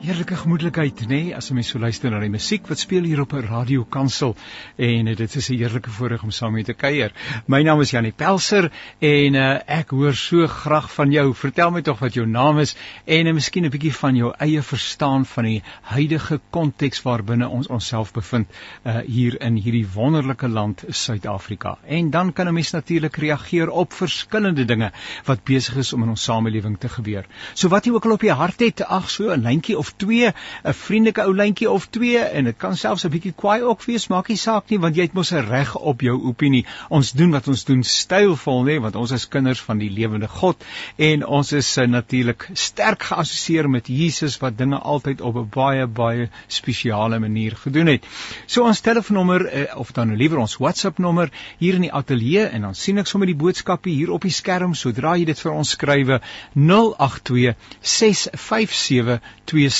Heerlike 0.00 0.38
gemoedelikheid, 0.40 1.02
nê, 1.04 1.06
nee, 1.08 1.32
as 1.36 1.50
'n 1.50 1.54
mens 1.54 1.68
so 1.68 1.78
luister 1.78 2.10
na 2.10 2.18
die 2.22 2.30
musiek 2.32 2.66
wat 2.70 2.78
speel 2.78 3.04
hier 3.04 3.20
op 3.20 3.34
'n 3.34 3.44
radiokansel 3.44 4.34
en 4.76 5.04
dit 5.04 5.34
is 5.36 5.50
'n 5.50 5.56
heerlike 5.56 5.90
voorreg 5.90 6.22
om 6.22 6.30
saam 6.30 6.52
met 6.52 6.64
te 6.64 6.72
kuier. 6.72 7.12
My 7.46 7.62
naam 7.62 7.80
is 7.80 7.90
Janie 7.90 8.12
Pelser 8.12 8.72
en 8.98 9.34
uh, 9.34 9.60
ek 9.66 9.90
hoor 9.90 10.14
so 10.14 10.46
graag 10.46 10.88
van 10.94 11.12
jou. 11.12 11.34
Vertel 11.34 11.70
my 11.70 11.82
tog 11.82 11.98
wat 11.98 12.14
jou 12.14 12.26
naam 12.26 12.58
is 12.58 12.76
en 13.04 13.26
uh, 13.26 13.32
miskien 13.34 13.64
'n 13.64 13.70
bietjie 13.70 13.92
van 13.92 14.16
jou 14.16 14.32
eie 14.38 14.62
verstaan 14.62 15.26
van 15.26 15.44
die 15.44 15.62
huidige 15.82 16.40
konteks 16.50 17.02
waarbinne 17.02 17.48
ons 17.48 17.66
onsself 17.68 18.12
bevind 18.12 18.48
uh, 18.86 19.00
hier 19.06 19.40
in 19.42 19.56
hierdie 19.56 19.86
wonderlike 19.94 20.48
land 20.48 20.84
Suid-Afrika. 20.88 21.78
En 21.84 22.10
dan 22.10 22.32
kan 22.32 22.48
'n 22.48 22.54
mens 22.54 22.70
natuurlik 22.70 23.16
reageer 23.16 23.68
op 23.68 23.92
verskillende 23.92 24.64
dinge 24.64 24.92
wat 25.24 25.44
besig 25.44 25.76
is 25.76 25.92
om 25.92 26.02
in 26.02 26.08
ons 26.08 26.22
samelewing 26.22 26.78
te 26.78 26.88
gebeur. 26.88 27.26
So 27.54 27.68
wat 27.68 27.84
jy 27.84 27.92
ook 27.92 28.04
al 28.04 28.12
op 28.12 28.22
jou 28.22 28.36
hart 28.36 28.60
het, 28.60 28.82
ag 28.82 29.10
so 29.10 29.30
'n 29.30 29.42
lyntjie 29.42 29.78
of 29.78 29.89
2, 29.96 30.32
'n 30.64 30.74
vriendelike 30.74 31.22
ou 31.22 31.34
lyntjie 31.34 31.70
of 31.70 31.86
2 31.90 32.18
en 32.18 32.44
dit 32.44 32.56
kan 32.56 32.76
selfs 32.76 33.04
'n 33.04 33.10
bietjie 33.10 33.32
kwaai 33.32 33.62
ook 33.62 33.84
wees, 33.84 34.08
maak 34.08 34.28
nie 34.28 34.36
saak 34.36 34.70
nie 34.70 34.78
want 34.78 34.96
jy 34.96 35.02
het 35.02 35.12
mos 35.12 35.32
'n 35.32 35.46
reg 35.48 35.76
op 35.76 36.00
jou 36.00 36.16
opinie. 36.24 36.64
Ons 36.88 37.12
doen 37.12 37.30
wat 37.30 37.48
ons 37.48 37.64
doen 37.64 37.82
stylvol, 37.82 38.64
nê, 38.64 38.80
want 38.80 38.96
ons 38.96 39.10
is 39.10 39.28
kinders 39.28 39.60
van 39.60 39.78
die 39.78 39.90
lewende 39.90 40.28
God 40.28 40.64
en 40.96 41.26
ons 41.26 41.52
is 41.52 41.78
uh, 41.78 41.86
natuurlik 41.86 42.48
sterk 42.52 43.02
geassosieer 43.02 43.70
met 43.70 43.86
Jesus 43.86 44.38
wat 44.38 44.58
dinge 44.58 44.78
altyd 44.78 45.20
op 45.20 45.36
'n 45.36 45.48
baie 45.50 45.86
baie 45.86 46.28
spesiale 46.46 47.18
manier 47.18 47.56
gedoen 47.56 47.86
het. 47.86 48.06
So 48.46 48.64
ons 48.64 48.80
telefoonnommer 48.80 49.46
uh, 49.54 49.76
of 49.76 49.92
dan 49.92 50.16
liewer 50.16 50.38
ons 50.38 50.56
WhatsApp 50.56 50.98
nommer 50.98 51.30
hier 51.58 51.74
in 51.74 51.80
die 51.80 51.92
ateljee 51.92 52.44
en 52.44 52.60
dan 52.62 52.74
sien 52.74 52.98
ek 52.98 53.06
sommer 53.06 53.26
die 53.26 53.36
boodskappe 53.36 53.90
hier 53.90 54.10
op 54.10 54.22
die 54.22 54.34
skerm 54.34 54.74
sodra 54.74 55.16
jy 55.16 55.24
dit 55.24 55.40
vir 55.40 55.52
ons 55.52 55.70
skrywe 55.76 56.20
082 56.54 57.54
657 57.80 59.20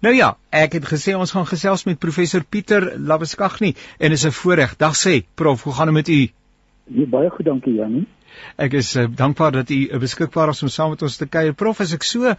Nou 0.00 0.14
ja, 0.16 0.34
ek 0.48 0.78
het 0.78 0.86
gesê 0.88 1.12
ons 1.12 1.32
gaan 1.36 1.44
gesels 1.44 1.84
met 1.84 1.98
professor 2.00 2.44
Pieter 2.44 2.94
Labeskagni 2.96 3.74
en 3.98 4.12
is 4.12 4.24
'n 4.24 4.32
voorreg. 4.32 4.76
Dag 4.76 4.96
sê, 4.96 5.24
prof, 5.34 5.62
hoe 5.62 5.72
gaan 5.72 5.86
dit 5.86 5.94
met 5.94 6.08
u? 6.08 6.30
Ja, 6.84 7.06
baie 7.06 7.30
goed, 7.30 7.44
dankie 7.44 7.74
Janie. 7.74 8.06
Ek 8.56 8.72
is 8.72 8.96
uh, 8.96 9.06
dankbaar 9.08 9.52
dat 9.52 9.70
u 9.70 9.78
uh, 9.88 9.98
beskikbaar 9.98 10.48
is 10.48 10.62
om 10.62 10.68
saam 10.68 10.90
met 10.90 11.02
ons 11.02 11.16
te 11.16 11.26
kuier. 11.26 11.54
Prof, 11.54 11.80
as 11.80 11.92
ek 11.96 12.04
so 12.06 12.28
uh, 12.30 12.34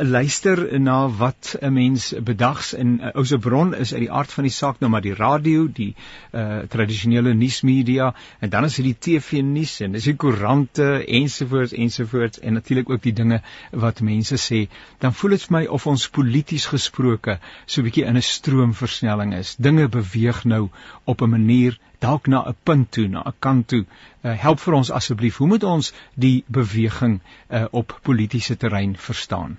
luister 0.00 0.78
na 0.78 1.08
wat 1.08 1.56
'n 1.60 1.72
mens 1.72 2.14
bedags 2.24 2.72
in 2.74 2.96
'n 2.96 3.00
uh, 3.00 3.14
ouse 3.14 3.38
bron 3.38 3.74
is 3.74 3.92
uit 3.92 4.00
die 4.06 4.12
aard 4.12 4.32
van 4.32 4.44
die 4.44 4.52
saak 4.52 4.80
nou 4.80 4.90
maar 4.90 5.04
die 5.04 5.14
radio, 5.14 5.66
die 5.66 5.94
uh, 6.32 6.58
tradisionele 6.68 7.34
nuusmedia 7.34 8.14
en 8.40 8.50
dan 8.50 8.64
is 8.64 8.76
dit 8.76 8.84
die 8.84 8.98
TV 8.98 9.42
nuus 9.42 9.80
en 9.80 9.92
dis 9.92 10.04
die 10.04 10.16
koerante 10.16 11.04
ensovoorts 11.06 11.72
ensovoorts 11.72 12.40
en 12.40 12.52
natuurlik 12.52 12.90
ook 12.90 13.02
die 13.02 13.12
dinge 13.12 13.42
wat 13.70 14.00
mense 14.00 14.36
sê, 14.36 14.68
dan 14.98 15.14
voel 15.14 15.30
dit 15.36 15.42
vir 15.42 15.56
my 15.58 15.64
of 15.66 15.86
ons 15.86 16.08
polities 16.08 16.66
gesproke 16.66 17.38
so 17.66 17.80
'n 17.80 17.84
bietjie 17.84 18.06
in 18.06 18.16
'n 18.16 18.22
stroomversnelling 18.22 19.34
is. 19.34 19.56
Dinge 19.56 19.88
beweeg 19.88 20.44
nou 20.44 20.68
op 21.04 21.22
'n 21.22 21.30
manier 21.30 21.78
dalk 22.00 22.26
na 22.26 22.42
'n 22.48 22.56
punt 22.62 22.90
toe, 22.90 23.08
na 23.08 23.22
'n 23.26 23.34
kant 23.38 23.68
toe. 23.68 23.84
Uh, 24.24 24.34
help 24.36 24.60
vir 24.60 24.74
ons 24.74 24.90
asseblief. 24.90 25.36
Hoe 25.36 25.48
moet 25.48 25.64
ons 25.64 25.92
die 26.14 26.44
beweging 26.46 27.20
uh, 27.48 27.64
op 27.70 27.98
politieke 28.02 28.56
terrein 28.56 28.96
verstaan? 28.96 29.58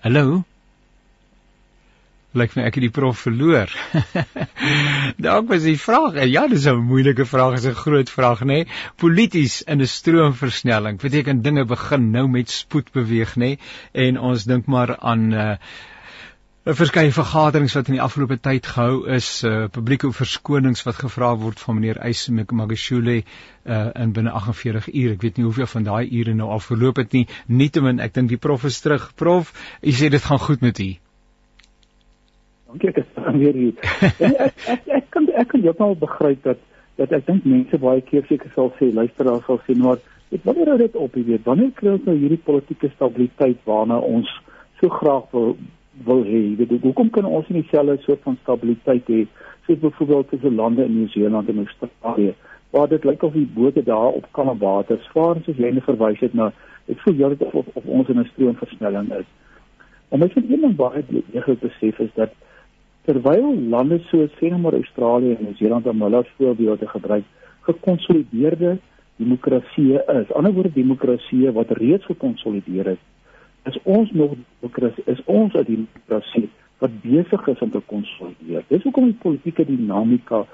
Hallo. 0.00 0.44
Lyk 2.36 2.52
my 2.56 2.66
ek 2.68 2.76
het 2.76 2.84
die 2.84 2.92
prof 2.92 3.22
verloor. 3.24 3.70
Dalk 5.26 5.48
was 5.48 5.64
die 5.64 5.78
vraag. 5.80 6.18
Ja, 6.28 6.44
dis 6.48 6.66
'n 6.68 6.84
moeilike 6.84 7.24
vraag, 7.24 7.56
is 7.56 7.66
'n 7.66 7.74
groot 7.74 8.10
vraag, 8.10 8.44
nê? 8.44 8.46
Nee? 8.46 8.66
Polities 8.96 9.62
in 9.62 9.80
'n 9.80 9.86
stroomversnelling 9.86 11.00
beteken 11.00 11.42
dinge 11.42 11.64
begin 11.64 12.10
nou 12.10 12.28
met 12.28 12.50
spoed 12.50 12.92
beweeg, 12.92 13.36
nê? 13.36 13.56
Nee? 13.56 13.58
En 13.92 14.20
ons 14.20 14.44
dink 14.44 14.66
maar 14.66 14.98
aan 14.98 15.32
uh 15.32 15.56
verskeie 16.74 17.12
vergaderings 17.14 17.74
wat 17.78 17.86
in 17.86 17.94
die 17.94 18.02
afgelope 18.02 18.40
tyd 18.42 18.66
gehou 18.66 19.06
is, 19.14 19.44
uh 19.46 19.68
publieke 19.70 20.08
verskonings 20.10 20.82
wat 20.82 20.96
gevra 20.98 21.28
word 21.38 21.60
van 21.62 21.76
meneer 21.78 22.00
Ysmek 22.08 22.50
Magashule 22.50 23.20
uh 23.20 23.90
in 23.94 24.12
binne 24.12 24.32
48 24.34 24.88
ure. 24.90 25.12
Ek 25.14 25.22
weet 25.22 25.38
nie 25.38 25.46
hoeveel 25.46 25.70
van 25.70 25.86
daai 25.86 26.10
ure 26.10 26.34
nou 26.34 26.48
al 26.50 26.62
verloop 26.64 26.98
het 26.98 27.12
nie. 27.14 27.26
Nietemin, 27.46 28.00
ek 28.02 28.16
dink 28.18 28.32
die 28.34 28.40
prof 28.42 28.64
is 28.66 28.80
terug. 28.82 29.12
Prof, 29.14 29.52
u 29.82 29.94
sê 29.94 30.10
dit 30.10 30.24
gaan 30.24 30.42
goed 30.42 30.64
met 30.66 30.80
u. 30.82 30.88
Dankie 32.66 32.90
ek 32.90 32.98
is 33.04 33.14
weer 33.38 33.60
hier. 33.62 33.78
ek, 34.18 34.66
ek 34.66 34.90
ek 34.98 35.08
kan 35.14 35.30
ek 35.30 35.48
kan 35.54 35.62
jou 35.62 35.76
nou 35.78 35.92
begryp 36.02 36.42
dat 36.50 36.58
dat 36.98 37.14
ek 37.14 37.26
dink 37.30 37.46
mense 37.46 37.78
baie 37.78 38.02
keer 38.02 38.26
seker 38.26 38.50
sal 38.58 38.72
sê 38.80 38.90
luisteraars 38.90 39.46
sal 39.46 39.62
sê 39.68 39.78
maar 39.78 40.02
ek 40.34 40.42
wanneer 40.42 40.74
hou 40.74 40.78
dit 40.82 40.98
op, 40.98 41.14
jy 41.14 41.26
weet, 41.30 41.46
wanneer 41.46 41.70
kry 41.78 41.94
ons 41.94 42.06
nou 42.10 42.18
hierdie 42.18 42.42
politieke 42.42 42.90
stabiliteit 42.96 43.62
waarna 43.68 44.02
ons 44.02 44.26
so 44.80 44.90
graag 44.90 45.30
wil 45.30 45.54
wil 46.04 46.24
hê. 46.24 46.42
Jy 46.52 46.56
weet, 46.56 46.82
hoekom 46.82 47.10
kan 47.10 47.24
ons 47.24 47.48
nie 47.48 47.62
dieselfde 47.62 48.02
soort 48.04 48.22
van 48.22 48.38
stabiliteit 48.42 49.08
hê 49.08 49.26
soos 49.66 49.78
byvoorbeeld 49.82 50.28
tussen 50.28 50.54
lande 50.54 50.84
in 50.84 50.94
Nieu-Seeland 50.94 51.48
en 51.48 51.64
Australië 51.64 52.34
waar 52.70 52.88
dit 52.88 53.04
lyk 53.04 53.22
of 53.22 53.32
die 53.32 53.48
bote 53.54 53.82
daar 53.82 54.12
op 54.18 54.26
kalme 54.30 54.56
water 54.58 54.98
vaar 55.12 55.40
soos 55.44 55.58
jy 55.58 55.70
net 55.72 55.86
verwys 55.86 56.20
het 56.20 56.34
na 56.34 56.50
ek 56.92 57.00
voel 57.02 57.14
jy 57.20 57.30
of, 57.32 57.54
of, 57.54 57.70
of 57.74 57.86
ons 57.86 58.08
in 58.08 58.20
'n 58.20 58.28
stroomversnelling 58.32 59.08
is. 59.20 59.28
En 60.10 60.22
ek 60.22 60.32
vind 60.32 60.50
een 60.50 60.60
ding 60.60 60.76
baie 60.76 61.02
deeglik 61.08 61.60
besef 61.60 61.98
is 61.98 62.12
dat 62.14 62.34
terwyl 63.06 63.54
lande 63.70 63.98
soos 64.10 64.30
Venezuela, 64.38 64.76
Australië 64.76 65.34
en 65.34 65.44
Nieu-Seeland 65.44 65.86
om 65.86 66.02
hulle 66.02 66.24
voorbeelde 66.36 66.86
gebruik, 66.88 67.24
gekonsolideerde 67.60 68.78
demokratieë 69.16 70.02
is. 70.20 70.32
Anderswoorde 70.32 70.72
demokratieë 70.72 71.52
wat 71.52 71.70
reeds 71.70 72.04
gekonsolideer 72.04 72.86
is 72.86 73.02
is 73.66 73.78
ons 73.82 74.10
nog 74.12 74.34
demokrasie 74.36 75.04
is 75.06 75.22
ons 75.24 75.54
'n 75.54 75.64
demokrasie 75.64 76.48
wat 76.78 77.00
besig 77.02 77.46
is 77.46 77.60
om 77.60 77.70
te 77.70 77.80
konsolideer. 77.86 78.64
Dis 78.68 78.82
hoekom 78.82 79.04
die 79.04 79.20
politieke 79.20 79.64
dinamika 79.64 80.44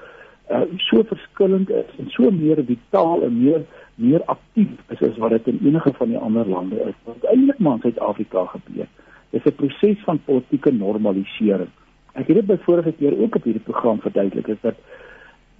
uh, 0.51 0.63
so 0.77 1.03
verskillend 1.03 1.71
is 1.71 1.91
en 1.99 2.11
so 2.11 2.31
meer 2.31 2.63
vitaal 2.65 3.23
en 3.23 3.39
meer 3.43 3.65
meer 3.95 4.23
aktief 4.25 4.71
is 4.89 5.03
as 5.03 5.19
wat 5.23 5.31
dit 5.31 5.47
in 5.47 5.59
enige 5.67 5.93
van 5.93 6.09
die 6.09 6.19
ander 6.19 6.49
lande 6.49 6.77
is. 6.89 6.95
Wat 7.05 7.25
eintlik 7.25 7.59
maar 7.59 7.75
in 7.75 7.81
Suid-Afrika 7.81 8.45
gebeur. 8.45 8.89
Dis 9.31 9.45
'n 9.45 9.55
proses 9.57 9.99
van 10.05 10.21
politieke 10.25 10.73
normalisering. 10.73 11.71
Ek 12.13 12.27
het 12.27 12.37
dit 12.37 12.47
by 12.47 12.57
vorige 12.57 12.93
keer 12.93 13.19
ook 13.19 13.37
op 13.37 13.45
hierdie 13.45 13.69
program 13.69 14.01
verduidelik 14.01 14.47
is 14.47 14.61
dat 14.61 14.75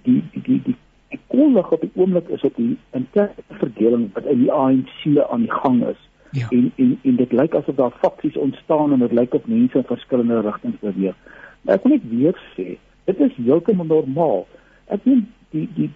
die 0.03 0.23
die 0.31 0.41
die 0.41 0.61
die 0.63 0.75
die 1.09 1.19
kollig 1.27 1.71
op 1.71 1.81
die 1.81 1.91
oomblik 1.95 2.27
is 2.29 2.41
op 2.41 2.55
die 2.55 2.77
interne 2.91 3.33
verdeling 3.47 4.09
wat 4.13 4.25
in 4.25 4.39
die 4.39 4.51
ANC 4.51 5.29
aan 5.29 5.45
die 5.45 5.51
gang 5.51 5.83
is 5.87 6.01
Ja. 6.33 6.47
En 6.49 6.71
en 6.75 6.99
en 7.03 7.15
dit 7.15 7.31
lyk 7.31 7.55
asof 7.55 7.75
daar 7.75 7.93
faksies 8.01 8.37
ontstaan 8.37 8.91
en 8.91 8.99
dit 8.99 9.11
lyk 9.11 9.33
of 9.33 9.45
mense 9.45 9.77
in 9.77 9.83
verskillende 9.83 10.41
rigtings 10.41 10.79
beweeg. 10.81 11.15
Maar 11.61 11.75
ek 11.75 11.83
wil 11.85 11.93
net 11.93 12.09
weer 12.09 12.39
sê, 12.55 12.77
dit 13.05 13.19
is 13.19 13.35
heeltemal 13.37 13.85
normaal. 13.91 14.47
Ek 14.89 15.05
meen 15.05 15.27
die 15.53 15.67
die 15.77 15.89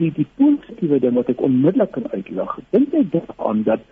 die 0.00 0.10
die 0.16 0.26
positiewe 0.40 0.98
ding 0.98 1.14
wat 1.14 1.30
ek 1.30 1.44
onmiddellik 1.46 1.94
kan 1.94 2.10
uitlig. 2.10 2.56
Dink 2.74 2.96
jy 2.96 3.04
daaraan 3.12 3.62
dat 3.68 3.86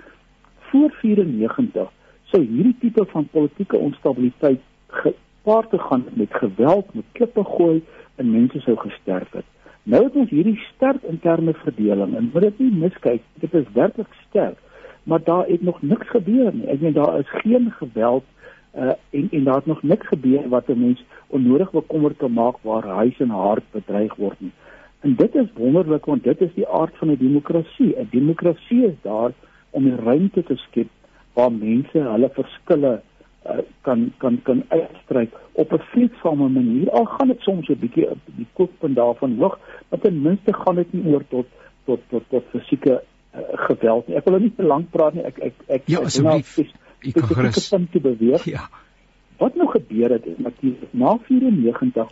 voor 0.72 0.90
94 1.04 1.92
sou 2.32 2.42
hierdie 2.42 2.76
tipe 2.80 3.04
van 3.12 3.28
politieke 3.30 3.78
onstabiliteit 3.78 4.60
gepaard 5.04 5.70
te 5.70 5.78
gaan 5.78 6.04
met 6.18 6.34
geweld, 6.34 6.94
met 6.94 7.04
klippe 7.12 7.44
gooi 7.44 7.82
en 8.16 8.34
mense 8.34 8.60
sou 8.66 8.76
gesterf 8.80 9.38
het. 9.38 9.46
Nou 9.82 10.04
het 10.04 10.18
ons 10.18 10.30
hierdie 10.30 10.58
sterk 10.74 11.02
interne 11.10 11.54
verdeling 11.62 12.16
en 12.16 12.30
moet 12.32 12.48
dit 12.48 12.60
nie 12.66 12.82
miskyk, 12.84 13.22
dit 13.44 13.54
is 13.54 13.72
werklik 13.74 14.10
sterk, 14.28 14.58
maar 15.02 15.22
daar 15.24 15.46
het 15.46 15.62
nog 15.62 15.82
niks 15.82 16.08
gebeur 16.08 16.54
nie. 16.54 16.66
Ek 16.66 16.80
meen 16.80 16.92
daar 16.92 17.18
is 17.18 17.30
geen 17.42 17.70
geweld 17.70 18.24
uh 18.76 18.92
en 19.10 19.28
en 19.30 19.44
daar 19.44 19.54
het 19.54 19.66
nog 19.66 19.82
niks 19.82 20.06
gebeur 20.06 20.48
wat 20.48 20.68
'n 20.68 20.80
mens 20.80 21.04
onnodig 21.26 21.70
bekommerd 21.70 22.16
kan 22.16 22.32
maak 22.32 22.56
waar 22.60 22.86
huis 22.86 23.20
en 23.20 23.28
hart 23.28 23.64
bedreig 23.70 24.14
word 24.14 24.40
nie. 24.40 24.52
En 25.00 25.14
dit 25.16 25.34
is 25.34 25.52
wonderlik 25.54 26.04
want 26.04 26.24
dit 26.24 26.40
is 26.40 26.54
die 26.54 26.68
aard 26.68 26.96
van 26.96 27.10
'n 27.10 27.16
demokrasie. 27.16 27.94
'n 27.98 28.08
Demokrasie 28.10 28.86
is 28.86 28.98
daar 29.02 29.32
om 29.70 29.86
'n 29.86 29.98
ruimte 30.04 30.42
te 30.42 30.56
skep 30.56 30.88
waar 31.32 31.52
mense 31.52 31.98
hulle 31.98 32.30
verskille 32.32 33.00
uh, 33.46 33.58
kan 33.80 34.12
kan 34.16 34.42
kan 34.42 34.64
uitstryk 34.68 35.32
op 35.52 35.72
'n 35.72 35.78
vreedsame 35.78 36.48
manier. 36.48 36.90
Al 36.90 37.04
gaan 37.04 37.28
dit 37.28 37.40
soms 37.40 37.68
'n 37.68 37.78
bietjie 37.78 38.10
op 38.10 38.18
die 38.24 38.46
kookpunt 38.52 38.96
daarvan 38.96 39.36
hoog, 39.38 39.58
maar 39.88 40.00
ten 40.00 40.22
minste 40.22 40.52
gaan 40.52 40.74
dit 40.74 40.92
nie 40.92 41.12
oor 41.12 41.24
tot 41.28 41.46
tot 41.84 42.00
tot 42.08 42.22
tot 42.28 42.44
fisieke 42.50 43.02
geweld 43.68 44.08
nie. 44.08 44.16
Ek 44.16 44.24
wil 44.24 44.36
nou 44.36 44.42
nie 44.44 44.54
te 44.56 44.62
lank 44.66 44.90
praat 44.90 45.14
nie. 45.14 45.24
Ek 45.24 45.38
ek 45.38 45.54
ek 45.68 45.82
Ja, 45.86 46.00
asseblief. 46.04 46.58
Ek 47.02 47.14
kan 47.14 47.28
gerus 47.28 47.68
te 47.68 48.00
beweeg. 48.00 48.44
Ja. 48.44 48.68
Wat 49.40 49.56
nou 49.58 49.68
gebeur 49.72 50.10
het 50.10 50.26
is 50.26 50.38
natuurlik 50.38 50.92
na 50.92 51.16
94 51.28 52.10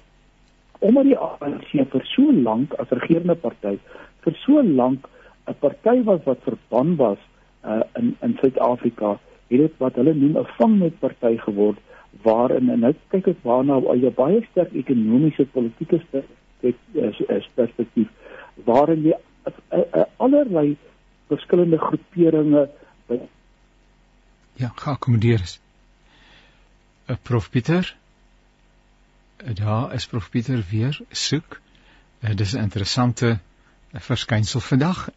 omdat 0.80 1.04
die 1.04 1.16
ANC 1.16 1.72
vir 1.92 2.04
so 2.08 2.32
lank 2.32 2.72
as 2.80 2.92
regerende 2.96 3.36
party 3.36 3.76
vir 4.24 4.36
so 4.44 4.62
lank 4.62 5.08
'n 5.48 5.54
party 5.60 6.02
was 6.04 6.20
wat 6.24 6.40
verban 6.46 6.96
was 6.96 7.18
uh, 7.64 7.82
in 7.98 8.16
in 8.22 8.36
Suid-Afrika 8.40 9.18
het 9.50 9.60
dit 9.60 9.74
wat 9.78 9.94
hulle 10.00 10.14
noem 10.14 10.38
'n 10.38 10.52
vangnet 10.56 10.98
party 11.00 11.36
geword 11.36 11.78
waarin 12.22 12.70
en 12.70 12.80
nou 12.80 12.94
kyk 13.10 13.28
ek 13.28 13.42
waarna 13.42 13.80
uit 13.92 14.04
'n 14.04 14.14
baie 14.16 14.40
sterk 14.50 14.72
ekonomiese 14.72 15.46
politieke 15.52 16.00
perspektief 17.54 18.08
waarin 18.64 19.02
jy 19.02 19.16
allerlei 20.16 20.76
verskillende 21.30 21.78
groeperinge 21.78 22.68
by 23.08 23.20
ja 24.60 24.70
geakkommodeer 24.76 25.40
is. 25.46 25.58
'n 27.08 27.18
prof 27.22 27.50
Pieter? 27.50 27.96
Daar 29.60 29.94
is 29.94 30.06
prof 30.06 30.30
Pieter 30.30 30.64
weer 30.70 31.00
soek. 31.10 31.60
Dis 32.20 32.54
'n 32.54 32.62
interessante 32.66 33.26
'n 33.30 33.40
verskynsel 33.92 34.60
vandag. 34.60 35.08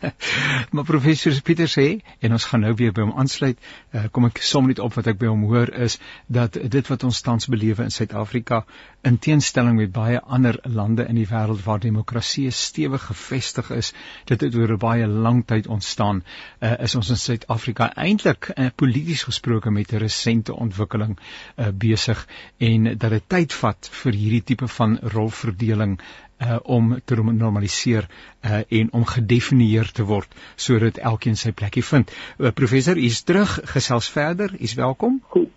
maar 0.72 0.84
professor 0.84 1.40
Pieter 1.42 1.68
sê 1.68 1.86
en 2.20 2.32
ons 2.32 2.44
gaan 2.44 2.60
nou 2.60 2.74
weer 2.76 2.92
by 2.92 3.06
hom 3.06 3.14
aansluit. 3.18 3.58
Uh, 3.92 4.04
kom 4.12 4.26
ek 4.28 4.42
som 4.44 4.68
net 4.68 4.82
op 4.82 4.94
wat 4.98 5.08
ek 5.08 5.18
by 5.20 5.30
hom 5.30 5.46
hoor 5.48 5.72
is 5.72 5.98
dat 6.26 6.58
dit 6.60 6.90
wat 6.92 7.04
ons 7.08 7.20
tans 7.24 7.48
belewe 7.48 7.86
in 7.86 7.94
Suid-Afrika 7.94 8.62
in 9.02 9.18
teenstelling 9.18 9.78
met 9.80 9.92
baie 9.92 10.20
ander 10.20 10.58
lande 10.62 11.06
in 11.08 11.16
die 11.18 11.26
wêreld 11.26 11.64
waar 11.64 11.80
demokrasie 11.82 12.50
stewig 12.54 13.02
gevestig 13.08 13.70
is, 13.74 13.92
dit 14.30 14.40
het 14.40 14.54
oor 14.54 14.72
'n 14.76 14.78
baie 14.78 15.06
lang 15.06 15.42
tyd 15.46 15.66
ontstaan, 15.66 16.22
uh, 16.60 16.74
is 16.78 16.94
ons 16.94 17.10
in 17.10 17.16
Suid-Afrika 17.16 17.92
eintlik 17.96 18.50
uh, 18.56 18.68
polities 18.76 19.24
gesproke 19.24 19.70
met 19.70 19.92
'n 19.92 20.04
resente 20.04 20.54
ontwikkeling 20.54 21.18
uh, 21.18 21.68
besig 21.72 22.26
en 22.58 22.98
dat 22.98 23.10
dit 23.10 23.28
tyd 23.28 23.52
vat 23.52 23.88
vir 24.02 24.12
hierdie 24.12 24.44
tipe 24.44 24.68
van 24.68 24.98
rolverdeling 25.02 25.98
uh, 26.42 26.58
om 26.62 26.98
te 27.04 27.16
normaliseer 27.22 28.08
uh, 28.08 28.60
en 28.68 28.92
om 28.92 29.04
gedefinieer 29.06 29.90
te 29.92 30.04
word 30.04 30.34
sodat 30.56 30.98
elkeen 30.98 31.36
sy 31.36 31.52
plekkie 31.52 31.84
vind. 31.86 32.12
Uh, 32.38 32.50
professor, 32.50 32.98
u 32.98 33.08
is 33.08 33.22
terug, 33.22 33.58
gesels 33.74 34.10
verder. 34.10 34.54
U 34.58 34.62
is 34.68 34.74
welkom. 34.74 35.20
Goed. 35.34 35.50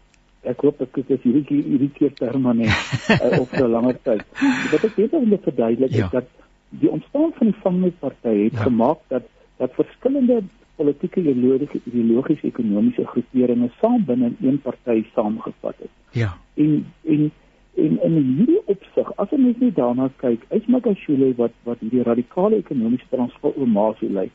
Ek 0.46 0.62
hoop 0.62 0.82
ek 0.86 1.00
het 1.10 1.24
hierdie 1.24 1.64
hierdie 1.66 1.90
keer 1.96 2.12
permanent 2.20 2.70
uh, 3.10 3.40
of 3.40 3.50
vir 3.50 3.66
'n 3.66 3.72
langer 3.72 3.98
tyd. 4.06 4.26
Wat 4.72 4.84
ek 4.84 5.00
net 5.02 5.16
wil 5.16 5.40
verduidelik 5.48 5.96
ja. 5.96 6.06
is 6.06 6.12
dat 6.12 6.28
die 6.70 6.92
ontstaan 6.92 7.34
van 7.38 7.50
die 7.50 7.58
Vangnet-party 7.64 8.36
het 8.44 8.60
ja. 8.60 8.68
gemaak 8.68 9.02
dat 9.10 9.26
dat 9.58 9.74
verskillende 9.74 10.44
politieke 10.76 11.20
ideologiese 11.20 11.82
ideologiese 11.90 12.48
ekonomiese 12.48 13.06
groeperinge 13.08 13.70
saam 13.80 14.06
binne 14.06 14.34
een 14.42 14.60
party 14.62 15.06
saamgevat 15.16 15.76
het. 15.80 15.92
Ja. 16.12 16.36
En 16.54 16.86
en 17.08 17.32
En 17.75 17.98
in 18.04 18.18
hierdie 18.38 18.62
opsig, 18.72 19.12
as 19.19 19.31
jy 19.31 19.38
net 19.42 19.75
daarna 19.75 20.10
kyk, 20.22 20.45
is 20.56 20.68
Magashule 20.72 21.33
wat 21.39 21.56
wat 21.68 21.81
hierdie 21.83 22.06
radikale 22.07 22.62
ekonomiese 22.63 23.10
transformasie 23.12 24.10
lei. 24.10 24.30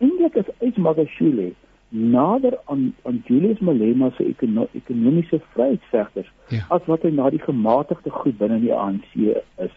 Eintlik 0.00 0.38
is 0.40 0.48
is 0.64 0.76
Magashule 0.76 1.50
nader 1.88 2.58
aan 2.64 2.94
aan 3.02 3.22
Julius 3.26 3.58
Malema 3.58 4.10
se 4.16 4.24
ekono 4.24 4.66
ekonomiese 4.72 5.40
vryheidsvegters 5.52 6.32
ja. 6.48 6.64
as 6.68 6.84
wat 6.86 7.04
hy 7.04 7.12
na 7.16 7.30
die 7.32 7.42
gematigde 7.44 8.10
groep 8.10 8.40
binne 8.40 8.60
die 8.64 8.74
ANC 8.74 9.12
is. 9.16 9.74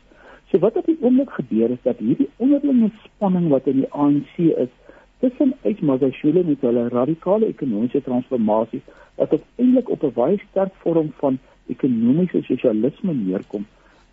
So 0.52 0.60
wat 0.60 0.76
op 0.76 0.86
die 0.86 0.98
oomblik 1.00 1.32
gebeur 1.40 1.72
is 1.72 1.84
dat 1.84 2.00
hierdie 2.04 2.30
onderlinge 2.38 2.92
spanning 3.04 3.48
wat 3.52 3.68
in 3.72 3.84
die 3.84 3.92
ANC 3.92 4.36
is 4.40 4.72
tussen 5.20 5.54
Ys 5.64 5.80
Magashule 5.80 6.44
met 6.44 6.64
hulle 6.68 6.90
radikale 6.90 7.48
ekonomiese 7.48 8.02
transformasie 8.04 8.82
wat 9.16 9.36
eintlik 9.36 9.90
op 9.90 10.04
'n 10.04 10.14
baie 10.16 10.38
sterk 10.50 10.74
vorm 10.84 11.14
van 11.24 11.40
ekonomiese 11.74 12.44
sosialisme 12.48 13.14
neerkom. 13.14 13.66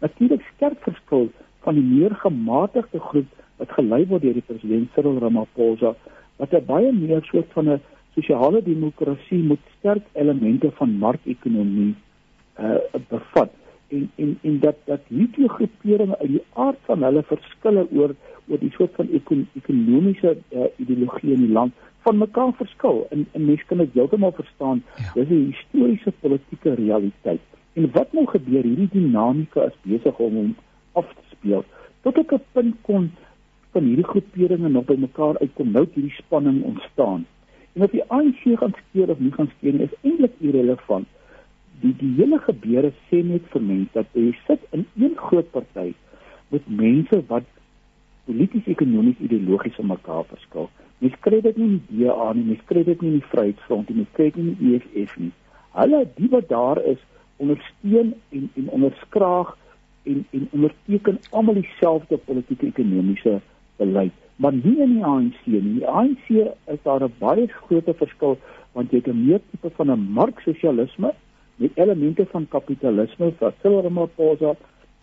Natuurlik 0.05 0.44
skerp 0.55 0.82
verskil 0.87 1.28
van 1.66 1.78
die 1.78 1.84
meer 1.84 2.14
gematigde 2.25 3.00
groep 3.10 3.31
wat 3.58 3.75
gelei 3.76 4.05
word 4.06 4.22
deur 4.22 4.37
die 4.38 4.46
president 4.46 4.90
Cyril 4.94 5.19
Ramaphosa 5.22 5.94
wat 6.38 6.52
'n 6.55 6.66
baie 6.66 6.93
meer 6.93 7.22
soort 7.31 7.50
van 7.52 7.69
'n 7.69 7.81
sosiale 8.14 8.62
demokrasie 8.62 9.43
met 9.43 9.58
sterk 9.78 10.05
elemente 10.12 10.70
van 10.81 10.99
markekonomie 10.99 11.94
uh 12.58 12.78
bevat 13.08 13.50
en 13.88 14.10
en 14.16 14.38
en 14.43 14.58
dat 14.60 14.76
dat 14.84 15.00
hierdie 15.08 15.49
groeperinge 15.49 16.19
uit 16.19 16.28
die 16.28 16.44
aard 16.52 16.81
van 16.87 17.02
hulle 17.02 17.22
verskille 17.22 17.87
oor 17.90 18.14
oor 18.49 18.58
die 18.58 18.72
soort 18.76 18.94
van 18.94 19.08
ekon, 19.12 19.49
ekonomiese 19.60 20.37
uh, 20.50 20.64
ideologie 20.76 21.32
in 21.32 21.44
die 21.46 21.52
land 21.52 21.72
van 22.06 22.18
mekaar 22.18 22.52
verskil. 22.52 23.06
En, 23.10 23.26
en 23.32 23.44
mense 23.44 23.64
kan 23.66 23.78
dit 23.78 23.92
heeltemal 23.92 24.32
verstaan. 24.32 24.82
Ja. 24.96 25.12
Dis 25.14 25.28
'n 25.28 25.52
historiese 25.52 26.12
politieke 26.20 26.74
realiteit. 26.74 27.40
En 27.72 27.90
wat 27.92 28.12
nou 28.12 28.26
gebeur? 28.26 28.62
Hierdie 28.62 28.88
dinamika 28.92 29.64
is 29.64 29.76
besig 29.82 30.18
om 30.18 30.34
hom 30.34 30.56
af 30.92 31.06
te 31.14 31.24
speel. 31.36 31.64
Tot 32.02 32.19
ek 32.19 32.32
'n 32.32 32.43
punt 32.52 32.76
kon 32.82 33.10
van 33.72 33.84
hierdie 33.84 34.10
groeperinge 34.12 34.69
nog 34.69 34.84
by 34.84 34.96
mekaar 34.98 35.38
uitkom, 35.38 35.70
nou 35.70 35.86
hierdie 35.94 36.14
spanning 36.17 36.62
ontstaan. 36.64 37.26
En 37.72 37.82
of 37.82 37.90
die 37.90 38.05
ANC 38.10 38.43
gaan 38.58 38.74
skeer 38.78 39.10
of 39.10 39.19
nie 39.19 39.32
gaan 39.32 39.50
skeer 39.56 39.81
is 39.81 39.94
eintlik 40.02 40.34
irrelevant. 40.38 41.06
Die 41.81 41.94
die 41.98 42.14
hele 42.17 42.38
gebeure 42.38 42.90
sê 43.08 43.22
net 43.22 43.44
vir 43.52 43.62
mense 43.62 43.93
dat 43.93 44.06
jy 44.12 44.32
sit 44.46 44.60
in 44.70 44.86
een 44.98 45.14
groot 45.17 45.50
party 45.50 45.93
met 46.48 46.67
mense 46.67 47.22
wat 47.28 47.44
polities, 48.24 48.67
ekonomies, 48.67 49.20
ideologies 49.24 49.74
van 49.74 49.86
mekaar 49.86 50.24
verskil. 50.24 50.70
Mens 50.98 51.14
kry 51.20 51.40
dit 51.40 51.56
nie 51.56 51.67
in 51.69 51.82
die 51.88 52.06
DA 52.06 52.32
nie, 52.32 52.44
mens 52.44 52.64
kry 52.67 52.82
dit 52.84 53.02
nie 53.02 53.12
in 53.12 53.20
die 53.20 53.31
Vryheidsfront 53.31 53.88
nie, 53.88 54.00
mens 54.02 54.14
kry 54.19 54.31
dit 54.31 54.36
nie 54.43 54.55
in 54.56 54.58
die 54.58 55.02
EFF 55.02 55.19
nie. 55.22 55.32
Hulle 55.78 56.02
die 56.17 56.31
wat 56.32 56.48
daar 56.50 56.81
is, 56.93 56.98
ondersteun 57.38 58.14
en 58.34 58.50
en 58.55 58.70
onderskraag 58.78 59.56
en 60.02 60.24
en 60.31 60.48
onderteken 60.50 61.20
almal 61.31 61.60
dieselfde 61.60 62.19
politieke 62.31 62.67
ekonomiese 62.67 63.38
beleid, 63.78 64.14
maar 64.36 64.52
nie 64.52 64.76
in 64.82 64.96
die 64.96 65.05
ANC 65.05 65.38
nie. 65.44 65.60
In 65.60 65.74
die 65.78 65.86
ANC 65.86 66.28
is 66.74 66.82
daar 66.82 67.05
'n 67.05 67.14
baie 67.19 67.46
groot 67.46 67.90
verskil 68.02 68.38
want 68.72 68.90
jy 68.90 68.98
het 68.98 69.08
'n 69.08 69.26
meer 69.26 69.40
tipe 69.50 69.70
van 69.76 69.90
'n 69.90 70.12
marksosialisme 70.20 71.14
met 71.56 71.70
elemente 71.74 72.26
van 72.26 72.48
kapitalisme 72.48 73.32
wat 73.38 73.55
Silvermaposa 73.62 74.55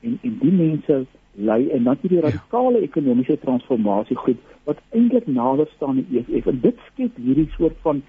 en 0.01 0.19
en 0.21 0.37
die 0.41 0.51
mense 0.51 1.05
lei 1.35 1.69
en 1.69 1.83
dan 1.83 1.97
die 2.01 2.15
ja. 2.15 2.21
radikale 2.21 2.79
ja. 2.79 2.87
ekonomiese 2.89 3.39
transformasie 3.39 4.17
goed 4.17 4.37
wat 4.63 4.77
eintlik 4.91 5.27
nader 5.27 5.67
staan 5.75 5.89
aan 5.89 6.05
die 6.09 6.19
EFF 6.21 6.47
en 6.47 6.61
dit 6.61 6.77
skep 6.91 7.17
hierdie 7.17 7.49
soort 7.57 7.77
van 7.81 8.01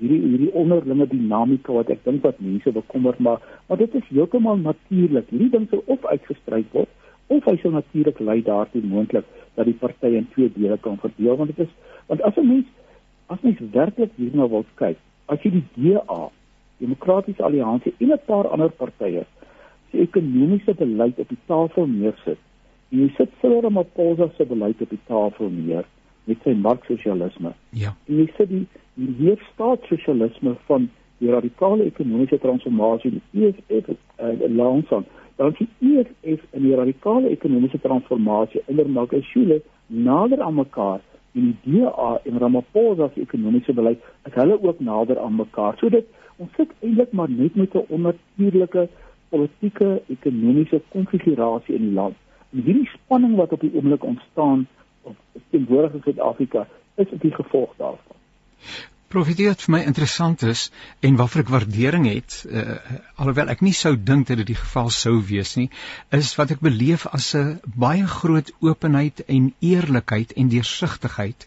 hierdie 0.00 0.20
hierdie 0.20 0.52
onderlinge 0.52 1.06
dinamika 1.08 1.72
wat 1.72 1.90
ek 1.94 2.04
dink 2.04 2.22
wat 2.26 2.40
mense 2.44 2.72
bekommer 2.72 3.16
maar 3.18 3.42
maar 3.68 3.80
dit 3.80 3.94
is 3.94 4.08
heeltemal 4.12 4.60
natuurlik 4.60 5.30
hierdie 5.32 5.50
ding 5.56 5.68
sou 5.70 5.82
of 5.86 6.04
uitgestryd 6.04 6.72
word 6.72 6.92
of 7.36 7.44
hy 7.50 7.56
sou 7.62 7.72
natuurlik 7.74 8.20
lei 8.20 8.40
daartoe 8.48 8.82
moontlik 8.84 9.26
dat 9.56 9.66
die 9.66 9.78
partye 9.80 10.20
in 10.20 10.28
twee 10.34 10.52
dele 10.56 10.78
kan 10.78 11.00
verdeel 11.02 11.38
want 11.40 11.54
dit 11.54 11.66
is 11.66 11.72
want 12.08 12.22
as 12.22 12.36
'n 12.36 12.48
mens 12.48 12.66
as 13.26 13.42
mens 13.42 13.62
werklik 13.72 14.12
hierna 14.16 14.48
wil 14.48 14.66
kyk 14.82 14.98
as 15.26 15.42
jy 15.42 15.50
die 15.50 15.66
DA 15.76 16.28
Demokratiese 16.78 17.42
Alliansie 17.42 17.94
en 17.98 18.12
'n 18.12 18.26
paar 18.26 18.46
ander 18.46 18.70
partye 18.70 19.24
se 19.90 19.98
ekonomiese 19.98 20.74
beleid 20.74 21.18
op 21.18 21.28
die 21.28 21.44
tafel 21.46 21.86
neersit 21.86 22.38
jy 22.88 23.08
sit 23.16 23.30
Cyril 23.40 23.60
Ramaphosa 23.60 24.30
se 24.36 24.44
beleid 24.44 24.82
op 24.82 24.90
die 24.90 25.02
tafel 25.06 25.50
neer 25.50 25.84
met 26.24 26.42
sy 26.42 26.54
marksosialisme. 26.54 27.52
Ja. 27.70 27.94
En 28.06 28.22
jy 28.22 28.28
sit 28.36 28.48
die 28.48 28.66
die 28.96 29.12
hier 29.18 29.40
staatssosialisme 29.52 30.54
van 30.66 30.88
die 31.20 31.30
radikale 31.30 31.84
ekonomiese 31.84 32.38
transformasie 32.40 33.10
die 33.10 33.46
EFF 33.46 33.90
uh, 33.92 34.48
langs 34.48 34.92
aan 34.92 35.04
dan 35.36 35.52
die 35.58 35.68
EFF 35.80 36.44
in 36.56 36.62
die 36.64 36.74
radikale 36.74 37.28
ekonomiese 37.28 37.80
transformasie 37.80 38.62
onder 38.66 38.88
Magashule 38.88 39.60
nader 39.86 40.42
aan 40.42 40.54
mekaar 40.54 41.00
en 41.36 41.56
die 41.62 41.80
DA 41.80 42.20
en 42.24 42.38
Ramaphosa 42.38 43.10
se 43.14 43.20
ekonomiese 43.20 43.74
beleid 43.76 44.04
is 44.24 44.34
hulle 44.34 44.56
ook 44.62 44.80
nader 44.80 45.18
aan 45.20 45.36
mekaar. 45.36 45.76
So 45.80 45.92
dit 45.92 46.06
ons 46.36 46.52
sit 46.56 46.72
eintlik 46.80 47.12
maar 47.12 47.30
net 47.30 47.54
met 47.54 47.74
'n 47.74 47.84
onnatuurlike 47.88 48.88
politieke 49.28 50.02
ekonomiese 50.08 50.80
konfigurasie 50.88 51.74
in 51.74 51.82
die 51.82 51.96
land. 52.00 52.16
Hierdie 52.56 52.88
spanning 52.88 53.36
wat 53.36 53.52
op 53.52 53.60
die 53.60 53.72
oomblik 53.74 54.04
ontstaan 54.04 54.66
of 55.02 55.14
teenwoordig 55.50 55.92
in 55.92 56.02
Suid-Afrika 56.04 56.66
is 56.94 57.12
die 57.20 57.34
gevolg 57.34 57.74
daarvan. 57.76 58.16
Profetie 59.06 59.46
wat 59.46 59.60
vir 59.62 59.70
my 59.70 59.80
interessant 59.86 60.42
is 60.42 60.64
en 61.06 61.14
waarvoor 61.18 61.44
ek 61.44 61.50
waardering 61.54 62.06
het, 62.10 62.40
uh, 62.50 62.74
alhoewel 63.22 63.52
ek 63.52 63.60
nie 63.62 63.74
sou 63.76 63.92
dink 63.94 64.26
dat 64.26 64.40
dit 64.40 64.48
die 64.48 64.58
geval 64.58 64.90
sou 64.90 65.12
wees 65.28 65.52
nie, 65.54 65.68
is 66.10 66.32
wat 66.34 66.50
ek 66.56 66.64
beleef 66.64 67.04
as 67.14 67.28
'n 67.38 67.60
baie 67.84 68.06
groot 68.06 68.50
openheid 68.66 69.22
en 69.30 69.52
eerlikheid 69.60 70.34
en 70.34 70.50
deursigtigheid 70.50 71.46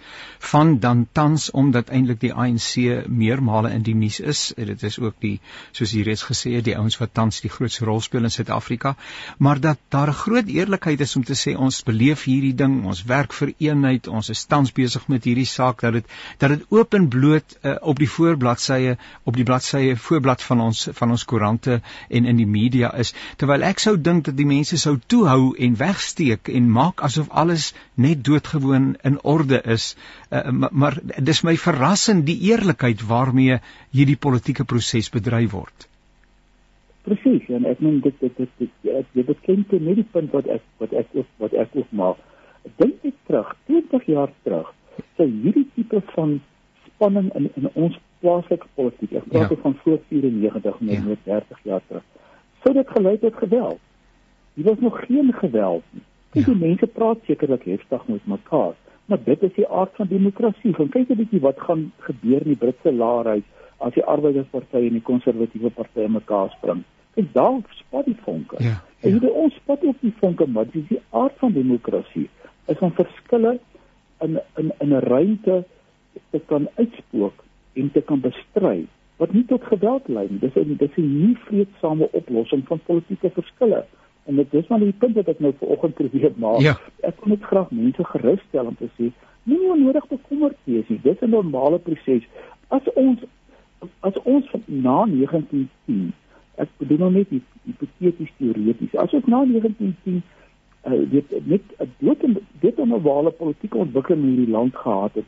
van 0.51 0.79
dan 0.79 1.07
tans 1.11 1.49
omdat 1.51 1.91
eintlik 1.91 2.21
die 2.21 2.31
ANC 2.33 3.05
meermale 3.07 3.73
in 3.75 3.83
die 3.83 3.95
nuus 3.95 4.19
is. 4.19 4.53
Dit 4.55 4.83
is 4.83 4.99
ook 4.99 5.19
die 5.19 5.41
soos 5.71 5.91
hier 5.91 6.07
reeds 6.07 6.23
gesê 6.23 6.55
het, 6.55 6.65
die 6.65 6.77
ouens 6.77 6.97
wat 6.97 7.13
tans 7.13 7.41
die 7.41 7.51
grootste 7.51 7.85
rol 7.85 7.99
speel 8.01 8.23
in 8.23 8.31
Suid-Afrika, 8.31 8.95
maar 9.37 9.59
dat 9.59 9.79
daar 9.89 10.09
'n 10.09 10.21
groot 10.23 10.47
eerlikheid 10.47 11.01
is 11.01 11.15
om 11.15 11.23
te 11.23 11.35
sê 11.35 11.57
ons 11.57 11.83
beleef 11.83 12.23
hierdie 12.23 12.55
ding, 12.55 12.85
ons 12.85 13.03
werk 13.03 13.33
vir 13.33 13.53
eenheid, 13.57 14.07
ons 14.07 14.29
is 14.29 14.45
tans 14.45 14.71
besig 14.71 15.07
met 15.07 15.23
hierdie 15.23 15.45
saak 15.45 15.81
dat 15.81 15.93
dit 15.93 16.05
dat 16.37 16.49
dit 16.49 16.65
openbloot 16.69 17.57
uh, 17.61 17.75
op 17.81 17.99
die 17.99 18.09
voorbladsye 18.09 18.95
op 19.23 19.35
die 19.35 19.45
bladsye 19.47 19.95
voorblad 19.95 20.43
van 20.43 20.61
ons 20.61 20.87
van 20.99 21.11
ons 21.15 21.25
koerante 21.25 21.79
en 22.09 22.25
in 22.25 22.39
die 22.39 22.47
media 22.47 22.91
is. 23.03 23.13
Terwyl 23.37 23.65
ek 23.67 23.83
sou 23.83 23.95
dink 23.97 24.25
dat 24.29 24.37
die 24.37 24.47
mense 24.49 24.77
sou 24.77 24.97
toehou 25.07 25.53
en 25.57 25.75
wegsteek 25.79 26.51
en 26.53 26.71
maak 26.71 27.03
asof 27.05 27.29
alles 27.29 27.73
net 27.95 28.23
doodgewoon 28.25 28.95
in 29.03 29.19
orde 29.23 29.61
is 29.65 29.95
uh, 30.31 30.49
maar, 30.49 30.71
maar 30.71 30.99
dis 31.31 31.43
my 31.43 31.55
verrassend 31.57 32.25
die 32.27 32.39
eerlikheid 32.51 33.03
waarmee 33.07 33.59
hierdie 33.95 34.17
politieke 34.17 34.65
proses 34.65 35.11
bedryf 35.13 35.51
word. 35.51 35.87
Presies 37.07 37.47
en 37.55 37.65
ek 37.69 37.79
meen 37.83 38.01
dit 38.05 38.15
dit 38.19 38.35
dit 38.37 38.49
dit 38.59 39.13
dit 39.13 39.25
bekend 39.25 39.71
net 39.71 40.01
die 40.01 40.09
punt 40.11 40.33
wat 40.35 40.49
ek 40.59 40.65
wat 40.81 40.93
ek 41.03 41.15
ook 41.21 41.29
wat 41.43 41.55
ek 41.65 41.79
ook 41.79 41.95
maak. 41.95 42.19
Dink 42.81 43.07
ek 43.07 43.15
terug 43.27 43.55
20 43.71 44.11
jaar 44.11 44.33
terug 44.43 44.75
sou 45.17 45.27
hierdie 45.27 45.67
tipe 45.75 46.01
van 46.13 46.39
spanning 46.99 47.31
in 47.35 47.49
in 47.55 47.69
ons 47.73 47.95
plaaslike 48.19 48.67
politiek. 48.75 49.15
Ek 49.15 49.27
praat 49.31 49.53
ja. 49.55 49.61
van 49.63 49.77
voor 49.83 49.99
94 50.07 50.79
met 50.79 51.23
ja. 51.23 51.39
30 51.39 51.63
jaar 51.63 51.81
terug. 51.87 52.03
Sou 52.63 52.73
dit 52.75 52.89
gelei 52.95 53.15
tot 53.19 53.35
geweld? 53.39 53.79
Hier 54.53 54.65
was 54.65 54.79
nog 54.83 54.99
geen 55.05 55.33
geweld 55.33 55.83
nie. 55.95 56.03
Ja. 56.31 56.43
Die 56.45 56.55
mense 56.55 56.87
praat 56.87 57.23
sekerlik 57.25 57.63
heftig 57.63 58.07
met 58.07 58.25
mekaar, 58.27 58.75
maar 59.05 59.23
dit 59.23 59.43
is 59.43 59.53
die 59.55 59.67
aard 59.67 59.95
van 59.95 60.07
demokrasie. 60.07 60.73
Gaan 60.73 60.89
kyk 60.89 61.09
'n 61.09 61.21
bietjie 61.23 61.39
wat 61.39 61.59
gaan 61.59 61.91
gebeur 61.97 62.41
in 62.43 62.53
die 62.53 62.59
Britse 62.59 62.93
laarhuis 62.93 63.47
as 63.77 63.93
die 63.93 64.03
Arbeidersparty 64.03 64.87
en 64.87 64.99
die 64.99 65.01
Konservatiewe 65.01 65.69
Party 65.69 66.05
mekaar 66.07 66.51
spring. 66.57 66.83
Kyk 67.15 67.33
daar 67.33 67.61
spat 67.69 68.05
die 68.05 68.17
vonke. 68.23 68.55
Ja. 68.59 68.69
Ja. 68.99 69.07
En 69.07 69.19
hier 69.19 69.33
ons 69.33 69.55
spat 69.55 69.83
ook 69.83 69.95
die 70.01 70.13
vonke, 70.19 70.45
maar 70.47 70.65
dis 70.71 70.87
die 70.87 71.01
aard 71.09 71.37
van 71.39 71.53
demokrasie. 71.55 72.29
Is 72.65 72.77
van 72.77 72.91
verskille 72.91 73.59
in 74.19 74.41
in 74.55 74.71
in 74.79 74.93
'n 74.93 74.99
ruimte 74.99 75.65
te 76.29 76.41
kan 76.45 76.67
uitspook 76.75 77.43
en 77.73 77.91
te 77.91 78.01
kan 78.01 78.19
bestry 78.19 78.85
wat 79.19 79.33
nie 79.35 79.45
tot 79.45 79.63
geweld 79.63 80.07
lei 80.07 80.27
nie. 80.29 80.39
Dis 80.39 80.55
'n 80.55 80.75
dis 80.77 80.97
'n 80.97 81.25
nie 81.25 81.37
vreedsame 81.45 82.07
oplossing 82.11 82.67
van 82.67 82.79
politieke 82.85 83.29
verskille. 83.29 83.85
En 84.25 84.35
dit 84.35 84.53
is 84.53 84.67
maar 84.67 84.79
die 84.79 84.93
punt 84.93 85.15
wat 85.15 85.27
ek 85.27 85.39
nou 85.39 85.53
vanoggend 85.59 85.93
probeer 85.93 86.31
maak. 86.35 86.59
Ja. 86.59 86.79
Ek 87.01 87.15
wil 87.23 87.35
net 87.35 87.43
graag 87.43 87.71
mense 87.71 88.03
gerus 88.03 88.39
stel 88.47 88.65
om 88.65 88.75
te 88.75 88.89
sê 88.97 89.11
nie 89.43 89.59
nodig 89.75 90.07
bekommerd 90.07 90.57
wees 90.63 90.87
nie. 90.87 90.99
Dis 91.03 91.21
'n 91.21 91.29
normale 91.29 91.79
proses. 91.79 92.23
As 92.67 92.93
ons 92.93 93.19
as 93.99 94.17
ons 94.23 94.45
na 94.65 95.05
1910 95.05 96.13
ek 96.55 96.69
bedoel 96.77 96.97
nou 96.97 97.11
net 97.11 97.31
hipoteties 97.63 98.31
teoreties. 98.37 98.95
As 98.95 99.13
ons 99.13 99.25
na 99.25 99.43
1910 99.47 100.21
uh, 100.87 101.11
dit 101.11 101.35
net 101.47 101.61
'n 101.79 101.91
dood 101.99 102.23
en 102.23 102.37
dit 102.59 102.79
'n 102.79 102.87
normale 102.87 103.31
politieke 103.31 103.77
ontwikkeling 103.77 104.23
in 104.23 104.29
hierdie 104.29 104.51
land 104.51 104.75
gehad 104.75 105.13
het, 105.13 105.25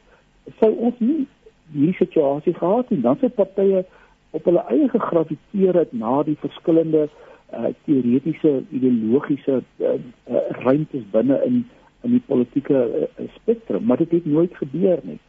sou 0.60 0.72
ons 0.76 1.00
nie 1.00 1.26
hierdie 1.72 1.98
situasie 1.98 2.54
gehad 2.54 2.90
het 2.90 3.02
dan 3.02 3.18
sou 3.20 3.30
partye 3.30 3.84
op 4.32 4.48
hulle 4.48 4.64
eie 4.72 4.88
gegraviteer 4.90 5.78
het 5.84 5.94
na 5.94 6.22
die 6.28 6.38
verskillende 6.40 7.08
uh, 7.08 7.72
teoretiese 7.86 8.62
ideologiese 8.70 9.62
uh, 9.62 9.94
uh, 9.94 10.44
ruimtes 10.64 11.08
binne 11.12 11.40
in 11.46 11.64
in 12.02 12.16
die 12.16 12.24
politieke 12.26 12.80
uh, 12.82 13.28
spektrum 13.36 13.86
maar 13.86 13.98
dit 13.98 14.12
het 14.12 14.26
nooit 14.26 14.56
gebeur 14.58 15.00
nie. 15.04 15.20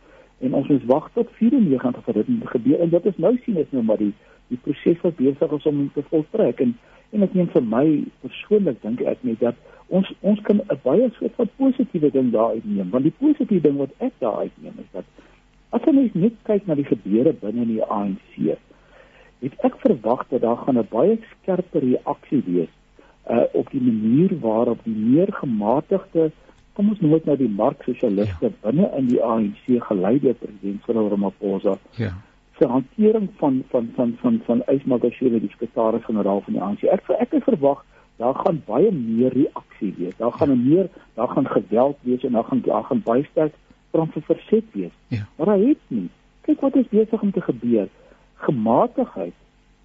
En 0.40 0.54
ons 0.54 0.69
moet 0.69 0.85
wag 0.90 1.11
tot 1.14 1.28
94 1.38 2.04
vir 2.04 2.14
dit 2.14 2.31
gebeur. 2.54 2.81
En 2.81 2.88
dit 2.90 3.04
is 3.07 3.19
nou 3.25 3.37
sien 3.45 3.57
is 3.57 3.71
nou 3.71 3.85
maar 3.85 4.00
die 4.00 4.14
die 4.49 4.59
proses 4.62 5.00
wat 5.02 5.16
besig 5.16 5.52
is 5.59 5.66
om 5.66 5.90
te 5.95 6.02
voltrek. 6.09 6.61
En 6.61 6.75
en 7.12 7.23
ek 7.26 7.35
dink 7.37 7.52
vir 7.52 7.64
my 7.69 7.87
persoonlik 8.25 8.81
dink 8.83 9.02
ek 9.04 9.21
net 9.28 9.40
dat 9.45 9.59
ons 9.99 10.12
ons 10.20 10.40
kan 10.49 10.61
'n 10.61 10.80
baie 10.82 11.08
soort 11.18 11.34
van 11.37 11.49
positiewe 11.56 12.11
ding 12.11 12.32
daar 12.32 12.54
uitneem 12.56 12.90
want 12.90 13.08
die 13.08 13.18
positiewe 13.18 13.62
ding 13.68 13.76
wat 13.76 13.92
ek 13.99 14.12
daar 14.18 14.38
uitneem 14.44 14.84
is 14.84 14.90
dat 14.92 15.04
as 15.70 15.84
jy 15.87 16.11
net 16.14 16.37
kyk 16.49 16.66
na 16.66 16.75
die 16.75 16.90
gebeure 16.92 17.32
binne 17.32 17.66
die 17.66 17.82
ANC 17.84 18.32
het 19.42 19.64
ek 19.68 19.76
verwag 19.84 20.26
dat 20.28 20.40
daar 20.40 20.56
gaan 20.64 20.78
'n 20.78 20.88
baie 20.90 21.18
skerper 21.32 21.82
reaksie 21.82 22.42
wees 22.46 22.72
uh, 23.30 23.44
op 23.52 23.70
die 23.70 23.80
manier 23.80 24.38
waarop 24.40 24.84
die 24.84 24.96
meer 24.96 25.32
gematigde 25.32 26.30
kom 26.72 26.88
ons 26.88 27.00
noem 27.00 27.12
dit 27.12 27.25
nou 27.25 27.37
die 27.37 27.54
marksosialiste 27.62 28.50
ja. 28.50 28.58
binne 28.61 28.90
in 28.96 29.06
die 29.06 29.22
ANC 29.22 29.64
geleide 29.88 30.34
president 30.34 30.84
Cyril 30.84 31.08
Ramaphosa 31.08 31.78
ja 31.96 32.12
se 32.58 32.68
hantering 32.68 33.28
van 33.37 33.64
van 33.68 33.92
van 33.94 34.16
van 34.20 34.40
van 34.44 34.62
Ysmagashule 34.66 35.40
die 35.40 35.50
sekretaris-generaal 35.50 36.40
van 36.40 36.52
die 36.52 36.62
ANC 36.62 36.82
ek 36.82 37.08
ek 37.18 37.32
het 37.38 37.44
verwag 37.44 37.84
daar 38.22 38.38
gaan 38.44 38.62
baie 38.66 38.90
meer 38.92 39.32
reaksie 39.34 39.92
wees. 39.98 40.16
Daar 40.16 40.32
gaan 40.32 40.54
meer, 40.68 40.88
daar 41.18 41.28
gaan 41.28 41.46
geweld 41.46 41.96
wees 42.00 42.24
en 42.24 42.32
daar 42.32 42.44
gaan 42.44 42.62
daar 42.64 42.84
gaan 42.84 43.02
baie 43.04 43.24
sterk 43.30 43.54
van 43.90 44.10
verset 44.12 44.64
wees. 44.72 44.94
Ja. 45.08 45.26
Maar 45.36 45.54
hy 45.54 45.68
het 45.68 45.86
nie. 45.88 46.08
Kyk 46.46 46.60
wat 46.60 46.76
is 46.76 46.88
besig 46.90 47.22
om 47.22 47.32
te 47.32 47.40
gebeur. 47.40 47.88
Gematigheid 48.34 49.34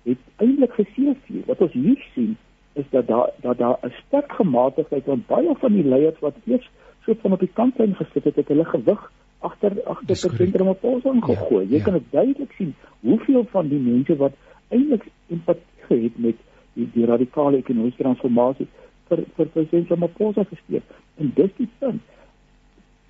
het 0.04 0.22
eintlik 0.36 0.74
geseëvier. 0.80 1.44
Wat 1.46 1.62
ons 1.66 1.74
hier 1.74 2.04
sien 2.14 2.38
is 2.74 2.86
dat 2.90 3.08
daar 3.08 3.30
dat 3.42 3.58
daar 3.58 3.78
'n 3.82 3.94
sterk 4.06 4.32
gematigheid 4.32 5.04
van 5.04 5.24
baie 5.28 5.56
van 5.60 5.74
die 5.74 5.84
leiers 5.84 6.20
wat 6.20 6.36
eers 6.46 6.70
so 7.06 7.14
van 7.22 7.32
op 7.32 7.40
die 7.40 7.54
kant 7.54 7.78
lyn 7.78 7.96
gesit 7.96 8.24
het, 8.24 8.36
het 8.36 8.48
hulle 8.48 8.66
gewig 8.66 9.12
agter 9.40 9.84
agter 9.84 10.16
president 10.16 10.56
Ramaphosa 10.56 11.14
ingegooi. 11.14 11.64
Ja. 11.64 11.70
Jy 11.70 11.78
ja. 11.78 11.84
kan 11.84 11.94
dit 11.94 12.12
duidelik 12.12 12.52
sien 12.58 12.76
hoeveel 13.00 13.46
van 13.52 13.68
die 13.68 13.80
mense 13.80 14.16
wat 14.16 14.34
eintlik 14.70 15.06
empatie 15.28 16.04
het 16.04 16.18
met 16.18 16.36
die, 16.78 16.88
die 16.94 17.08
radikale 17.10 17.62
ekonomiese 17.62 18.04
transformasie 18.04 18.68
vir 19.10 19.24
vir 19.38 19.50
president 19.56 19.92
Ramaphosa 19.94 20.46
gesteek. 20.52 20.86
En 21.18 21.32
dis 21.36 21.52
die 21.58 21.70
punt. 21.82 22.04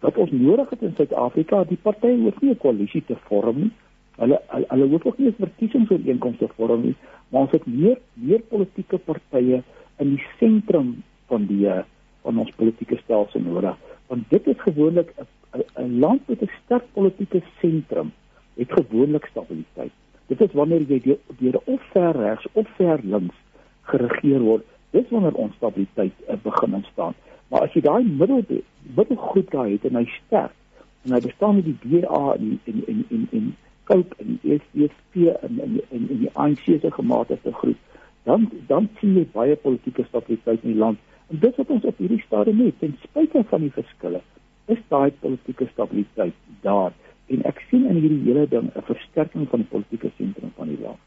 Wat 0.06 0.18
ons 0.22 0.32
nodig 0.32 0.70
het 0.74 0.86
in 0.86 0.96
Suid-Afrika, 0.98 1.64
die 1.70 1.80
partye 1.82 2.18
hoef 2.22 2.42
nie 2.42 2.52
'n 2.52 2.62
koalisie 2.64 3.04
te 3.06 3.18
vorm 3.28 3.62
nie. 3.62 3.72
Hulle 4.18 4.40
hulle 4.52 4.88
hoef 4.92 5.06
ook 5.06 5.18
nie 5.18 5.28
'n 5.28 5.42
verkiesingsooreenkoms 5.46 6.38
te 6.38 6.48
vorm 6.58 6.82
nie, 6.82 6.96
maar 7.30 7.42
ons 7.42 7.52
het 7.52 7.66
meer 7.66 7.98
meer 8.14 8.42
politieke 8.42 8.98
partye 8.98 9.64
in 10.00 10.16
die 10.16 10.24
sentrum 10.40 11.04
van 11.28 11.46
die 11.46 11.68
van 12.22 12.38
ons 12.38 12.52
politieke 12.56 12.98
stelsel 13.04 13.42
nodig. 13.42 13.76
Want 14.08 14.30
dit 14.30 14.48
is 14.48 14.60
gewoonlik 14.60 15.14
'n 15.56 16.00
land 16.00 16.28
met 16.28 16.42
'n 16.42 16.50
sterk 16.64 16.86
politieke 16.94 17.42
sentrum 17.60 18.12
het 18.56 18.72
gewoonlik 18.72 19.26
stabiliteit. 19.26 19.92
Dit 20.28 20.42
is 20.42 20.52
wanneer 20.52 20.82
jy 20.82 21.00
deur, 21.00 21.18
deur 21.40 21.62
of 21.66 21.82
ver 21.92 22.16
regs 22.16 22.46
of 22.54 22.68
ver 22.76 23.00
links 23.04 23.36
geregeer 23.92 24.44
word, 24.44 24.66
dis 24.96 25.10
wanneer 25.10 25.40
onstabiliteit 25.40 26.14
uh, 26.28 26.38
begin 26.44 26.74
ontstaan. 26.82 27.16
Maar 27.48 27.68
as 27.68 27.76
jy 27.76 27.82
daai 27.86 28.04
middel 28.04 28.44
middelgroep 28.96 29.52
daar 29.52 29.70
het 29.72 29.86
en 29.88 30.00
hy 30.00 30.06
sterk 30.18 30.56
en 31.06 31.16
hy 31.16 31.22
bestaan 31.24 31.60
met 31.60 31.68
die 31.68 31.78
BA 31.84 32.24
en 32.36 32.60
en 32.68 32.84
en 32.92 33.04
en 33.16 33.28
en 33.40 33.52
koop 33.88 34.16
en 34.20 34.40
die 34.44 34.60
en 34.84 35.60
en 35.64 35.82
en 35.90 36.08
en 36.10 36.20
die 36.24 36.32
ANC 36.34 36.66
se 36.66 36.92
gematigde 36.92 37.54
groep, 37.62 38.00
dan 38.24 38.50
dan 38.68 38.90
sien 39.00 39.16
jy 39.16 39.28
baie 39.34 39.56
politieke 39.56 40.04
stabiliteit 40.10 40.64
in 40.64 40.74
die 40.74 40.80
land. 40.80 41.00
En 41.32 41.40
dit 41.40 41.56
wat 41.56 41.72
ons 41.76 41.88
op 41.88 41.98
hierdie 41.98 42.24
stadium 42.26 42.60
het, 42.66 42.80
ten 42.80 42.96
spyte 43.04 43.44
van 43.50 43.64
die 43.64 43.72
verskille, 43.76 44.22
is 44.68 44.80
daai 44.92 45.12
politieke 45.24 45.68
stabiliteit 45.72 46.36
daar 46.62 46.96
en 47.28 47.44
ek 47.48 47.60
sien 47.70 47.88
in 47.88 48.00
hierdie 48.00 48.24
hele 48.28 48.48
ding 48.52 48.72
'n 48.76 48.88
versterking 48.92 49.48
van 49.52 49.64
die 49.64 49.72
politieke 49.72 50.12
sentrum 50.18 50.52
van 50.56 50.68
die 50.68 50.82
land. 50.82 51.00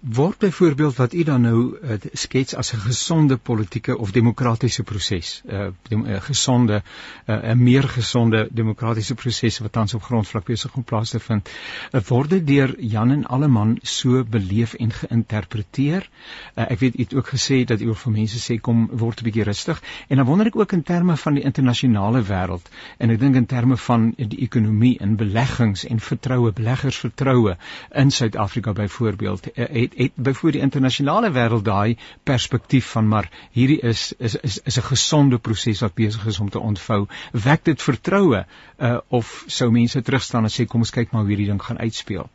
Word 0.00 0.38
byvoorbeeld 0.38 0.96
wat 0.96 1.12
u 1.12 1.22
dan 1.22 1.40
nou 1.40 1.78
uh, 1.82 1.90
skets 2.12 2.54
as 2.54 2.72
'n 2.72 2.78
gesonde 2.78 3.36
politieke 3.36 3.98
of 3.98 4.10
demokratiese 4.10 4.82
proses, 4.82 5.42
'n 5.44 5.74
uh, 5.90 6.08
uh, 6.08 6.20
gesonde 6.20 6.82
'n 7.26 7.32
uh, 7.32 7.52
meer 7.52 7.82
gesonde 7.82 8.48
demokratiese 8.50 9.14
proses 9.14 9.58
wat 9.58 9.72
tans 9.72 9.94
op 9.94 10.02
grondvlak 10.02 10.44
besig 10.44 10.74
om 10.74 10.84
plaas 10.84 11.10
te 11.10 11.18
vind, 11.20 11.50
uh, 11.92 12.00
word 12.08 12.46
deur 12.46 12.74
Jan 12.78 13.10
en 13.10 13.26
Alleman 13.26 13.78
so 13.82 14.24
beleef 14.24 14.74
en 14.74 14.90
geïnterpreteer. 14.90 16.08
Uh, 16.54 16.70
ek 16.70 16.78
weet 16.78 16.98
u 16.98 17.02
het 17.02 17.14
ook 17.14 17.28
gesê 17.28 17.64
dat 17.64 17.80
u 17.80 17.94
vir 17.94 18.12
mense 18.12 18.52
sê 18.52 18.60
kom 18.60 18.88
word 18.92 19.20
'n 19.20 19.24
bietjie 19.24 19.44
rustig 19.44 19.82
en 20.08 20.16
dan 20.16 20.26
wonder 20.26 20.46
ek 20.46 20.56
ook 20.56 20.72
in 20.72 20.82
terme 20.82 21.16
van 21.16 21.34
die 21.34 21.42
internasionale 21.42 22.22
wêreld 22.22 22.70
en 22.98 23.10
ek 23.10 23.20
dink 23.20 23.34
in 23.34 23.46
terme 23.46 23.76
van 23.76 24.14
die 24.16 24.40
ekonomie 24.40 24.98
en 24.98 25.16
beleggings 25.16 25.84
en 25.84 26.00
vertroue, 26.00 26.52
beleggersvertroue 26.52 27.56
in 27.94 28.10
Suid-Afrika 28.10 28.72
byvoorbeeld. 28.72 29.45
Uh, 29.54 29.64
het 29.82 29.96
het 29.96 30.12
byvoorbeeld 30.14 30.52
die 30.52 30.62
internasionale 30.62 31.30
wêreld 31.32 31.64
daai 31.64 31.96
perspektief 32.22 32.90
van 32.90 33.08
maar 33.08 33.30
hierdie 33.52 33.80
is 33.80 34.12
is 34.18 34.36
is 34.36 34.58
is 34.62 34.78
'n 34.78 34.88
gesonde 34.88 35.38
proses 35.38 35.80
wat 35.80 35.94
besig 35.94 36.26
is 36.26 36.40
om 36.40 36.50
te 36.50 36.60
ontvou. 36.60 37.06
Wek 37.32 37.64
dit 37.64 37.82
vertroue 37.82 38.44
uh, 38.78 38.98
of 39.08 39.44
sou 39.46 39.70
mense 39.70 40.02
terugstaan 40.02 40.42
en 40.42 40.50
sê 40.50 40.66
kom 40.66 40.80
ons 40.80 40.90
kyk 40.90 41.12
maar 41.12 41.22
hoe 41.22 41.30
hierdie 41.30 41.50
ding 41.50 41.62
gaan 41.62 41.78
uitspeel? 41.78 42.28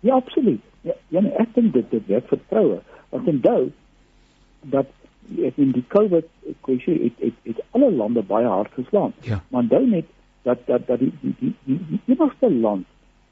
Ja, 0.00 0.14
absoluut. 0.14 0.60
Ja, 0.80 0.94
ja 1.08 1.20
nee, 1.20 1.32
ek 1.32 1.54
dink 1.54 1.72
dit 1.72 1.90
dit 1.90 2.06
wek 2.06 2.28
vertroue. 2.28 2.80
Want 3.08 3.28
onthou 3.28 3.72
dat 4.60 4.86
ek 5.42 5.56
in 5.56 5.72
die 5.74 5.84
COVID 5.88 6.26
kwessie 6.60 6.98
het, 7.02 7.12
het 7.18 7.34
het 7.42 7.62
alle 7.70 7.90
lande 7.92 8.22
baie 8.22 8.46
hard 8.46 8.72
geslaan. 8.72 9.12
Ja. 9.20 9.42
Maar 9.48 9.62
onthou 9.62 9.86
net 9.86 10.06
dat 10.42 10.66
dat 10.66 10.86
dat 10.86 10.98
die 10.98 11.12
die 11.20 11.34
die, 11.38 11.54
die, 11.64 11.80
die 11.90 12.00
enigste 12.14 12.50
land 12.52 12.86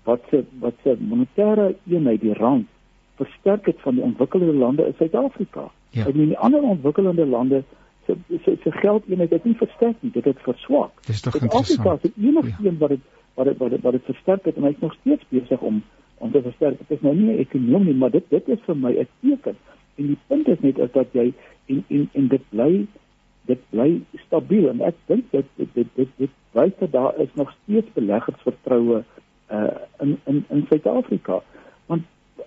wat 0.05 0.23
se 0.31 0.45
wat 0.61 0.75
se 0.83 0.97
monetêre 1.01 1.75
eenheid 1.87 2.21
die 2.21 2.35
rand 2.35 2.69
versterk 3.17 3.67
het 3.67 3.81
van 3.81 3.95
die 3.95 4.03
ontwikkelde 4.03 4.55
lande 4.55 4.87
is 4.87 4.97
Suid-Afrika. 4.97 5.71
Ja. 5.91 6.07
En 6.07 6.15
in 6.15 6.29
die 6.29 6.39
ander 6.39 6.63
ontwikkelde 6.63 7.27
lande 7.27 7.63
se 8.07 8.17
se 8.45 8.57
se 8.63 8.73
geldeenheid 8.73 9.31
het 9.31 9.45
nie 9.45 9.57
versterk 9.57 9.97
nie, 10.01 10.13
dit 10.13 10.25
het 10.25 10.41
verswak. 10.41 11.05
Dis 11.07 11.21
tog 11.21 11.35
interessant. 11.35 11.79
Afrika 11.79 11.95
is 11.95 12.15
die 12.15 12.29
enigste 12.29 12.63
ja. 12.63 12.69
een 12.69 12.79
wat 12.79 12.89
dit 12.89 13.01
wat 13.35 13.47
dit 13.47 13.59
wat 13.59 13.71
dit 13.71 13.83
wat 13.83 13.93
dit 13.93 14.05
versterk 14.05 14.45
het 14.45 14.57
en 14.57 14.63
hy 14.63 14.75
is 14.75 14.83
nog 14.83 14.97
steeds 15.01 15.25
besig 15.29 15.61
om 15.61 15.83
om 16.19 16.31
te 16.33 16.43
versterk. 16.43 16.79
Dit 16.79 16.99
is 16.99 17.01
nou 17.01 17.15
nie 17.15 17.35
'n 17.35 17.39
ekonomie, 17.39 17.95
maar 17.95 18.11
dit 18.11 18.25
dit 18.29 18.49
is 18.49 18.61
vir 18.67 18.77
my 18.77 18.93
'n 18.93 19.09
teken. 19.21 19.57
En 19.95 20.07
die 20.07 20.19
punt 20.27 20.49
is 20.49 20.61
net 20.61 20.79
is 20.79 20.93
dat 20.93 21.07
jy 21.13 21.33
en 21.67 21.85
en 21.89 22.09
en 22.13 22.29
dit 22.29 22.49
bly 22.49 22.87
dit 23.47 23.61
bly 23.71 24.03
stabiel 24.27 24.69
en 24.69 24.81
ek 24.81 24.97
dink 25.07 25.31
dit 25.31 25.47
dit 25.57 25.69
dit 25.75 25.89
dit, 25.95 26.09
dit 26.17 26.31
wys 26.53 26.73
dat 26.79 26.93
daar 26.93 27.19
is 27.21 27.35
nog 27.35 27.53
steeds 27.63 27.93
beleggersvertroue 27.93 29.05
uh 29.51 29.75
in 30.01 30.19
in 30.25 30.45
in 30.49 30.67
Suid-Afrika. 30.69 31.43
Want 31.87 32.03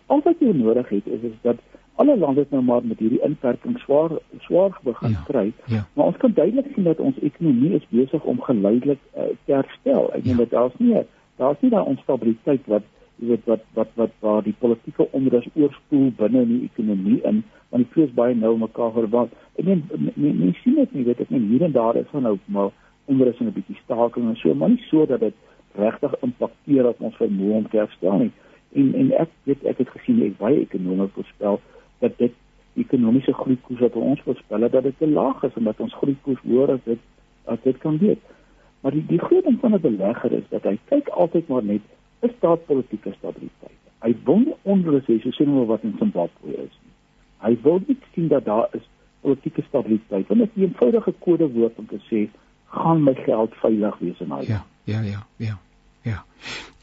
al 0.06 0.22
wat 0.24 0.39
jy 0.39 0.51
nodig 0.54 0.89
het 0.89 1.08
is 1.08 1.22
is 1.22 1.36
dat 1.42 1.56
alle 1.96 2.18
lande 2.18 2.46
nou 2.50 2.62
maar 2.63 2.82
met 2.86 3.00
hierdie 3.00 3.22
inperking 3.25 3.80
swaar 3.80 4.12
swaar 4.39 4.80
begin 4.84 5.10
Ja, 5.12 5.24
kry. 5.27 5.54
ja. 5.66 5.88
Maar 5.94 6.06
ons 6.06 6.18
kan 6.18 6.32
duidelik 6.34 6.66
sien 6.75 6.84
dat 6.84 7.00
ons 7.00 7.20
ekonomie 7.22 7.72
is 7.74 7.88
besig 7.89 8.24
om 8.24 8.42
geleidelik 8.42 9.00
uh, 9.18 9.24
te 9.46 9.54
herstel. 9.54 10.13
Ek 10.13 10.24
meen 10.25 10.38
Ja. 10.38 10.44
dat 10.46 10.50
daar's 10.50 10.77
nie 10.77 11.04
daar's 11.38 11.62
nie 11.62 11.70
daai 11.72 11.86
onstabiliteit 11.86 12.62
wat 12.66 12.84
jy 13.20 13.27
weet 13.27 13.46
wat 13.46 13.63
wat 13.74 13.88
wat 13.96 14.12
waar 14.20 14.44
die 14.44 14.56
politieke 14.60 15.08
onrus 15.12 15.48
oorspoel 15.56 16.12
binne 16.18 16.42
in 16.42 16.48
die 16.48 16.70
ekonomie 16.70 17.22
in 17.24 17.44
want 17.70 17.84
die 17.84 17.92
twee 17.94 18.06
is 18.06 18.13
baie 18.13 18.36
nou 18.36 18.58
mekaar 18.58 18.92
verwant. 18.94 19.32
Ek 19.58 19.66
meen 19.66 19.84
mense 20.16 20.62
sien 20.62 20.75
dit 20.75 20.94
nie, 20.94 21.04
weet 21.04 21.20
ek 21.20 21.30
meen 21.30 21.48
hier 21.50 21.63
en 21.63 21.72
daar 21.72 21.96
is 21.96 22.06
van 22.12 22.22
nou 22.24 22.38
maar 22.46 22.70
onrus 23.06 23.39
en 23.39 23.48
'n 23.48 23.54
bietjie 23.54 23.77
staking 23.84 24.30
en 24.30 24.36
so, 24.36 24.54
maar 24.54 24.70
nie 24.70 24.84
so 24.89 25.06
dat 25.06 25.20
dit 25.20 25.34
regtig 25.75 26.13
impakteer 26.22 26.88
op 26.88 27.01
ons 27.01 27.16
vermoë 27.16 27.54
om 27.58 27.68
te 27.70 27.77
herstel 27.77 28.18
nie 28.20 28.32
en 28.74 28.94
en 28.94 29.12
ek 29.12 29.30
weet 29.44 29.64
ek 29.64 29.78
het 29.78 29.90
gesien 29.90 30.24
ek 30.26 30.38
baie 30.38 30.60
ekonome 30.62 31.08
voorspel 31.14 31.62
dat 32.00 32.18
dit 32.18 32.34
ekonomiese 32.78 33.34
groeikoers 33.34 33.80
wat 33.80 33.96
ons 33.96 34.22
voorspel 34.22 34.70
dat 34.70 34.84
dit 34.84 34.98
te 34.98 35.08
laag 35.10 35.44
is 35.44 35.56
en 35.56 35.64
dat 35.64 35.80
ons 35.80 35.94
groeikoers 35.94 36.42
hoër 36.46 36.76
as 36.78 36.84
dit 36.84 37.00
as 37.46 37.62
dit 37.64 37.78
kan 37.78 37.98
wees. 37.98 38.20
Maar 38.82 38.92
die 38.92 39.06
die 39.06 39.20
groot 39.20 39.44
ding 39.44 39.60
van 39.60 39.74
'n 39.74 39.82
belegger 39.82 40.32
is 40.32 40.48
dat 40.50 40.64
hy 40.64 40.78
kyk 40.90 41.08
altyd 41.08 41.48
maar 41.48 41.64
net 41.64 41.82
is 42.20 42.36
daar 42.40 42.58
politieke 42.58 43.14
stabiliteit. 43.18 43.80
Hy 44.00 44.16
wil 44.24 44.40
nie 44.40 44.56
onrus 44.62 45.06
hê 45.08 45.20
soos 45.22 45.36
sien 45.36 45.66
wat 45.66 45.84
in 45.84 45.96
Zimbabwe 46.00 46.52
is 46.52 46.76
nie. 46.84 46.96
Hy 47.38 47.58
wil 47.62 47.82
nie 47.88 47.98
sien 48.14 48.28
dat 48.28 48.46
daar 48.46 48.68
is 48.72 48.86
politieke 49.22 49.64
stabiliteit 49.68 50.28
want 50.28 50.40
dit 50.40 50.50
is 50.50 50.62
'n 50.62 50.62
eenvoudige 50.62 51.14
kodewoord 51.20 51.78
om 51.78 51.88
te 51.88 52.00
sê 52.10 52.30
gaan 52.66 53.04
my 53.04 53.14
geld 53.14 53.54
veilig 53.54 53.98
wees 54.00 54.20
in 54.20 54.28
daai 54.28 54.46
Ja, 54.46 54.65
ja, 54.84 55.02
ja, 55.02 55.22
ja. 55.38 55.58
Ja. 56.08 56.24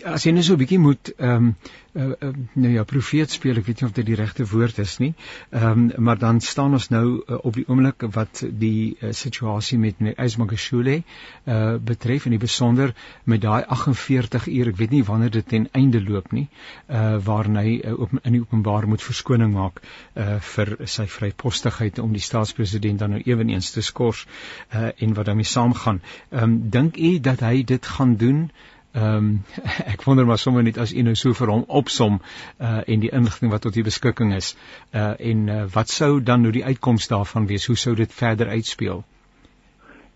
As 0.04 0.26
jy 0.26 0.34
net 0.37 0.44
so 0.44 0.52
'n 0.52 0.60
bietjie 0.60 0.78
moet 0.78 1.08
ehm 1.16 1.44
um, 1.44 1.54
uh, 1.94 2.06
uh, 2.26 2.32
nou 2.52 2.72
ja, 2.72 2.82
profeet 2.84 3.30
speel, 3.30 3.56
ek 3.56 3.68
weet 3.68 3.80
nie 3.80 3.87
of 3.88 3.92
dit 3.96 4.06
die 4.06 4.16
regte 4.18 4.44
woord 4.50 4.80
is 4.82 4.96
nie. 5.00 5.14
Ehm 5.50 5.84
um, 5.84 6.02
maar 6.08 6.18
dan 6.18 6.40
staan 6.44 6.76
ons 6.76 6.88
nou 6.92 7.04
uh, 7.22 7.38
op 7.40 7.54
die 7.56 7.64
oomblik 7.68 8.04
wat 8.16 8.42
die 8.64 8.96
uh, 9.00 9.12
situasie 9.16 9.78
met 9.78 10.02
Ismagashule 10.26 10.96
uh 10.98 11.76
betref 11.90 12.26
en 12.26 12.37
in 12.37 12.42
besonder 12.42 12.92
met 13.24 13.40
daai 13.46 13.62
48 13.76 14.48
uur, 14.48 14.68
ek 14.74 14.76
weet 14.82 14.90
nie 14.90 15.04
wanneer 15.04 15.30
dit 15.38 15.48
ten 15.48 15.68
einde 15.72 16.02
loop 16.02 16.32
nie, 16.32 16.48
uh 16.90 17.16
waarin 17.30 17.56
hy 17.56 17.78
uh, 17.78 17.96
op, 17.98 18.12
in 18.22 18.37
die 18.37 18.42
openbaar 18.42 18.88
moet 18.90 19.02
verskoning 19.02 19.54
maak 19.54 19.80
uh 20.18 20.37
vir 20.50 20.76
sy 20.84 21.06
vrypostigheid 21.06 22.02
om 22.04 22.12
die 22.12 22.26
staatspresident 22.28 22.98
dan 22.98 23.16
nou 23.16 23.22
eweneens 23.24 23.70
te 23.70 23.80
skors 23.80 24.26
uh 24.74 24.90
en 24.98 25.14
wat 25.14 25.32
daarmee 25.32 25.52
saamgaan. 25.54 26.02
Ehm 26.30 26.42
um, 26.42 26.60
dink 26.70 27.00
u 27.00 27.16
dat 27.20 27.40
hy 27.40 27.64
dit 27.64 27.92
gaan 27.96 28.16
doen? 28.16 28.50
Ehm 28.94 29.16
um, 29.16 29.42
ek 29.92 30.04
wonder 30.07 30.26
maar 30.26 30.38
sommer 30.38 30.62
net 30.62 30.78
as 30.78 30.92
u 30.94 31.02
nou 31.02 31.14
so 31.18 31.35
vir 31.35 31.50
hom 31.50 31.64
opsom 31.66 32.20
uh 32.59 32.83
en 32.87 33.00
die 33.02 33.11
inligting 33.11 33.50
wat 33.50 33.64
tot 33.66 33.76
u 33.76 33.83
beskikking 33.83 34.35
is 34.35 34.52
uh 34.94 35.14
en 35.18 35.48
uh, 35.48 35.64
wat 35.74 35.88
sou 35.90 36.22
dan 36.22 36.46
nou 36.46 36.52
die 36.54 36.64
uitkoms 36.64 37.09
daarvan 37.11 37.46
wees? 37.50 37.66
Hoe 37.66 37.76
sou 37.76 37.94
dit 37.98 38.12
verder 38.12 38.48
uitspeel? 38.48 39.02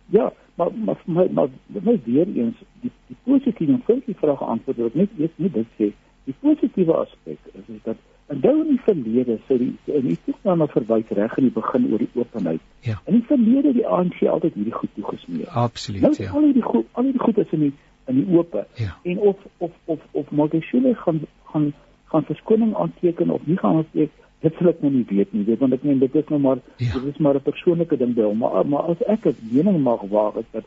Ja, 0.07 0.33
maar 0.55 0.71
maar 0.75 1.03
maar, 1.05 1.27
maar 1.31 1.49
my 1.83 2.01
weer 2.05 2.27
eens 2.27 2.63
die 2.81 2.93
die 3.07 3.17
positiewe 3.25 3.81
en 3.87 4.03
die 4.07 4.17
vraag 4.21 4.43
antwoord 4.43 4.79
wat 4.79 4.95
net 4.95 5.11
eers 5.19 5.35
nie 5.37 5.51
dit 5.51 5.67
sê. 5.79 5.91
Die 6.25 6.35
positiewe 6.41 6.95
aspek 6.97 7.39
is, 7.53 7.67
is 7.67 7.83
dat 7.83 7.97
onthou 8.29 8.55
in 8.63 8.69
die 8.69 8.81
verlede 8.85 9.39
sou 9.49 9.59
die 9.59 9.75
in 9.87 10.07
die 10.07 10.19
toestand 10.25 10.61
na 10.61 10.67
verwys 10.71 11.13
reg 11.19 11.37
in 11.41 11.49
die 11.49 11.55
begin 11.55 11.91
oor 11.93 11.99
die 11.99 12.11
openheid. 12.15 12.61
Ja. 12.87 13.01
In 13.05 13.19
die 13.19 13.27
verlede 13.27 13.73
die 13.73 13.87
ANC 13.87 14.23
altyd 14.23 14.55
hierdie 14.55 14.75
goed 14.75 14.95
toegesmeer. 14.95 15.49
Absoluut, 15.49 16.03
Nou 16.03 16.15
ja. 16.19 16.31
al 16.31 16.49
hierdie 16.51 16.67
goed 16.71 16.87
al 16.93 17.09
hierdie 17.09 17.27
goed 17.27 17.39
is 17.39 17.55
in 17.59 17.65
die 17.67 17.73
in 18.09 18.15
die 18.23 18.37
oop. 18.37 18.55
Ja. 18.77 18.97
En 19.05 19.19
of 19.19 19.37
of 19.59 19.71
of 19.85 20.01
of 20.13 20.31
Magashule 20.31 20.95
gaan 20.95 21.21
gaan 21.53 21.73
gaan 22.09 22.25
verskoning 22.25 22.75
aanteken 22.77 23.31
of 23.31 23.41
nie 23.47 23.57
gaan 23.59 23.77
aanteken 23.77 24.11
dit 24.41 24.55
sal 24.59 24.69
ek 24.71 24.81
nou 24.83 24.91
nie 24.95 25.05
weet 25.09 25.33
nie 25.35 25.45
weet 25.45 25.59
want 25.59 25.73
ek 25.75 25.83
meen 25.83 25.99
dit 25.99 26.15
is 26.15 26.29
nou 26.31 26.39
maar 26.41 26.59
Ja. 26.79 26.93
dit 26.95 27.05
is 27.15 27.17
maar 27.19 27.35
'n 27.35 27.43
persoonlike 27.43 27.97
ding 27.97 28.15
by 28.15 28.23
hom 28.23 28.39
maar 28.39 28.67
maar 28.67 28.83
as 28.95 29.03
ek 29.07 29.27
'n 29.27 29.37
mening 29.53 29.83
mag 29.83 30.01
waag 30.09 30.35
is 30.37 30.45
dat 30.53 30.65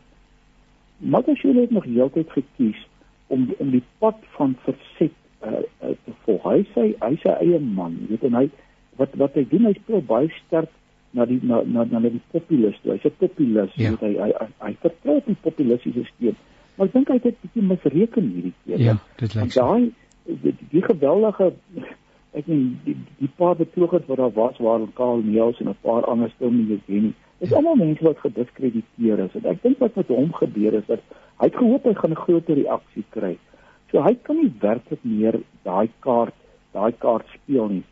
Magashule 0.97 1.61
het 1.61 1.71
nog 1.71 1.83
heeltyd 1.83 2.29
gekies 2.29 2.87
om 3.27 3.53
in 3.59 3.69
die 3.69 3.83
pad 3.97 4.15
van 4.35 4.55
verset 4.63 5.11
uh, 5.45 5.51
uh, 5.83 5.89
te 6.05 6.11
volg 6.25 6.43
hy 6.43 6.59
sê 6.75 6.83
hy 6.99 7.15
sy 7.23 7.29
eie 7.41 7.59
man 7.59 7.95
weet 8.09 8.23
en 8.27 8.33
hy 8.37 8.49
wat 8.99 9.15
wat 9.17 9.33
hy 9.39 9.45
doen 9.49 9.65
hy 9.65 9.73
speel 9.79 10.01
baie 10.05 10.29
sterk 10.45 10.69
na 11.17 11.25
die 11.25 11.39
na 11.41 11.61
na 11.65 11.83
na 11.89 11.99
die 12.05 12.21
populiste 12.31 12.91
hy's 12.91 13.05
'n 13.05 13.15
populist 13.17 13.75
Ja. 13.79 13.89
weet 13.89 13.99
hy 14.05 14.13
hy 14.19 14.31
hy, 14.39 14.47
hy 14.67 14.73
vertrou 14.81 15.15
op 15.17 15.25
die 15.25 15.39
populistiese 15.41 16.03
steun 16.11 16.35
maar 16.75 16.87
ek 16.87 16.93
dink 16.93 17.07
hy 17.11 17.17
het 17.19 17.23
dit 17.29 17.41
bietjie 17.41 17.63
misreken 17.71 18.29
hierdie 18.35 18.53
keer 18.65 18.79
Ja, 18.79 18.95
dit 19.21 19.35
lyk 19.35 19.51
so. 19.51 19.61
daai 19.61 19.91
die, 20.43 20.55
die 20.71 20.81
geweldige 20.85 21.51
ek 22.33 22.47
meen 22.47 22.79
die, 22.85 22.95
die 23.19 23.29
paar 23.37 23.55
betogers 23.59 24.07
wat 24.07 24.17
daar 24.21 24.33
was 24.37 24.57
waar 24.63 24.85
Karl 24.95 25.23
Neels 25.25 25.59
en 25.59 25.69
'n 25.69 25.75
paar 25.81 26.05
ander 26.05 26.31
weet 26.39 26.87
nie 26.87 27.13
is 27.39 27.49
Ja. 27.49 27.55
almal 27.57 27.75
mense 27.75 28.03
wat 28.03 28.19
gediskrediteer 28.19 29.19
is 29.19 29.35
en 29.35 29.45
ek 29.45 29.61
dink 29.63 29.79
wat 29.79 29.95
met 29.95 30.07
hom 30.07 30.33
gebeur 30.33 30.73
is 30.73 30.85
dat 30.87 30.99
hy 31.39 31.45
het 31.49 31.55
gehoop 31.55 31.83
hy 31.83 31.93
gaan 31.93 32.11
'n 32.11 32.23
groter 32.25 32.55
reaksie 32.55 33.03
kry 33.09 33.37
so 33.91 34.01
hy 34.01 34.13
kan 34.15 34.35
nie 34.37 34.53
werklik 34.59 35.03
meer 35.03 35.39
daai 35.63 35.89
kaart 35.99 36.33
daai 36.73 36.91
kaart 36.91 37.25
speel 37.33 37.67
nie 37.67 37.83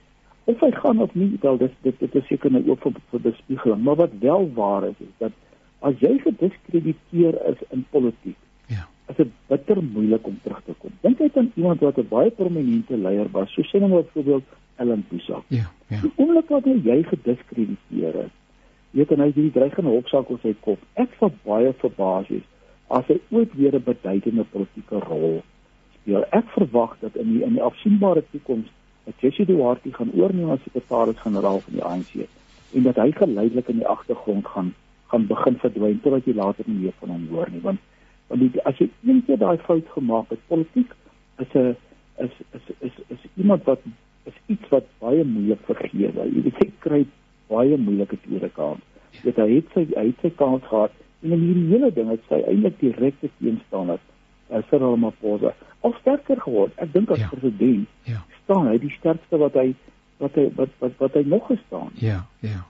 of 0.46 0.60
hy 0.60 0.72
gaan 0.72 1.00
of 1.02 1.16
nie 1.16 1.38
wel 1.42 1.58
dis 1.58 1.72
dit 1.82 2.00
dit 2.00 2.16
is 2.16 2.28
seker 2.28 2.52
nou 2.52 2.64
ook 2.70 2.82
vir, 2.82 2.94
vir 3.12 3.20
bespiegeling 3.20 3.84
maar 3.84 3.96
wat 3.96 4.12
wel 4.20 4.50
waar 4.54 4.84
is 4.88 5.00
is 5.00 5.16
dat 5.18 5.32
as 5.82 5.96
jy 6.00 6.18
gediskrediteer 6.20 7.36
is 7.52 7.60
in 7.72 7.86
politiek. 7.92 8.36
Is 9.10 9.16
dit 9.16 9.32
bitter 9.48 9.82
moeilik 9.84 10.28
om 10.28 10.40
terug 10.44 10.62
te 10.66 10.74
kom. 10.78 10.92
Dink 11.02 11.20
net 11.20 11.38
aan 11.38 11.52
iemand 11.56 11.80
wat 11.86 11.98
'n 11.98 12.08
baie 12.10 12.32
prominente 12.32 12.98
leier 12.98 13.30
was, 13.32 13.54
so 13.54 13.62
sê 13.62 13.80
nou 13.80 13.90
maar 13.90 14.04
byvoorbeeld 14.04 14.44
Ellen 14.76 15.06
Busak. 15.10 15.44
Ja, 15.48 15.72
ja. 15.88 16.02
Die 16.02 16.12
oomblik 16.16 16.50
wat 16.50 16.66
jy 16.66 17.04
gediskrediteer 17.04 18.16
is, 18.26 18.34
weet 18.92 19.12
en 19.12 19.20
hy 19.20 19.26
het 19.26 19.36
hierdie 19.36 19.58
dreigende 19.58 19.90
hofsaak 19.90 20.30
op 20.30 20.40
sy 20.42 20.56
kop. 20.60 20.80
Ek 20.94 21.10
sal 21.20 21.32
baie 21.44 21.74
verbaas 21.74 22.28
wees 22.28 22.48
as 22.88 23.06
hy 23.08 23.20
ooit 23.30 23.54
weer 23.54 23.76
'n 23.76 23.84
beduidende 23.84 24.44
politieke 24.44 25.00
rol 25.00 25.42
speel. 25.94 26.26
Ek 26.32 26.48
verwag 26.50 26.98
dat 27.00 27.16
in 27.16 27.34
die 27.34 27.44
in 27.44 27.54
die 27.54 27.62
afsienbare 27.62 28.24
toekoms 28.32 28.68
dat 29.06 29.22
Jessie 29.22 29.46
Duarte 29.46 29.94
gaan 29.94 30.12
oorneem 30.14 30.50
as 30.50 30.64
sekretaris-generaal 30.64 31.60
van 31.60 31.74
die 31.74 31.84
ANC 31.84 32.28
en 32.74 32.84
dat 32.84 32.96
hy 32.96 33.12
geleidelik 33.12 33.68
in 33.68 33.82
die 33.82 33.88
agtergrond 33.88 34.48
gaan 34.48 34.74
gaan 35.10 35.26
begin 35.28 35.56
verdwyn 35.58 36.02
totdat 36.02 36.26
jy 36.26 36.36
later 36.38 36.68
nie 36.68 36.82
meer 36.84 36.94
van 37.00 37.10
hom 37.10 37.28
hoor 37.32 37.50
nie 37.52 37.62
want 37.62 37.80
want 38.30 38.42
die, 38.42 38.64
as 38.70 38.78
jy 38.82 38.90
een 39.06 39.24
keer 39.28 39.40
daai 39.42 39.58
fout 39.66 39.88
gemaak 39.96 40.30
het 40.34 40.42
politiek 40.48 40.92
is 41.44 41.54
'n 41.54 41.76
is 42.20 42.36
is 42.58 42.66
is 42.80 42.96
is 43.08 43.26
iemand 43.36 43.64
wat 43.64 43.82
is 44.24 44.34
iets 44.46 44.70
wat 44.70 44.86
baie 45.00 45.24
moeilik 45.24 45.62
vergeet 45.66 46.14
word. 46.16 46.34
Jy 46.34 46.42
weet 46.46 46.62
hy 46.64 46.70
kry 46.86 47.02
baie 47.50 47.78
moeilike 47.78 48.18
tweede 48.26 48.50
kans. 48.50 48.84
Ja. 49.12 49.20
Dit 49.24 49.42
hy 49.42 49.50
het 49.56 49.74
sy 49.74 49.86
hy 49.96 50.06
het 50.12 50.26
sy 50.26 50.32
kans 50.42 50.64
gehad 50.70 50.94
en 51.24 51.36
in 51.36 51.46
hierdie 51.48 51.68
hele 51.74 51.92
ding 51.96 52.10
het 52.14 52.24
sy 52.30 52.42
eintlik 52.48 52.80
direkte 52.80 53.32
teenstander 53.40 54.00
as 54.50 54.64
uh, 54.64 54.70
Cyril 54.70 54.96
Ramaphosa 54.96 55.54
al 55.82 55.96
sterker 56.02 56.42
geword. 56.42 56.76
Ek 56.78 56.92
dink 56.94 57.12
as 57.16 57.24
ja. 57.24 57.30
president 57.32 57.88
ja. 58.10 58.24
staan 58.44 58.68
hy 58.68 58.78
die 58.82 58.94
sterkste 58.98 59.40
wat 59.42 59.58
hy 59.60 59.72
wat 60.20 60.36
hy 60.36 60.50
wat 60.60 60.76
wat 60.84 60.98
wat 61.00 61.18
hy 61.20 61.24
nog 61.26 61.48
gestaan. 61.48 61.94
Ja, 62.04 62.26
ja. 62.46 62.66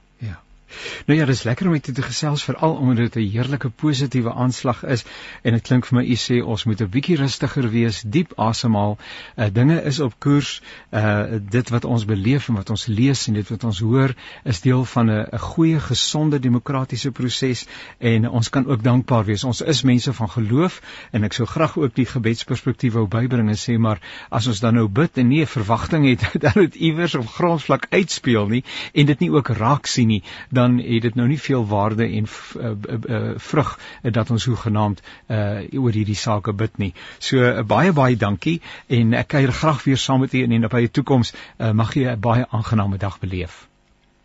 Nou 1.06 1.20
ja, 1.20 1.26
dis 1.26 1.44
lekker 1.44 1.68
om 1.68 1.74
dit 1.74 1.96
te 1.96 2.02
gesels 2.02 2.44
veral 2.44 2.76
omdat 2.76 3.14
dit 3.14 3.16
'n 3.16 3.32
heerlike 3.32 3.70
positiewe 3.70 4.34
aanslag 4.34 4.84
is 4.84 5.06
en 5.42 5.54
dit 5.54 5.62
klink 5.62 5.86
vir 5.86 5.98
my 5.98 6.04
u 6.06 6.16
sê 6.16 6.44
ons 6.46 6.64
moet 6.64 6.82
'n 6.82 6.90
bietjie 6.90 7.16
rustiger 7.16 7.70
wees, 7.70 8.02
diep 8.06 8.34
asemhaal. 8.36 8.98
Uh, 9.38 9.46
dinge 9.54 9.84
is 9.84 10.00
op 10.00 10.14
koers. 10.20 10.62
Uh 10.92 11.40
dit 11.50 11.70
wat 11.70 11.86
ons 11.86 12.06
beleef 12.06 12.50
en 12.50 12.56
wat 12.56 12.70
ons 12.70 12.86
lees 12.86 13.28
en 13.28 13.34
dit 13.34 13.50
wat 13.50 13.64
ons 13.64 13.80
hoor 13.80 14.14
is 14.44 14.62
deel 14.62 14.86
van 14.86 15.12
'n 15.12 15.26
'n 15.32 15.40
goeie, 15.40 15.80
gesonde 15.80 16.40
demokratiese 16.40 17.12
proses 17.12 17.66
en 17.98 18.30
ons 18.30 18.50
kan 18.50 18.66
ook 18.66 18.84
dankbaar 18.84 19.26
wees. 19.26 19.44
Ons 19.44 19.62
is 19.62 19.82
mense 19.82 20.14
van 20.14 20.30
geloof 20.30 20.82
en 21.12 21.24
ek 21.24 21.34
sou 21.34 21.48
graag 21.48 21.78
ook 21.78 21.96
die 21.96 22.06
gebedsperspektief 22.06 22.94
wou 22.94 23.08
bybring 23.08 23.50
en 23.50 23.58
sê 23.58 23.78
maar 23.78 24.00
as 24.30 24.48
ons 24.48 24.60
dan 24.60 24.74
nou 24.74 24.88
bid 24.88 25.18
en 25.18 25.28
nie 25.28 25.42
'n 25.42 25.48
verwagting 25.48 26.10
het 26.10 26.34
dat 26.44 26.54
dit 26.54 26.76
iewers 26.76 27.16
op 27.16 27.28
grondvlak 27.28 27.88
uitspeel 27.90 28.48
nie 28.48 28.64
en 28.94 29.06
dit 29.06 29.20
nie 29.20 29.32
ook 29.32 29.48
raak 29.48 29.86
sien 29.86 30.08
nie, 30.08 30.24
dan 30.50 30.80
het 30.95 31.08
dit 31.10 31.15
nou 31.15 31.28
nie 31.28 31.39
veel 31.39 31.65
waarde 31.67 32.08
en 32.08 32.25
uh, 32.25 32.71
uh, 33.10 33.21
vrug 33.38 33.80
uh, 33.80 34.12
dat 34.12 34.32
ons 34.32 34.45
hoegenaamd 34.45 35.02
uh, 35.28 35.62
oor 35.80 35.91
hierdie 35.91 36.17
sake 36.17 36.54
bid 36.54 36.78
nie. 36.78 36.93
So 37.19 37.38
uh, 37.38 37.63
baie 37.63 37.93
baie 37.93 38.17
dankie 38.17 38.60
en 38.88 39.13
ek 39.13 39.34
kuier 39.36 39.54
graag 39.54 39.84
weer 39.84 39.97
saam 39.97 40.25
met 40.25 40.34
u 40.34 40.43
in 40.43 40.56
die 40.56 40.60
nabye 40.60 40.91
toekoms. 40.91 41.34
Uh, 41.58 41.71
mag 41.71 41.93
jy 41.95 42.10
'n 42.10 42.19
baie 42.19 42.45
aangename 42.49 42.97
dag 42.97 43.19
beleef. 43.19 43.69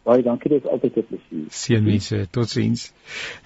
Baie 0.05 0.21
dankie, 0.21 0.51
dit 0.53 0.61
is 0.61 0.69
altyd 0.69 0.97
'n 1.01 1.05
plesier. 1.09 1.45
Seënwense, 1.49 2.27
totsiens. 2.31 2.93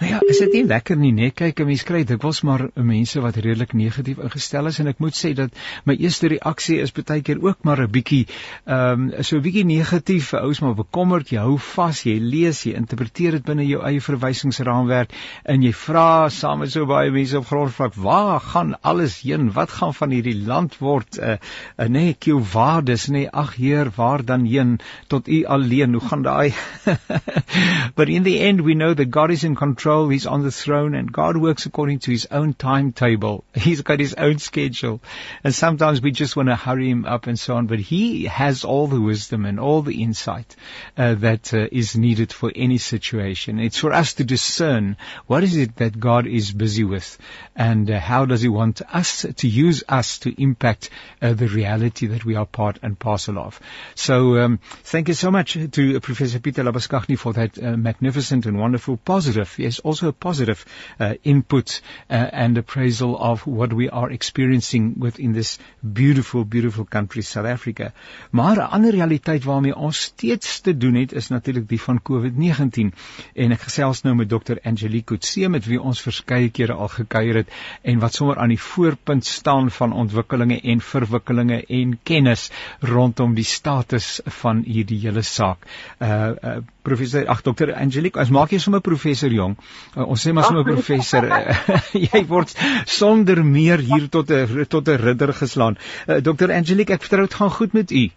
Nou 0.01 0.11
ja, 0.11 0.19
is 0.27 0.39
dit 0.43 0.53
nie 0.53 0.65
lekker 0.67 0.97
nie, 0.99 1.13
nee? 1.13 1.31
Kyk, 1.31 1.61
'n 1.61 1.67
mens 1.67 1.85
kry 1.87 2.01
dikwels 2.05 2.41
maar 2.43 2.65
mense 2.75 3.21
wat 3.21 3.37
redelik 3.37 3.73
negatief 3.73 4.19
ingestel 4.19 4.67
is 4.67 4.79
en 4.79 4.89
ek 4.91 4.99
moet 4.99 5.15
sê 5.15 5.35
dat 5.35 5.51
my 5.85 5.95
eerste 5.95 6.27
reaksie 6.27 6.81
is 6.83 6.91
baie 6.93 7.23
keer 7.23 7.39
ook 7.43 7.63
maar 7.63 7.83
'n 7.83 7.91
bietjie 7.91 8.27
ehm 8.67 9.13
um, 9.15 9.23
so 9.23 9.37
'n 9.37 9.43
bietjie 9.43 9.65
negatief, 9.65 10.33
ouers 10.35 10.61
maar 10.61 10.75
bekommerd, 10.75 11.31
jy 11.31 11.39
hou 11.39 11.59
vas, 11.59 12.03
jy 12.03 12.19
lees, 12.19 12.65
jy 12.65 12.75
interpreteer 12.75 13.39
dit 13.39 13.45
binne 13.45 13.67
jou 13.67 13.83
eie 13.83 14.01
verwysingsraamwerk 14.01 15.15
en 15.45 15.63
jy 15.63 15.73
vra 15.73 16.29
saam 16.29 16.59
met 16.59 16.73
so 16.73 16.87
baie 16.87 17.11
mense 17.11 17.39
op 17.39 17.47
grondvlak, 17.47 17.95
waar 17.95 18.41
gaan 18.41 18.75
alles 18.83 19.23
heen? 19.23 19.53
Wat 19.53 19.71
gaan 19.71 19.95
van 19.95 20.11
hierdie 20.11 20.43
land 20.47 20.79
word? 20.79 21.19
uh, 21.19 21.37
uh, 21.79 21.87
nee, 21.89 22.15
kieu 22.15 22.43
waardes, 22.53 23.09
nee, 23.09 23.31
ag 23.31 23.55
Heer, 23.55 23.93
waar 23.95 24.25
dan 24.25 24.45
heen 24.45 24.79
tot 25.07 25.29
U 25.29 25.45
alleen? 25.45 25.93
Hoe 25.93 26.09
gaan 26.09 26.23
daai 26.23 26.48
but 27.95 28.09
in 28.09 28.23
the 28.23 28.41
end, 28.41 28.61
we 28.61 28.75
know 28.75 28.95
that 28.95 29.07
God 29.07 29.31
is 29.31 29.45
in 29.45 29.57
control. 29.57 30.09
He's 30.09 30.27
on 30.27 30.43
the 30.43 30.51
throne 30.51 30.95
and 30.95 31.13
God 31.13 31.37
works 31.37 31.67
according 31.67 32.01
to 32.01 32.11
his 32.11 32.27
own 32.31 32.55
timetable. 32.55 33.45
He's 33.55 33.83
got 33.83 34.01
his 34.01 34.15
own 34.15 34.39
schedule. 34.39 35.01
And 35.45 35.55
sometimes 35.55 36.01
we 36.01 36.11
just 36.11 36.37
want 36.37 36.49
to 36.49 36.57
hurry 36.57 36.91
him 36.91 37.05
up 37.05 37.27
and 37.27 37.39
so 37.39 37.57
on. 37.57 37.67
But 37.67 37.79
he 37.79 38.25
has 38.25 38.65
all 38.65 38.87
the 38.87 39.01
wisdom 39.01 39.45
and 39.45 39.61
all 39.61 39.83
the 39.83 40.03
insight 40.03 40.57
uh, 40.97 41.15
that 41.17 41.53
uh, 41.53 41.69
is 41.71 41.97
needed 41.97 42.33
for 42.33 42.53
any 42.55 42.79
situation. 42.79 43.59
It's 43.59 43.79
for 43.79 43.93
us 43.93 44.15
to 44.15 44.25
discern 44.25 44.97
what 45.27 45.43
is 45.43 45.57
it 45.57 45.77
that 45.77 45.99
God 45.99 46.27
is 46.27 46.53
busy 46.53 46.85
with 46.85 47.19
and 47.57 47.91
uh, 47.91 47.99
how 47.99 48.25
does 48.25 48.43
he 48.43 48.49
want 48.49 48.83
us 48.93 49.27
to 49.37 49.49
use 49.49 49.85
us 49.89 50.19
to 50.21 50.41
impact 50.41 50.91
uh, 51.21 51.33
the 51.33 51.49
reality 51.49 52.07
that 52.07 52.25
we 52.25 52.37
are 52.37 52.47
part 52.47 52.79
and 52.83 52.99
parcel 52.99 53.39
of. 53.39 53.61
So 53.95 54.39
um, 54.39 54.61
thank 54.85 55.09
you 55.09 55.15
so 55.15 55.31
much 55.31 55.57
to 55.73 56.01
Professor 56.01 56.38
Peter 56.41 56.63
Labaskagni 56.63 57.19
for 57.19 57.33
that 57.35 57.59
uh, 57.59 57.77
magnificent 57.77 58.47
and 58.47 58.59
wonderful 58.59 58.97
positive, 58.97 59.59
yes, 59.59 59.81
also 59.81 60.09
a 60.09 60.13
positive 60.13 60.65
uh, 61.01 61.15
input 61.25 61.81
uh, 62.11 62.15
and 62.15 62.59
appraisal 62.59 63.17
of 63.19 63.47
what 63.47 63.73
we 63.73 63.89
are 63.89 64.11
experiencing 64.11 64.99
within 64.99 65.33
this 65.33 65.59
beautiful, 65.83 66.45
beautiful 66.45 66.85
country, 66.85 67.23
South 67.23 67.47
Africa. 67.47 67.93
Maar 68.31 68.57
'n 68.57 68.71
ander 68.71 68.91
realiteit 68.91 69.45
waarmee 69.45 69.77
ons 69.77 70.01
steeds 70.01 70.61
te 70.61 70.77
doen 70.77 70.95
het, 70.95 71.13
is 71.13 71.29
natuurlik 71.29 71.69
die 71.69 71.81
van 71.81 72.01
COVID-19. 72.03 72.95
En 73.35 73.53
ek 73.53 73.61
gesels 73.61 74.03
nou 74.03 74.15
met 74.15 74.29
Dr. 74.29 74.57
Angelique 74.63 75.07
Kutse 75.09 75.49
met 75.49 75.65
wie 75.65 75.81
ons 75.81 76.01
verskeie 76.05 76.51
kere 76.53 76.77
al 76.77 76.91
gekuier 76.93 77.41
het 77.41 77.53
en 77.83 78.03
wat 78.03 78.15
sommer 78.15 78.39
aan 78.39 78.53
die 78.53 78.61
voorpunt 78.61 79.25
staan 79.25 79.71
van 79.71 79.93
ontwikkelinge 79.93 80.61
en 80.61 80.81
verwikkelinge 80.81 81.63
en 81.81 81.99
kennis 82.03 82.51
rondom 82.81 83.35
die 83.35 83.47
status 83.49 84.21
van 84.43 84.63
hierdie 84.67 85.01
hele 85.07 85.23
saak. 85.23 85.65
Uh 85.99 86.28
uh, 86.35 86.55
professor 86.83 87.27
ag 87.29 87.43
dokter 87.47 87.75
Angelique 87.75 88.21
as 88.21 88.31
maak 88.31 88.53
jy 88.53 88.61
sommer 88.63 88.81
professor 88.81 89.33
jong. 89.33 89.57
Uh, 89.97 90.05
ons 90.05 90.23
sê 90.23 90.33
maar 90.33 90.49
sommer 90.49 90.65
professor. 90.65 91.25
uh, 91.25 91.81
jy 92.13 92.25
word 92.29 92.55
sonder 92.87 93.43
meer 93.45 93.79
hier 93.79 94.09
tot 94.09 94.31
'n 94.31 94.65
tot 94.69 94.89
'n 94.89 95.03
ridder 95.03 95.33
geslaan. 95.33 95.79
Uh, 96.07 96.21
dokter 96.21 96.53
Angelique 96.53 96.95
ek 96.95 97.05
vertrou 97.07 97.27
dit 97.27 97.35
gaan 97.35 97.51
goed 97.51 97.73
met 97.73 97.91
u 97.91 98.09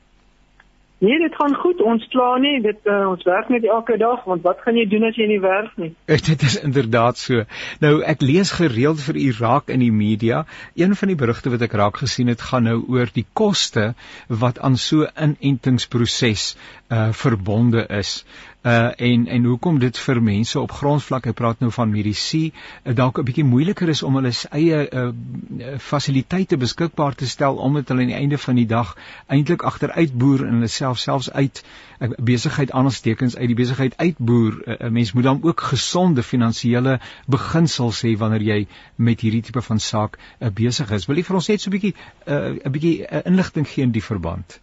Nee, 1.02 1.18
dit 1.20 1.36
gaan 1.36 1.56
goed. 1.56 1.80
Ons 1.82 2.04
kla 2.14 2.36
nie. 2.38 2.60
Dit 2.62 2.86
uh, 2.86 3.08
ons 3.10 3.24
werk 3.26 3.48
net 3.50 3.64
elke 3.66 3.96
dag, 3.98 4.22
want 4.30 4.44
wat 4.46 4.60
gaan 4.62 4.78
jy 4.78 4.84
doen 4.86 5.08
as 5.08 5.18
jy 5.18 5.26
nie 5.32 5.40
werk 5.42 5.74
nie? 5.82 5.90
dit 6.30 6.44
is 6.46 6.60
inderdaad 6.62 7.18
so. 7.18 7.42
Nou 7.82 7.94
ek 8.06 8.22
lees 8.22 8.52
gereeld 8.54 9.02
vir 9.08 9.18
Irak 9.18 9.74
in 9.74 9.82
die 9.82 9.90
media. 9.96 10.44
Een 10.78 10.94
van 11.00 11.10
die 11.10 11.18
berigte 11.18 11.50
wat 11.50 11.66
ek 11.66 11.74
raak 11.82 11.98
gesien 12.04 12.30
het, 12.30 12.46
gaan 12.52 12.70
nou 12.70 12.78
oor 12.94 13.10
die 13.16 13.26
koste 13.34 13.96
wat 14.30 14.62
aan 14.62 14.78
so 14.78 15.10
'n 15.10 15.34
inentingsproses 15.40 16.54
uh 16.94 17.10
verbonde 17.18 17.88
is 17.98 18.22
uh 18.62 18.92
en 18.96 19.28
en 19.28 19.46
hoekom 19.46 19.80
dit 19.80 19.98
vir 19.98 20.20
mense 20.22 20.60
op 20.60 20.72
grondvlak 20.72 21.26
ek 21.32 21.38
praat 21.40 21.64
nou 21.64 21.72
van 21.74 21.90
medisy 21.90 22.42
uh, 22.52 22.94
dalk 22.94 23.18
'n 23.18 23.26
bietjie 23.26 23.46
moeiliker 23.46 23.90
is 23.90 24.04
om 24.04 24.20
hulle 24.20 24.34
eie 24.52 24.82
uh 25.02 25.78
fasiliteite 25.78 26.58
beskikbaar 26.58 27.16
te 27.16 27.28
stel 27.28 27.58
omdat 27.58 27.90
hulle 27.90 28.06
aan 28.06 28.14
die 28.14 28.20
einde 28.20 28.38
van 28.38 28.56
die 28.56 28.68
dag 28.68 28.94
eintlik 29.28 29.66
agteruit 29.72 30.14
boer 30.14 30.46
en 30.46 30.54
hulle 30.54 30.68
self 30.68 31.00
selfs 31.00 31.32
uit 31.32 31.64
uh, 32.00 32.10
besigheid 32.32 32.72
aanstekens 32.72 33.38
uit 33.38 33.48
die 33.48 33.60
besigheid 33.64 33.98
uitboer. 33.98 34.62
'n 34.66 34.86
uh, 34.86 34.92
mens 34.92 35.14
moet 35.14 35.24
dan 35.24 35.44
ook 35.44 35.62
gesonde 35.62 36.24
finansiële 36.24 37.00
beginsels 37.26 38.06
hê 38.06 38.18
wanneer 38.18 38.42
jy 38.42 38.68
met 38.96 39.22
hierdie 39.22 39.42
tipe 39.42 39.62
van 39.62 39.80
saak 39.80 40.18
uh, 40.40 40.50
besig 40.50 40.92
is. 40.92 41.06
Wil 41.06 41.18
jy 41.18 41.24
vir 41.24 41.36
ons 41.36 41.48
net 41.48 41.62
so 41.62 41.70
'n 41.70 41.80
bietjie 41.80 41.96
'n 42.26 42.60
uh, 42.66 42.72
bietjie 42.72 42.98
uh, 43.08 43.26
inligting 43.26 43.68
gee 43.68 43.84
in 43.84 43.92
die 43.92 44.10
verband 44.14 44.62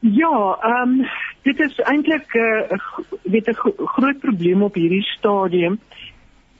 Ja, 0.00 0.58
ehm 0.62 1.00
um, 1.00 1.06
dit 1.42 1.60
is 1.60 1.78
eintlik 1.78 2.34
'n 2.34 2.74
uh, 2.74 2.78
weet 3.22 3.48
'n 3.48 3.86
groot 3.86 4.18
probleem 4.18 4.62
op 4.62 4.74
hierdie 4.74 5.02
stadium. 5.02 5.80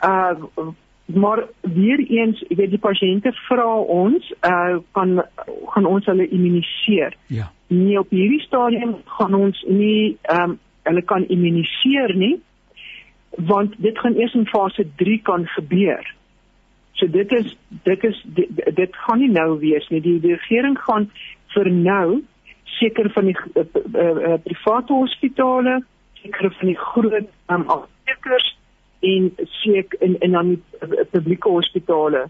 Uh 0.04 0.30
maar 1.06 1.44
weer 1.60 1.98
eens, 1.98 2.44
jy 2.48 2.56
weet 2.56 2.70
die 2.70 2.78
pasiënte 2.78 3.32
vra 3.32 3.76
ons, 3.76 4.32
uh 4.44 4.76
kan 4.92 5.24
gaan 5.66 5.86
ons 5.86 6.06
hulle 6.06 6.28
immuniseer. 6.28 7.16
Ja. 7.26 7.52
Nee, 7.66 7.98
op 7.98 8.10
hierdie 8.10 8.40
stadium 8.40 8.96
gaan 9.04 9.34
ons 9.34 9.64
nie 9.68 10.16
ehm 10.22 10.50
um, 10.50 10.58
hulle 10.82 11.02
kan 11.02 11.28
immuniseer 11.28 12.14
nie 12.16 12.40
want 13.30 13.74
dit 13.78 13.98
gaan 13.98 14.14
eers 14.14 14.34
in 14.34 14.46
fase 14.46 14.86
3 14.96 15.20
kan 15.22 15.46
gebeur. 15.46 16.14
So 16.92 17.06
dit 17.10 17.32
is 17.32 17.56
dit 17.82 18.04
is 18.04 18.22
dit, 18.24 18.48
dit 18.74 18.96
gaan 18.96 19.18
nie 19.18 19.30
nou 19.30 19.58
wees 19.58 19.88
nie. 19.88 20.00
Die, 20.00 20.20
die 20.20 20.34
regering 20.34 20.78
gaan 20.78 21.10
vir 21.54 21.70
nou 21.70 22.22
seker 22.76 23.10
van 23.10 23.24
die 23.24 23.36
uh, 23.54 23.64
uh, 23.64 24.16
uh, 24.28 24.38
private 24.44 24.92
hospitale, 24.92 25.78
seker 26.22 26.50
van 26.58 26.66
die 26.66 26.78
groot 26.78 27.28
um, 27.46 27.64
aptekers 27.66 28.56
en 29.00 29.30
seker 29.62 30.02
in 30.02 30.16
in 30.20 30.32
dan 30.36 30.54
die 30.54 30.62
uh, 30.82 31.04
publieke 31.10 31.48
hospitale 31.48 32.28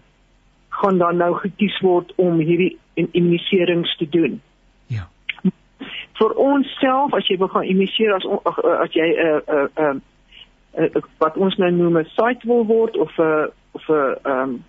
gaan 0.69 0.97
dan 0.97 1.17
nou 1.17 1.33
gekies 1.35 1.79
word 1.79 2.13
om 2.15 2.39
hierdie 2.39 2.77
immuniserings 2.93 3.95
te 3.97 4.09
doen. 4.09 4.41
Ja. 4.87 5.07
Vir 6.19 6.35
ons 6.35 6.67
self 6.79 7.13
as 7.17 7.27
jy 7.27 7.39
wil 7.41 7.51
gaan 7.51 7.67
immuniseer 7.67 8.13
as 8.15 8.27
as 8.85 8.93
jy 8.93 9.09
'n 9.09 9.19
uh, 9.25 9.65
'n 9.65 9.69
uh, 9.83 9.95
uh, 10.79 10.89
uh, 10.95 11.03
wat 11.17 11.37
ons 11.37 11.57
nou 11.57 11.71
noem 11.71 11.97
'n 11.99 12.11
site 12.15 12.47
wil 12.47 12.65
word 12.65 12.97
of 12.97 13.17
'n 13.17 13.23
uh, 13.23 13.47
of 13.71 13.89
'n 13.89 13.93
uh, 13.93 14.15
ehm 14.25 14.41
um, 14.41 14.63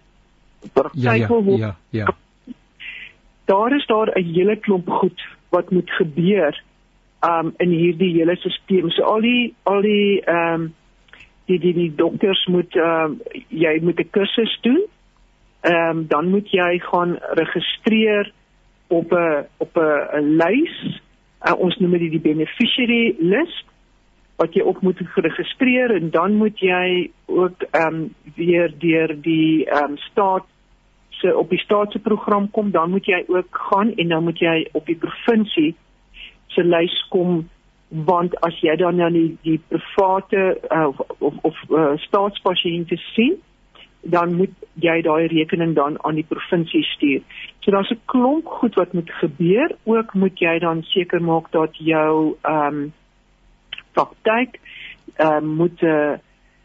ja, 0.92 1.12
ja, 1.12 1.28
ja, 1.56 1.76
ja. 1.90 2.06
Daar 3.44 3.76
is 3.76 3.86
daar 3.86 4.10
'n 4.14 4.24
hele 4.24 4.56
klomp 4.56 4.88
goed 4.88 5.20
wat 5.50 5.70
moet 5.70 5.90
gebeur 5.90 6.62
um 7.20 7.52
in 7.56 7.70
hierdie 7.70 8.12
hele 8.14 8.36
stelsel. 8.36 8.90
So 8.90 9.04
al 9.04 9.20
die 9.20 9.54
al 9.68 9.82
die 9.82 10.22
um 10.30 10.70
die 11.50 11.58
die 11.58 11.74
die 11.74 11.92
dokters 11.96 12.46
moet 12.46 12.76
um 12.76 13.20
jy 13.48 13.78
moet 13.82 14.00
'n 14.00 14.10
kursus 14.10 14.58
doen. 14.62 14.82
Um 15.62 16.06
dan 16.08 16.30
moet 16.30 16.48
jy 16.50 16.78
gaan 16.78 17.18
registreer 17.42 18.32
op 18.88 19.12
'n 19.12 19.46
op 19.58 19.76
'n 19.76 20.36
lys. 20.36 21.00
Uh, 21.46 21.54
ons 21.56 21.76
noem 21.78 21.98
dit 21.98 22.10
die 22.10 22.20
beneficiary 22.20 23.14
list 23.18 23.64
wat 24.36 24.54
jy 24.54 24.62
op 24.62 24.80
moet 24.80 24.98
geregistreer 25.04 25.94
en 25.94 26.10
dan 26.10 26.34
moet 26.36 26.58
jy 26.58 27.10
ook 27.26 27.64
um 27.72 28.14
weer 28.36 28.72
deur 28.78 29.12
die 29.22 29.68
um 29.82 29.96
staat 29.96 30.44
se 31.20 31.36
op 31.36 31.50
die 31.50 31.58
staatse 31.58 31.98
program 31.98 32.50
kom, 32.50 32.70
dan 32.70 32.90
moet 32.90 33.06
jy 33.06 33.24
ook 33.28 33.62
gaan 33.70 33.94
en 33.94 34.08
dan 34.08 34.24
moet 34.24 34.38
jy 34.38 34.68
op 34.72 34.86
die 34.86 34.96
provinsie 34.96 35.74
se 36.46 36.64
lys 36.64 36.96
kom 37.08 37.48
want 37.90 38.36
as 38.46 38.54
jy 38.62 38.76
dan 38.78 39.00
na 39.02 39.08
die 39.10 39.36
die 39.42 39.58
private 39.68 40.42
uh, 40.70 40.86
of 40.86 41.00
of, 41.18 41.38
of 41.42 41.62
uh, 41.70 41.92
staatspasiënte 42.06 42.96
sien 43.10 43.38
dan 44.02 44.34
moet 44.34 44.52
jy 44.80 45.00
daai 45.04 45.26
rekening 45.28 45.74
dan 45.76 45.98
aan 46.06 46.16
die 46.16 46.24
provinsie 46.24 46.82
stuur. 46.94 47.20
So 47.60 47.70
daar's 47.70 47.90
'n 47.90 48.00
klomp 48.04 48.46
goed 48.46 48.74
wat 48.74 48.92
moet 48.92 49.10
gebeur. 49.10 49.76
Ook 49.84 50.14
moet 50.14 50.38
jy 50.38 50.58
dan 50.58 50.82
seker 50.82 51.22
maak 51.22 51.50
dat 51.52 51.76
jou 51.76 52.36
ehm 52.42 52.66
um, 52.66 52.92
praktyk 53.92 54.60
ehm 55.16 55.44
um, 55.44 55.46
moet 55.56 55.82
'n 55.82 55.86
uh, 55.86 56.18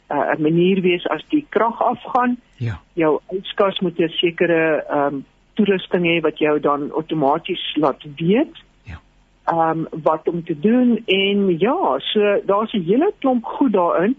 'n 0.10 0.42
manier 0.42 0.82
wees 0.82 1.08
as 1.08 1.24
die 1.30 1.46
krag 1.50 1.82
afgaan. 1.82 2.38
Ja. 2.58 2.80
Jou 2.94 3.20
uitskas 3.32 3.80
moet 3.80 4.00
'n 4.00 4.10
sekere 4.10 4.84
ehm 4.90 5.14
um, 5.14 5.26
toerusting 5.54 6.06
hê 6.06 6.22
wat 6.22 6.38
jou 6.38 6.60
dan 6.60 6.92
outomaties 6.92 7.76
laat 7.76 8.04
weet. 8.16 8.56
Ja. 8.84 9.00
Ehm 9.46 9.70
um, 9.70 9.88
wat 10.04 10.28
om 10.28 10.44
te 10.44 10.60
doen 10.60 11.02
en 11.06 11.60
ja, 11.60 12.00
so 12.00 12.42
daar's 12.46 12.74
'n 12.74 12.84
hele 12.84 13.14
klomp 13.20 13.46
goed 13.46 13.74
daarin 13.74 14.16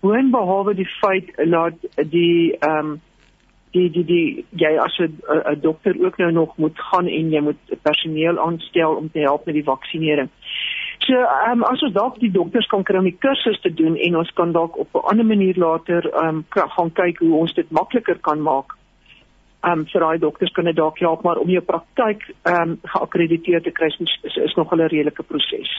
boonbehalwe 0.00 0.74
die 0.74 0.88
feit 1.00 1.32
dat 1.36 1.74
die 2.10 2.56
ehm 2.58 2.86
um, 2.86 3.00
die 3.72 3.90
die 3.90 4.04
die 4.04 4.44
jy 4.50 4.76
as 4.78 4.98
'n 4.98 5.60
dokter 5.60 5.94
ook 6.04 6.16
nou 6.16 6.32
nog 6.32 6.56
moet 6.56 6.78
gaan 6.78 7.06
en 7.06 7.30
jy 7.30 7.40
moet 7.40 7.62
personeel 7.82 8.38
aanstel 8.38 8.94
om 8.94 9.10
te 9.10 9.18
help 9.18 9.44
met 9.44 9.54
die 9.54 9.64
vaksinering. 9.64 10.28
So 11.06 11.14
ehm 11.14 11.62
um, 11.62 11.64
as 11.64 11.82
ons 11.82 11.94
dalk 11.94 12.18
die 12.20 12.30
dokters 12.30 12.66
kan 12.70 12.84
kry 12.86 12.98
om 13.00 13.08
die 13.08 13.18
kursus 13.24 13.58
te 13.60 13.72
doen 13.74 13.96
en 13.96 14.16
ons 14.20 14.30
kan 14.38 14.52
dalk 14.52 14.76
op 14.78 14.88
'n 14.94 15.08
ander 15.10 15.26
manier 15.26 15.58
later 15.58 16.06
ehm 16.12 16.28
um, 16.28 16.44
gaan 16.76 16.92
kyk 16.92 17.18
hoe 17.18 17.34
ons 17.34 17.54
dit 17.54 17.70
makliker 17.70 18.18
kan 18.20 18.42
maak 18.42 18.76
um, 19.62 19.84
vir 19.92 20.04
daai 20.04 20.18
dokters 20.18 20.52
kan 20.52 20.64
dit 20.68 20.76
dalk 20.76 20.98
help 20.98 21.22
maar 21.26 21.40
om 21.42 21.50
jou 21.50 21.62
praktyk 21.64 22.24
ehm 22.42 22.74
um, 22.74 22.78
geakkrediteer 22.82 23.62
te 23.62 23.72
kry 23.74 23.88
is, 23.92 24.18
is, 24.22 24.36
is 24.36 24.54
nog 24.56 24.72
'n 24.72 24.80
redelike 24.80 25.22
proses. 25.22 25.70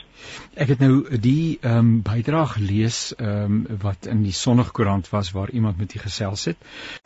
Ek 0.54 0.68
het 0.68 0.80
nou 0.80 1.18
die 1.18 1.58
ehm 1.60 1.78
um, 1.78 2.02
bydrae 2.02 2.46
gelees 2.56 3.14
ehm 3.18 3.44
um, 3.44 3.78
wat 3.82 4.06
in 4.06 4.22
die 4.22 4.32
Sondagkoerant 4.32 5.10
was 5.10 5.32
waar 5.32 5.50
iemand 5.50 5.78
met 5.78 5.94
u 5.94 5.98
gesels 5.98 6.44
het 6.44 6.56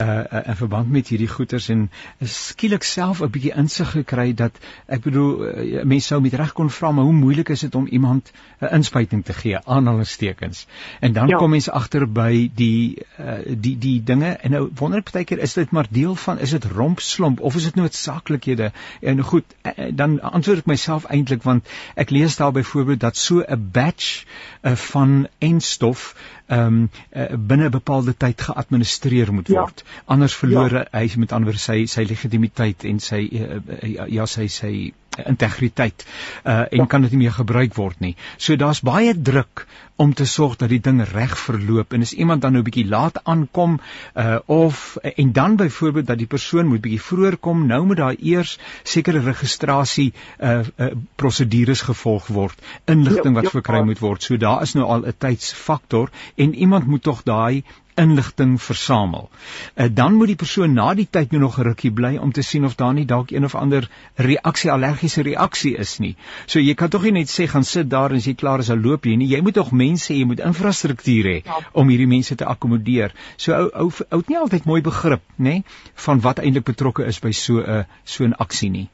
uh, 0.03 0.09
uh 0.09 0.47
in 0.49 0.57
verband 0.57 0.91
met 0.91 1.09
hierdie 1.09 1.29
goeters 1.29 1.69
en 1.69 1.91
skielik 2.21 2.83
self 2.83 3.23
'n 3.23 3.31
bietjie 3.31 3.55
insig 3.57 3.91
gekry 3.91 4.35
dat 4.35 4.59
ek 4.87 5.03
bedoel 5.03 5.33
uh, 5.47 5.85
mense 5.85 6.07
sou 6.07 6.21
met 6.21 6.35
reg 6.35 6.53
kon 6.53 6.71
vra 6.71 6.93
maar 6.93 7.05
hoe 7.05 7.13
moeilik 7.13 7.49
is 7.49 7.61
dit 7.61 7.75
om 7.75 7.87
iemand 7.87 8.33
'n 8.61 8.65
uh, 8.65 8.73
inspuiting 8.73 9.25
te 9.25 9.33
gee 9.33 9.59
aanhalingstekens. 9.65 10.67
En 11.01 11.13
dan 11.13 11.29
ja. 11.29 11.37
kom 11.37 11.51
mense 11.51 11.73
agter 11.73 12.07
by 12.07 12.51
die 12.55 13.03
uh, 13.19 13.39
die 13.47 13.79
die 13.79 14.03
dinge 14.03 14.37
en 14.37 14.51
nou 14.51 14.71
wonder 14.75 14.99
ek 14.99 15.13
baie 15.13 15.25
keer 15.25 15.39
is 15.39 15.55
dit 15.55 15.71
maar 15.71 15.87
deel 15.91 16.15
van 16.15 16.39
is 16.39 16.51
dit 16.51 16.68
rompslomp 16.69 17.41
of 17.41 17.55
is 17.55 17.63
dit 17.63 17.75
noodsaaklikhede? 17.75 18.73
En 19.01 19.23
goed, 19.23 19.45
eh, 19.63 19.73
eh, 19.77 19.93
dan 19.95 20.21
antwoord 20.21 20.59
ek 20.59 20.67
myself 20.67 21.05
eintlik 21.05 21.43
want 21.43 21.69
ek 21.95 22.11
lees 22.11 22.37
daar 22.37 22.53
byvoorbeeld 22.53 23.01
dat 23.01 23.17
so 23.17 23.43
'n 23.47 23.69
batch 23.73 24.25
uh, 24.63 24.73
van 24.75 25.29
enstof 25.39 26.15
ehm 26.47 26.67
um, 26.67 26.91
uh, 27.13 27.37
binne 27.37 27.65
'n 27.65 27.71
bepaalde 27.71 28.17
tyd 28.17 28.41
geadministreer 28.41 29.33
moet 29.33 29.49
ja. 29.49 29.61
word. 29.61 29.83
Ja. 29.87 30.03
Anders 30.05 30.35
verloor 30.35 30.73
ja. 30.73 30.87
hy 30.91 31.11
met 31.17 31.33
ander 31.33 31.59
sy 31.59 31.87
sy 31.87 32.03
legitimiteit 32.03 32.85
en 32.85 33.01
sy 33.01 33.29
uh, 33.33 33.61
uh, 33.83 34.07
ja 34.09 34.27
sy 34.27 34.47
sy 34.47 34.93
integriteit 35.27 36.07
uh 36.45 36.65
en 36.71 36.87
kan 36.87 37.03
dit 37.03 37.11
nie 37.11 37.25
meer 37.27 37.37
gebruik 37.37 37.75
word 37.75 38.01
nie. 38.01 38.17
So 38.37 38.57
daar's 38.57 38.81
baie 38.81 39.15
druk 39.15 39.67
om 39.99 40.15
te 40.15 40.25
sorg 40.31 40.57
dat 40.57 40.71
die 40.71 40.81
ding 40.81 41.01
reg 41.11 41.35
verloop 41.39 41.93
en 41.93 42.07
as 42.07 42.13
iemand 42.13 42.43
dan 42.43 42.53
nou 42.53 42.63
'n 42.63 42.69
bietjie 42.69 42.87
laat 42.89 43.19
aankom 43.25 43.81
uh 44.15 44.39
of 44.47 44.97
en 45.03 45.33
dan 45.33 45.57
byvoorbeeld 45.57 46.07
dat 46.07 46.19
die 46.19 46.27
persoon 46.27 46.67
moet 46.67 46.81
bietjie 46.81 47.03
vroeër 47.03 47.37
kom, 47.37 47.67
nou 47.67 47.85
moet 47.87 47.97
daar 47.97 48.17
eers 48.19 48.59
sekere 48.83 49.21
registrasie 49.21 50.13
uh, 50.39 50.61
uh 50.77 50.93
prosedures 51.17 51.83
gevolg 51.83 52.27
word, 52.27 52.63
inligting 52.85 53.35
wat 53.35 53.43
ja, 53.43 53.51
ja, 53.53 53.57
verkry 53.59 53.83
moet 53.83 53.99
word. 53.99 54.23
So 54.23 54.37
daar 54.37 54.63
is 54.63 54.75
nou 54.75 54.87
al 54.87 55.07
'n 55.07 55.15
tydsfaktor 55.19 56.11
en 56.35 56.55
iemand 56.55 56.87
moet 56.87 57.03
tog 57.03 57.23
daai 57.23 57.65
inligting 57.99 58.57
versamel. 58.63 59.29
Uh, 59.75 59.87
dan 59.91 60.15
moet 60.15 60.33
die 60.33 60.39
persoon 60.41 60.73
na 60.79 60.95
die 60.95 61.09
tyd 61.11 61.33
nou 61.35 61.41
nog 61.43 61.59
'n 61.59 61.67
rukkie 61.69 61.91
bly 61.91 62.17
om 62.17 62.33
te 62.33 62.43
sien 62.43 62.65
of 62.65 62.75
daar 62.75 62.95
nie 62.95 63.05
dalk 63.05 63.31
een 63.31 63.45
of 63.45 63.55
ander 63.55 63.89
reaksie 64.17 64.71
allergiese 64.71 65.23
reaksie 65.23 65.77
is 65.77 65.99
nie. 65.99 66.17
So 66.47 66.61
jy 66.61 66.75
kan 66.75 66.89
tog 66.89 67.03
nie 67.03 67.13
net 67.13 67.29
sê 67.29 67.47
gaan 67.47 67.65
sit 67.65 67.91
daar 67.91 68.11
en 68.11 68.21
jy 68.21 68.35
klaar 68.35 68.59
is 68.59 68.71
al 68.71 68.79
loop 68.79 69.05
jy 69.05 69.17
nie. 69.17 69.29
Jy 69.29 69.41
moet 69.41 69.55
tog 69.55 69.73
mense, 69.73 70.15
jy 70.15 70.25
moet 70.25 70.41
infrastruktuur 70.41 71.25
hê 71.25 71.43
ja. 71.45 71.59
om 71.73 71.89
hierdie 71.89 72.07
mense 72.07 72.35
te 72.35 72.45
akkommodeer. 72.45 73.13
So 73.37 73.53
ou 73.53 73.71
ou 73.75 73.91
ou 74.11 74.19
het 74.19 74.29
nie 74.29 74.39
altyd 74.39 74.65
mooi 74.65 74.81
begrip, 74.83 75.23
nê, 75.37 75.63
van 75.95 76.21
wat 76.21 76.39
eintlik 76.39 76.65
betrokke 76.65 77.07
is 77.07 77.21
by 77.21 77.33
so 77.33 77.61
'n 77.61 77.85
so 78.05 78.25
'n 78.25 78.35
aksie 78.39 78.71
nie. 78.71 78.89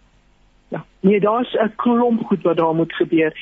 Ja, 0.70 0.84
nee, 1.00 1.20
daar's 1.20 1.54
'n 1.54 1.72
klomp 1.76 2.26
goed 2.26 2.42
wat 2.42 2.56
daar 2.56 2.74
moet 2.74 2.92
gebeur. 2.92 3.32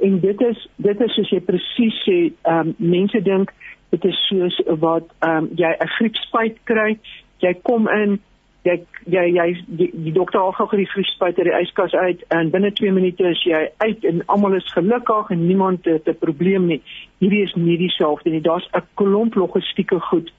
En 0.00 0.20
dit 0.20 0.40
is 0.40 0.68
dit 0.76 1.00
is 1.00 1.14
soos 1.14 1.30
jy 1.30 1.40
presies 1.40 1.96
sê, 2.06 2.32
ehm 2.42 2.68
um, 2.68 2.74
mense 2.78 3.22
dink 3.22 3.52
dit 3.90 4.04
is 4.04 4.26
soos 4.28 4.60
wat 4.66 5.06
ehm 5.18 5.44
um, 5.44 5.50
jy 5.56 5.70
'n 5.70 5.94
griepspuit 5.98 6.58
kry, 6.64 6.98
jy 7.38 7.54
kom 7.62 7.88
in 7.88 8.20
jy 8.64 8.76
jy 9.08 9.24
jy 9.32 9.46
die, 9.66 9.88
die 9.92 10.12
dokter 10.12 10.40
haal 10.40 10.52
gou 10.52 10.76
die 10.76 10.88
griepspuit 10.92 11.38
uit 11.38 11.48
die 11.48 11.60
yskas 11.62 11.94
uit 11.96 12.24
en 12.36 12.50
binne 12.52 12.72
2 12.76 12.92
minute 12.92 13.24
is 13.30 13.42
jy 13.48 13.60
uit 13.80 14.04
en 14.04 14.22
almal 14.26 14.58
is 14.58 14.72
gelukkig 14.74 15.30
en 15.30 15.46
niemand 15.46 15.84
het 15.84 16.08
'n 16.08 16.18
probleem 16.20 16.66
nie. 16.66 16.82
Hierdie 17.20 17.42
is 17.42 17.54
nie 17.54 17.78
dieselfde 17.78 18.30
nie. 18.30 18.40
Daar's 18.40 18.68
'n 18.72 18.84
klomp 18.94 19.34
logistieke 19.34 20.00
goed 20.00 20.32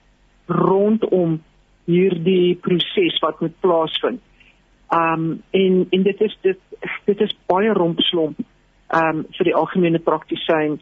rondom 0.47 1.41
hierdie 1.85 2.55
proses 2.55 3.19
wat 3.19 3.41
moet 3.41 3.59
plaasvind. 3.59 4.21
Um 4.93 5.43
en 5.51 5.87
en 5.89 6.03
dit 6.03 6.21
is 6.21 6.37
dit 6.41 6.59
dit 7.05 7.21
is 7.21 7.37
baie 7.47 7.73
rompslomp 7.73 8.39
um 8.93 9.25
vir 9.37 9.45
die 9.45 9.55
algemene 9.55 9.99
praktisyn 9.99 10.79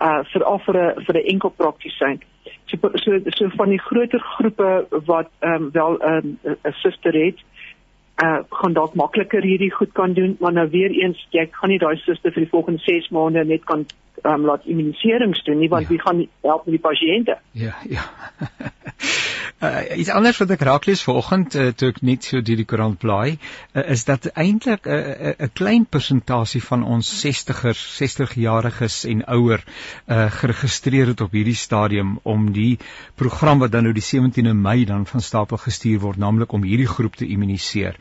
uh 0.00 0.24
veral 0.32 0.58
vir 0.66 0.76
'n 0.76 1.04
vir 1.04 1.16
'n 1.16 1.26
enkel 1.32 1.50
praktisyn. 1.50 2.20
So, 2.66 2.76
so 2.94 3.18
so 3.30 3.48
van 3.56 3.68
die 3.68 3.80
groter 3.80 4.20
groepe 4.20 4.86
wat 5.06 5.28
ehm 5.40 5.54
um, 5.54 5.70
wel 5.72 5.98
'n 5.98 6.38
um, 6.44 6.56
'n 6.64 6.72
suster 6.72 7.14
het, 7.14 7.38
uh 8.22 8.38
gaan 8.50 8.72
dalk 8.72 8.94
makliker 8.94 9.42
hierdie 9.42 9.72
goed 9.72 9.92
kan 9.92 10.12
doen, 10.12 10.36
maar 10.40 10.52
nou 10.52 10.68
weer 10.70 10.90
eens 10.90 11.26
jy 11.30 11.48
gaan 11.50 11.70
nie 11.70 11.78
daai 11.78 11.96
suster 11.96 12.32
vir 12.32 12.42
die 12.42 12.50
volgende 12.50 12.80
6 12.80 13.08
maande 13.08 13.44
net 13.44 13.64
kan 13.64 13.86
um, 14.24 14.44
laat 14.48 14.64
immuniserings 14.64 15.42
doen 15.44 15.58
nie 15.58 15.68
want 15.68 15.88
ja. 15.88 15.88
wie 15.88 16.00
gaan 16.00 16.26
help 16.40 16.66
met 16.66 16.76
die 16.76 16.82
pasiënte? 16.82 17.38
Ja, 17.52 17.74
ja. 17.88 18.04
Uh, 19.60 19.82
iets 20.00 20.10
anders 20.10 20.38
wat 20.40 20.52
ek 20.54 20.64
raak 20.66 20.86
lees 20.88 21.02
vanoggend 21.04 21.56
uh, 21.58 21.68
toe 21.76 21.90
ek 21.92 22.00
net 22.06 22.26
so 22.28 22.40
deur 22.44 22.60
die 22.60 22.66
koerant 22.68 22.98
blaai, 23.02 23.36
uh, 23.36 23.84
is 23.94 24.04
dat 24.08 24.30
eintlik 24.32 24.86
'n 24.86 24.96
uh, 24.96 25.34
'n 25.34 25.46
uh, 25.46 25.50
klein 25.52 25.84
persentasie 25.86 26.62
van 26.62 26.84
ons 26.84 27.10
60ers, 27.24 27.82
60-jariges 28.00 29.04
en 29.12 29.24
ouer 29.36 29.60
uh, 29.60 30.30
geregistreer 30.40 31.12
het 31.12 31.20
op 31.20 31.32
hierdie 31.32 31.58
stadium 31.58 32.18
om 32.22 32.52
die 32.52 32.78
program 33.14 33.58
wat 33.58 33.72
dan 33.72 33.84
nou 33.84 33.92
die 33.92 34.04
17de 34.04 34.54
Mei 34.54 34.84
dan 34.84 35.06
van 35.06 35.20
stapel 35.20 35.56
gestuur 35.56 36.00
word, 36.00 36.16
naamlik 36.16 36.52
om 36.52 36.62
hierdie 36.62 36.88
groep 36.88 37.16
te 37.16 37.26
immuniseer. 37.26 37.96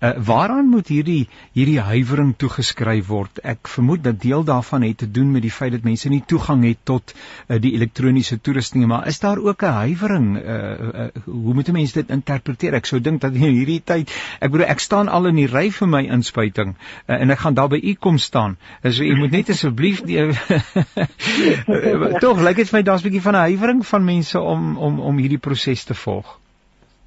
Uh, 0.00 0.12
waaraan 0.16 0.68
moet 0.68 0.88
hierdie 0.88 1.28
hierdie 1.52 1.80
huiwering 1.80 2.34
toegeskryf 2.36 3.06
word? 3.06 3.38
Ek 3.44 3.68
vermoed 3.68 4.04
dat 4.04 4.20
deel 4.20 4.44
daarvan 4.44 4.82
het 4.82 4.98
te 4.98 5.10
doen 5.10 5.30
met 5.32 5.42
die 5.42 5.50
feit 5.50 5.65
dat 5.70 5.82
mense 5.82 6.08
nie 6.08 6.22
toegang 6.26 6.64
het 6.64 6.78
tot 6.84 7.14
uh, 7.14 7.60
die 7.60 7.72
elektroniese 7.74 8.40
toerusting, 8.40 8.86
maar 8.86 9.06
is 9.06 9.20
daar 9.20 9.38
ook 9.38 9.62
'n 9.62 9.78
huiwering 9.80 10.36
uh, 10.36 10.44
uh, 10.44 11.08
hoe 11.24 11.54
moet 11.54 11.72
mense 11.72 11.94
dit 11.94 12.10
interpreteer? 12.10 12.74
Ek 12.74 12.86
sou 12.86 13.00
dink 13.00 13.20
dat 13.20 13.34
in 13.34 13.42
hierdie 13.42 13.82
tyd, 13.84 14.10
ek 14.40 14.50
bedoel 14.50 14.66
ek 14.66 14.80
staan 14.80 15.08
al 15.08 15.26
in 15.26 15.36
die 15.36 15.50
ry 15.50 15.70
vir 15.70 15.88
my 15.88 16.06
inspuiting 16.06 16.76
uh, 17.06 17.20
en 17.20 17.30
ek 17.30 17.38
gaan 17.38 17.54
daar 17.54 17.68
by 17.68 17.80
u 17.82 17.94
kom 17.94 18.18
staan. 18.18 18.56
So 18.82 19.02
u 19.02 19.16
moet 19.16 19.30
net 19.30 19.50
asseblief 19.50 20.02
tog 22.24 22.42
lyk 22.42 22.56
dit 22.56 22.68
vir 22.68 22.78
my 22.78 22.82
daar's 22.82 23.02
'n 23.02 23.08
bietjie 23.08 23.22
van 23.22 23.34
'n 23.34 23.46
huiwering 23.48 23.86
van 23.86 24.04
mense 24.04 24.40
om 24.40 24.78
om 24.78 25.00
om 25.00 25.18
hierdie 25.18 25.38
proses 25.38 25.84
te 25.84 25.94
volg. 25.94 26.38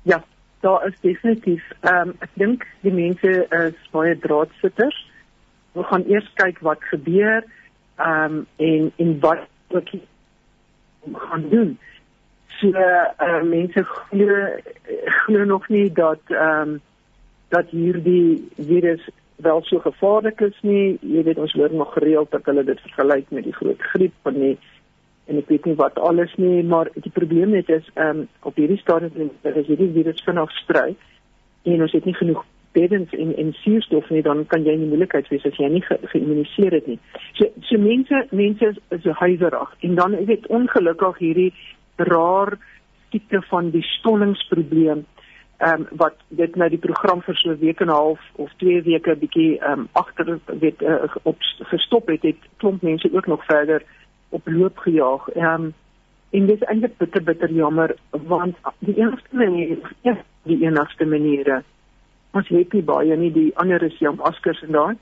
Ja, 0.04 0.24
daar 0.60 0.88
is 0.88 1.00
definitief. 1.02 1.63
Ehm 1.82 2.10
um, 2.10 2.15
ek 2.19 2.30
dink 2.34 2.65
die 2.82 2.93
mense 2.93 3.48
is 3.50 3.89
baie 3.91 4.17
draadsitters. 4.17 5.08
We 5.72 5.84
gaan 5.84 6.04
eers 6.08 6.32
kyk 6.34 6.60
wat 6.60 6.84
gebeur 6.91 7.43
ehm 8.00 8.34
um, 8.34 8.46
en 8.56 8.92
en 8.96 9.20
wat 9.20 9.46
ook 9.68 9.90
gaan 11.14 11.46
doen 11.50 11.78
so 12.60 12.68
uh, 12.68 13.42
mense 13.44 13.84
glo 13.84 14.48
glo 15.06 15.44
nog 15.44 15.68
nie 15.70 15.92
dat 15.92 16.20
ehm 16.28 16.62
um, 16.62 16.82
dat 17.50 17.70
hierdie 17.70 18.48
virus 18.56 19.10
wel 19.36 19.62
so 19.64 19.80
gevaarlik 19.80 20.42
is 20.42 20.58
nie. 20.62 20.98
Jy 21.02 21.24
weet 21.24 21.38
ons 21.38 21.54
hoor 21.58 21.74
nog 21.74 21.94
gereeld 21.94 22.32
dat 22.32 22.46
hulle 22.46 22.64
dit 22.64 22.82
vergelyk 22.82 23.32
met 23.34 23.44
die 23.44 23.56
groot 23.56 23.82
griep 23.94 24.14
van 24.22 24.38
nie 24.40 24.58
en 25.30 25.38
ek 25.38 25.48
weet 25.48 25.66
nie 25.70 25.76
wat 25.78 26.00
alles 26.02 26.32
nie, 26.42 26.64
maar 26.66 26.90
die 26.94 27.14
probleem 27.14 27.54
net 27.54 27.70
is 27.70 27.90
ehm 27.94 28.24
um, 28.24 28.28
op 28.50 28.56
hierdie 28.56 28.82
stadium 28.82 29.32
is 29.44 29.68
hierdie 29.68 29.92
virus 29.94 30.24
vinnig 30.26 30.56
sprei 30.62 30.96
en 31.64 31.82
ons 31.86 31.94
het 31.94 32.06
nie 32.06 32.18
genoeg 32.18 32.46
beddens 32.80 33.13
en 33.24 33.36
en 33.44 33.54
suurstof 33.62 34.10
nie, 34.10 34.24
dan 34.26 34.46
kan 34.48 34.65
jy 34.65 34.78
in 34.78 34.86
die 34.86 34.92
moeilikheid 34.94 35.30
wees 35.34 35.46
as 35.50 35.60
jy 35.62 35.70
nie 35.76 35.84
ge, 35.86 36.00
geïmmuniseer 36.13 36.80
het 36.80 36.88
nie. 36.88 37.00
So 37.39 37.52
so 37.70 37.82
mense 37.84 38.26
mense 38.32 38.74
is, 38.74 38.82
is 38.98 39.08
huiwerig 39.22 39.76
en 39.88 39.96
dan 40.02 40.18
is 40.22 40.28
dit 40.34 40.48
ongelukkig 40.48 41.24
hierdie 41.26 41.54
raar 42.10 42.58
tipe 43.12 43.42
van 43.52 43.72
die 43.76 43.86
stollingsprobleem 43.98 45.06
ehm 45.60 45.82
um, 45.82 45.88
wat 46.00 46.15
dit 46.28 46.56
nou 46.56 46.70
die 46.72 46.80
program 46.80 47.22
vir 47.22 47.36
so 47.36 47.52
'n 47.52 47.60
week 47.60 47.82
en 47.82 47.88
'n 47.88 48.00
half 48.00 48.22
of 48.36 48.52
2 48.58 48.82
weke 48.84 49.15
bietjie 49.15 49.60
ehm 49.60 49.80
um, 49.80 49.88
agter 49.92 50.39
weet 50.46 50.82
uh, 50.82 51.15
op 51.24 51.38
gestop 51.72 52.08
het, 52.08 52.22
het 52.22 52.42
klomp 52.58 52.82
mense 52.82 53.10
ook 53.13 53.28
nog 53.28 53.46
verder 53.46 53.84
op 54.30 54.48
loop 54.48 54.78
gejaag. 54.78 55.30
Ehm 55.30 55.63
um, 55.63 55.74
en 56.30 56.46
dit 56.46 56.62
is 56.62 56.68
eintlik 56.68 56.98
bitter 56.98 57.24
bitter 57.24 57.52
jammer 57.52 57.96
want 58.10 58.56
die 58.80 58.96
enigste 58.98 59.36
manier, 59.36 59.78
die 60.44 60.62
enigste 60.62 61.06
maniere 61.06 61.63
ons 62.38 62.48
het 62.48 62.74
nie 62.74 62.84
baie 62.86 63.15
nie, 63.18 63.32
die 63.34 63.52
ander 63.58 63.84
is 63.84 63.98
Jan 64.00 64.20
Askers 64.22 64.62
en 64.62 64.72
daai 64.72 64.98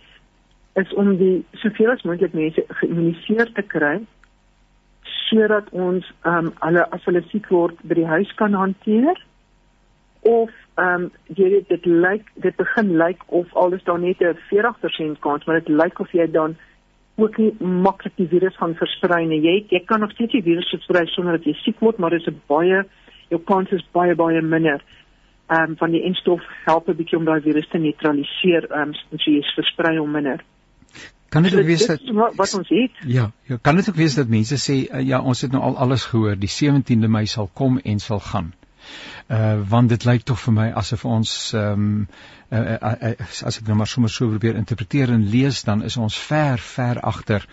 is 0.77 0.93
om 0.93 1.15
die 1.17 1.45
soveel 1.63 1.91
as 1.91 2.03
moontlik 2.05 2.35
mense 2.37 2.63
geïmmuniseer 2.79 3.49
te 3.57 3.65
kry 3.65 3.95
sodat 5.27 5.69
ons 5.71 6.05
ehm 6.23 6.51
um, 6.51 6.53
hulle 6.61 6.85
as 6.95 7.03
hulle 7.09 7.23
siek 7.31 7.49
word 7.51 7.81
by 7.83 7.97
die 7.99 8.11
huis 8.13 8.31
kan 8.41 8.53
hanteer 8.53 9.17
of 10.21 10.53
ehm 10.77 11.07
um, 11.07 11.11
jy 11.39 11.63
dit 11.73 11.85
lyk 11.85 12.29
dit 12.45 12.55
begin 12.61 12.95
lyk 13.01 13.25
of 13.41 13.53
alles 13.55 13.83
dan 13.89 14.05
net 14.05 14.21
'n 14.21 14.37
40% 14.53 15.19
kans 15.25 15.45
maar 15.45 15.59
dit 15.59 15.73
lyk 15.81 15.99
of 15.99 16.11
jy 16.11 16.31
dan 16.31 16.55
ook 17.17 17.37
nie 17.37 17.53
maklik 17.59 18.13
die 18.15 18.29
virus 18.29 18.57
gaan 18.57 18.75
versprei 18.77 19.25
nie. 19.25 19.41
Jy 19.41 19.55
jy 19.73 19.81
kan 19.89 19.99
nog 19.99 20.11
steeds 20.13 20.35
die 20.37 20.45
virus 20.45 20.69
versprei 20.69 21.05
sonder 21.09 21.37
dat 21.37 21.47
jy 21.49 21.55
siek 21.63 21.79
word, 21.81 21.97
maar 21.97 22.13
dit 22.13 22.21
is 22.21 22.27
'n 22.27 22.41
baie 22.47 22.83
jou 23.29 23.41
kans 23.43 23.71
is 23.71 23.85
baie 23.91 24.15
baie 24.15 24.41
minder. 24.41 24.81
Ehm 25.47 25.71
um, 25.71 25.77
van 25.77 25.91
die 25.91 26.03
enstof 26.03 26.41
help 26.65 26.89
'n 26.89 26.95
bietjie 26.95 27.17
om 27.17 27.25
daai 27.25 27.41
virus 27.41 27.67
te 27.71 27.77
neutraliseer, 27.77 28.67
ehm 28.69 28.89
um, 28.89 28.93
as 29.15 29.25
jy 29.25 29.37
is 29.39 29.53
versprei 29.55 29.99
om 29.99 30.11
minder. 30.11 30.43
Kan 31.29 31.43
dit 31.43 31.55
ook 31.55 31.65
wees 31.65 31.85
dat 31.85 32.01
wat 32.35 32.53
ons 32.53 32.69
het? 32.69 32.91
Ja, 33.05 33.31
ja, 33.43 33.57
kan 33.61 33.75
dit 33.75 33.89
ook 33.89 33.95
wees 33.95 34.15
dat 34.15 34.27
mense 34.27 34.55
sê 34.55 34.75
uh, 34.91 35.07
ja, 35.07 35.21
ons 35.21 35.41
het 35.41 35.51
nou 35.51 35.63
al 35.63 35.77
alles 35.77 36.05
gehoor, 36.05 36.35
die 36.39 36.51
17de 36.51 37.07
Mei 37.07 37.25
sal 37.25 37.49
kom 37.53 37.79
en 37.83 37.99
sal 37.99 38.19
gaan. 38.19 38.53
Uh 39.27 39.59
want 39.69 39.89
dit 39.89 40.05
lyk 40.05 40.23
tog 40.23 40.39
vir 40.39 40.53
my 40.53 40.71
asof 40.83 41.05
ons 41.05 41.53
ehm 41.53 41.87
um, 41.87 42.07
uh, 42.49 42.59
uh, 42.59 42.93
uh, 43.01 43.27
as 43.43 43.59
ek 43.59 43.67
nou 43.67 43.75
maar 43.81 43.89
sommer 43.91 44.11
so 44.11 44.29
probeer 44.31 44.55
interpreteer 44.55 45.11
en 45.11 45.25
lees 45.31 45.63
dan 45.67 45.83
is 45.83 45.97
ons 45.99 46.15
ver 46.29 46.61
ver 46.63 47.01
agter 47.03 47.43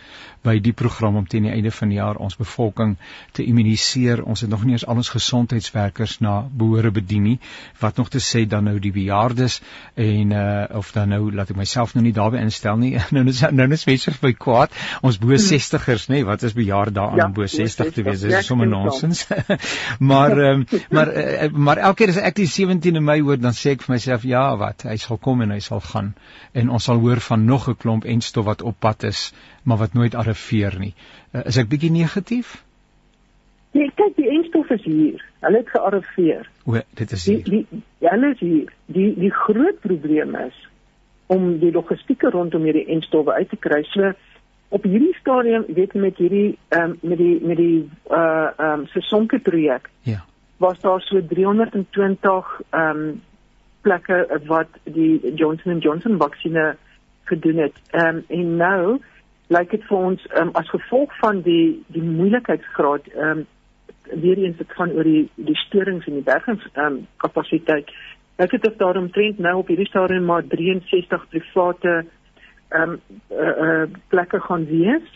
by 0.45 0.59
die 0.61 0.75
program 0.77 1.17
om 1.17 1.27
teen 1.27 1.47
die 1.49 1.53
einde 1.55 1.73
van 1.73 1.91
die 1.91 1.97
jaar 1.97 2.19
ons 2.21 2.37
bevolking 2.37 2.95
te 3.33 3.45
immuniseer. 3.49 4.21
Ons 4.29 4.45
het 4.45 4.51
nog 4.53 4.65
nie 4.69 4.77
eens 4.77 4.85
al 4.87 5.01
ons 5.01 5.09
gesondheidswerkers 5.15 6.19
na 6.21 6.35
behoore 6.45 6.93
bedien 6.93 7.25
nie. 7.25 7.39
Wat 7.81 7.97
nog 7.97 8.11
te 8.13 8.21
sê 8.21 8.45
dan 8.49 8.69
nou 8.69 8.77
die 8.83 8.93
bejaardes 8.93 9.61
en 9.95 10.35
uh 10.37 10.53
of 10.75 10.93
dan 10.93 11.09
nou 11.15 11.31
laat 11.33 11.51
ek 11.51 11.59
myself 11.59 11.95
nou 11.95 12.03
nie 12.05 12.13
daarby 12.13 12.43
instel 12.43 12.77
nie. 12.81 12.93
nou 13.17 13.25
is 13.33 13.41
nou 13.41 13.69
is 13.73 13.87
mense 13.89 14.13
vir 14.21 14.35
kwaad. 14.37 14.77
Ons 15.03 15.19
bo 15.23 15.33
60ers 15.33 16.07
nê, 16.13 16.21
wat 16.29 16.45
is 16.45 16.57
bejaard 16.57 16.95
daaraan 16.95 17.23
ja, 17.23 17.29
bo 17.33 17.49
60 17.49 17.93
te 17.97 18.05
wees? 18.05 18.27
Dis 18.29 18.47
sommer 18.47 18.69
nonsens. 18.69 19.25
maar 20.13 20.37
um, 20.51 20.67
maar 20.91 21.13
uh, 21.15 21.24
maar 21.53 21.79
elke 21.79 22.03
keer 22.03 22.13
as 22.15 22.21
ek 22.21 22.37
die 22.39 22.49
17de 22.51 23.01
Mei 23.01 23.21
hoor 23.21 23.39
dan 23.41 23.57
sê 23.57 23.75
ek 23.75 23.83
vir 23.87 23.95
myself 23.95 24.25
ja, 24.29 24.45
wat? 24.61 24.87
Hy 24.89 24.97
sal 25.03 25.19
kom 25.23 25.43
en 25.45 25.55
hy 25.55 25.61
sal 25.65 25.81
gaan 25.81 26.15
en 26.53 26.71
ons 26.71 26.85
sal 26.85 27.01
hoor 27.03 27.21
van 27.21 27.45
nog 27.45 27.69
'n 27.69 27.77
klomp 27.77 28.05
enstof 28.05 28.45
wat 28.45 28.63
op 28.63 28.79
pad 28.81 29.05
is 29.05 29.33
maar 29.65 29.79
wat 29.79 29.95
nooit 29.95 30.15
arriveer 30.15 30.79
nie. 30.79 30.95
Uh, 31.33 31.47
is 31.47 31.57
ek 31.57 31.69
bietjie 31.69 31.91
negatief? 31.91 32.63
Nee, 33.75 33.91
kyk, 33.99 34.17
die 34.17 34.29
enstof 34.31 34.71
is 34.71 34.85
hier. 34.87 35.23
Hulle 35.43 35.59
het 35.59 35.71
gearriveer. 35.73 36.51
O, 36.65 36.79
dit 36.95 37.13
is 37.17 37.25
hier. 37.27 37.43
Die, 37.45 37.67
die, 37.71 37.83
ja, 37.99 38.13
hulle 38.15 38.31
is 38.35 38.43
hier. 38.45 38.71
Die 38.87 39.09
die 39.19 39.33
groot 39.35 39.81
probleem 39.81 40.37
is 40.39 40.61
om 41.27 41.59
die 41.59 41.73
logistieke 41.73 42.31
rondom 42.31 42.63
hierdie 42.69 42.87
enstowwe 42.95 43.33
uit 43.33 43.51
te 43.51 43.57
kry. 43.57 43.83
So 43.91 44.13
op 44.75 44.87
hierdie 44.87 45.15
stadium, 45.19 45.65
weet 45.75 45.97
jy 45.97 46.05
met 46.05 46.23
hierdie 46.23 46.47
ehm 46.69 46.95
um, 46.95 46.95
met 47.03 47.19
die 47.19 47.35
met 47.43 47.59
die 47.59 47.83
uh 48.11 48.21
ehm 48.21 48.71
um, 48.85 48.87
sesonke 48.95 49.43
projek. 49.43 49.91
Ja. 50.03 50.23
Was 50.65 50.81
daar 50.81 51.01
so 51.01 51.21
320 51.27 52.61
ehm 52.71 52.99
um, 52.99 53.23
plekke 53.81 54.41
wat 54.47 54.69
die 54.83 55.35
Johnson 55.35 55.79
& 55.79 55.85
Johnson 55.85 56.17
vaksinne 56.17 56.77
gedoen 57.25 57.57
het. 57.57 57.77
Ehm 57.91 58.17
um, 58.17 58.25
en 58.29 58.57
nou 58.57 59.01
lyk 59.47 59.71
dit 59.71 59.85
vir 59.89 59.99
ons 59.99 60.25
um, 60.41 60.51
as 60.61 60.71
gevolg 60.73 61.13
van 61.19 61.43
die 61.45 61.85
die 61.97 62.03
moeilikheidsgraad 62.03 63.11
ehm 63.13 63.43
um, 63.43 63.45
weer 64.23 64.39
eens 64.39 64.57
dit 64.57 64.73
gaan 64.79 64.93
oor 64.93 65.05
die 65.05 65.29
die 65.35 65.57
storings 65.67 66.07
in 66.07 66.17
die 66.21 66.29
bergings 66.31 66.65
ehm 66.73 66.87
um, 66.87 66.97
kapasiteit. 67.17 67.93
Lyk 68.41 68.57
dit 68.57 68.67
of 68.71 68.81
daar 68.81 68.97
omtrent 69.03 69.39
nou 69.39 69.55
op 69.59 69.69
hierdie 69.69 69.91
stadium 69.91 70.25
maar 70.33 70.49
63 70.57 71.29
private 71.29 71.95
ehm 71.99 72.97
um, 72.97 72.97
uh, 73.31 73.53
uh, 73.67 73.85
plekke 74.09 74.41
gaan 74.49 74.67
wees 74.73 75.13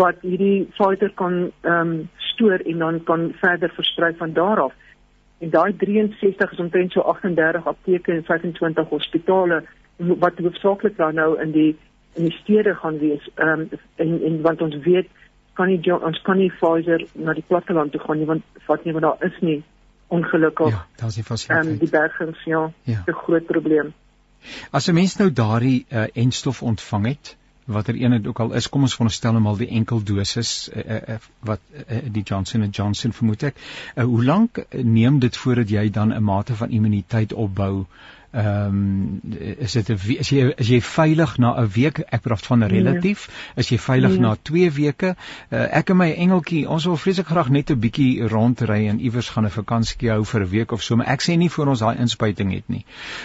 wat 0.00 0.24
hierdie 0.24 0.68
fighter 0.80 1.12
kan 1.20 1.38
ehm 1.60 1.80
um, 1.80 2.08
stoor 2.32 2.64
en 2.64 2.78
dan 2.78 3.04
kan 3.04 3.32
verder 3.44 3.70
versprei 3.76 4.14
van 4.16 4.32
daar 4.32 4.60
af. 4.60 4.72
En 5.38 5.50
daai 5.50 5.76
63 5.76 6.52
is 6.52 6.58
omtrent 6.58 6.92
so 6.92 7.00
38 7.00 7.66
apteke 7.66 8.12
en 8.12 8.24
25 8.24 8.88
hospitale 8.88 9.64
wat 9.96 10.38
hoofsaaklik 10.38 10.96
dan 10.96 11.14
nou 11.14 11.40
in 11.40 11.52
die 11.52 11.76
in 12.14 12.24
die 12.24 12.36
stede 12.42 12.74
gaan 12.74 12.98
wees. 12.98 13.28
Ehm 13.34 13.60
um, 13.60 13.68
en 13.96 14.22
en 14.24 14.40
want 14.40 14.62
ons 14.62 14.76
weet 14.84 15.08
kan 15.52 15.68
nie 15.68 15.92
ons 15.94 16.22
kan 16.22 16.36
nie 16.36 16.50
Pfizer 16.52 17.04
na 17.12 17.32
die 17.32 17.44
platteland 17.46 17.92
toe 17.92 18.00
gaan 18.00 18.18
nie 18.18 18.26
want 18.26 18.44
vat 18.68 18.84
nie 18.84 18.92
want 18.92 19.04
daar 19.04 19.30
is 19.30 19.40
nie 19.40 19.62
ongelukkig. 20.08 20.68
Ja 20.68 20.86
daar's 20.96 21.16
nie 21.16 21.24
fasiliteite 21.24 21.68
ehm 21.68 21.72
um, 21.72 21.78
die 21.78 21.90
bergings 21.90 22.44
ja, 22.44 22.70
ja. 22.82 23.02
'n 23.06 23.12
groot 23.24 23.46
probleem. 23.46 23.94
As 24.70 24.88
'n 24.88 24.94
mens 24.94 25.16
nou 25.16 25.32
daardie 25.32 25.86
uh, 25.90 26.06
enstof 26.14 26.62
ontvang 26.62 27.06
het 27.06 27.36
watter 27.66 27.96
een 27.98 28.10
dit 28.10 28.26
ook 28.26 28.40
al 28.40 28.52
is 28.54 28.68
kom 28.68 28.86
ons 28.86 28.94
veronderstel 28.94 29.32
nou 29.32 29.42
maar 29.42 29.56
die 29.58 29.68
enkel 29.78 30.02
dosis 30.02 30.50
uh, 30.70 30.84
uh, 30.96 31.16
wat 31.40 31.60
uh, 31.72 31.98
die 32.12 32.22
Johnson 32.22 32.68
& 32.70 32.78
Johnson 32.78 33.12
vermoed 33.12 33.42
ek. 33.50 33.58
Uh, 33.94 34.04
hoe 34.04 34.24
lank 34.24 34.62
neem 34.70 35.18
dit 35.18 35.36
voordat 35.36 35.70
jy 35.70 35.90
dan 35.90 36.14
'n 36.14 36.22
mate 36.22 36.56
van 36.56 36.70
immuniteit 36.70 37.32
opbou 37.32 37.86
Ehm 38.30 38.66
um, 38.66 39.20
is 39.58 39.72
dit 39.72 39.88
'n 39.88 39.98
is 40.18 40.28
jy 40.28 40.52
is 40.56 40.68
jy 40.68 40.80
veilig 40.80 41.38
na 41.38 41.54
'n 41.60 41.68
week? 41.68 41.98
Ek 41.98 42.22
praat 42.22 42.46
van 42.46 42.58
nee. 42.58 42.68
relatief. 42.68 43.28
Is 43.56 43.68
jy 43.68 43.78
veilig 43.78 44.10
nee. 44.10 44.20
na 44.20 44.36
2 44.42 44.70
weke? 44.70 45.14
Uh, 45.50 45.76
ek 45.78 45.90
en 45.90 45.96
my 45.96 46.10
engeltjie, 46.10 46.68
ons 46.68 46.84
wil 46.84 46.96
vreeslik 46.96 47.26
graag 47.26 47.48
net 47.48 47.70
'n 47.70 47.78
bietjie 47.80 48.28
rondry 48.28 48.88
en 48.88 49.00
iewers 49.00 49.28
gaan 49.28 49.44
'n 49.44 49.50
vakansie 49.50 50.10
hou 50.10 50.24
vir 50.24 50.40
'n 50.40 50.50
week 50.50 50.72
of 50.72 50.82
so, 50.82 50.96
maar 50.96 51.06
ek 51.06 51.22
sê 51.22 51.36
nie 51.36 51.50
voor 51.50 51.66
ons 51.66 51.80
daai 51.80 51.96
inspuiting 51.98 52.52
het 52.52 52.68
nie. 52.68 52.84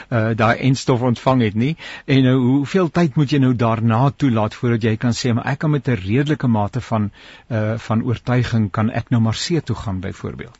Uh 0.10 0.34
daai 0.36 0.58
enstof 0.60 1.02
ontvang 1.02 1.42
het 1.42 1.56
nie. 1.56 1.76
En 2.06 2.24
nou 2.24 2.38
hoeveel 2.40 2.90
tyd 2.90 3.16
moet 3.16 3.32
jy 3.32 3.40
nou 3.40 3.56
daarna 3.56 4.12
toelaat 4.12 4.56
voordat 4.56 4.84
jy 4.84 4.96
kan 4.98 5.12
sê 5.12 5.34
maar 5.34 5.46
ek 5.46 5.60
kan 5.60 5.72
met 5.72 5.88
'n 5.88 5.96
redelike 5.96 6.48
mate 6.48 6.82
van 6.82 7.12
uh 7.50 7.78
van 7.78 8.04
oortuiging 8.04 8.72
kan 8.72 8.90
ek 8.90 9.10
nou 9.10 9.22
maar 9.22 9.36
see 9.36 9.62
toe 9.62 9.76
gaan 9.76 10.00
byvoorbeeld? 10.00 10.60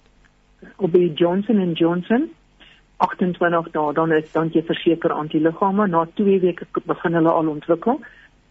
Op 0.78 0.94
die 0.94 1.14
Johnson 1.14 1.74
& 1.74 1.80
Johnson 1.80 2.30
28 3.08 3.72
dae 3.76 3.94
dan 3.94 4.12
is 4.18 4.32
dan 4.32 4.50
jy 4.54 4.64
verseker 4.72 5.12
antiliggame 5.12 5.88
na 5.88 6.06
2 6.22 6.40
weke 6.46 6.66
begin 6.86 7.20
hulle 7.20 7.32
al 7.32 7.54
ontwikkel 7.56 8.02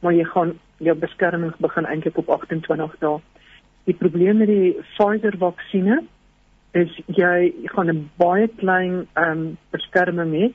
maar 0.00 0.12
jy 0.12 0.24
gaan 0.24 0.54
jou 0.78 0.96
beskerming 0.96 1.52
begin 1.58 1.86
eintlik 1.86 2.18
op 2.18 2.32
28 2.38 2.96
dae 3.04 3.18
die 3.90 3.98
probleem 4.04 4.42
met 4.42 4.48
die 4.48 4.72
Pfizer 4.94 5.36
vaksines 5.38 6.08
is 6.72 6.90
jy 7.06 7.52
gaan 7.74 7.90
'n 7.90 8.10
baie 8.16 8.48
klein 8.48 9.06
ehm 9.14 9.30
um, 9.30 9.58
beskerming 9.70 10.32
hê 10.32 10.52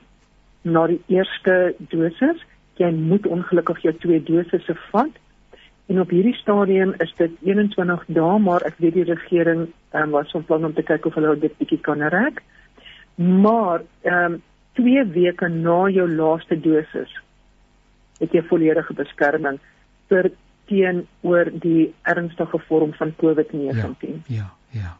na 0.62 0.86
die 0.86 1.02
eerste 1.06 1.74
dosis. 1.78 2.40
Jy 2.76 2.90
moet 2.90 3.26
ongelukkig 3.26 3.82
jou 3.82 3.94
twee 3.94 4.22
dosisse 4.22 4.74
vat. 4.90 5.12
En 5.86 6.00
op 6.00 6.10
hierdie 6.10 6.34
stadium 6.34 6.94
is 6.98 7.12
dit 7.16 7.30
21 7.42 8.04
dae 8.06 8.38
maar 8.38 8.62
ek 8.66 8.74
weet 8.78 8.94
die 8.94 9.04
regering 9.12 9.68
ehm 9.92 10.02
um, 10.02 10.10
was 10.10 10.30
van 10.30 10.44
plan 10.44 10.64
om 10.64 10.74
te 10.74 10.82
kyk 10.82 11.06
of 11.06 11.14
hulle 11.14 11.38
dit 11.38 11.58
bietjie 11.58 11.80
kan 11.80 12.02
rek 12.02 12.42
Maar 13.16 13.82
ehm 14.02 14.32
um, 14.32 14.42
2 14.76 15.04
weke 15.04 15.48
na 15.48 15.88
jou 15.88 16.08
laaste 16.08 16.60
dosis 16.60 17.12
het 18.18 18.32
jy 18.32 18.42
volledige 18.48 18.92
beskerming 18.96 19.58
vir 20.10 20.30
teenoor 20.68 21.50
die 21.62 21.94
ernstige 22.02 22.58
vorm 22.68 22.92
van 22.98 23.14
COVID-19. 23.16 24.20
Ja, 24.26 24.26
ja, 24.26 24.48
ja. 24.70 24.92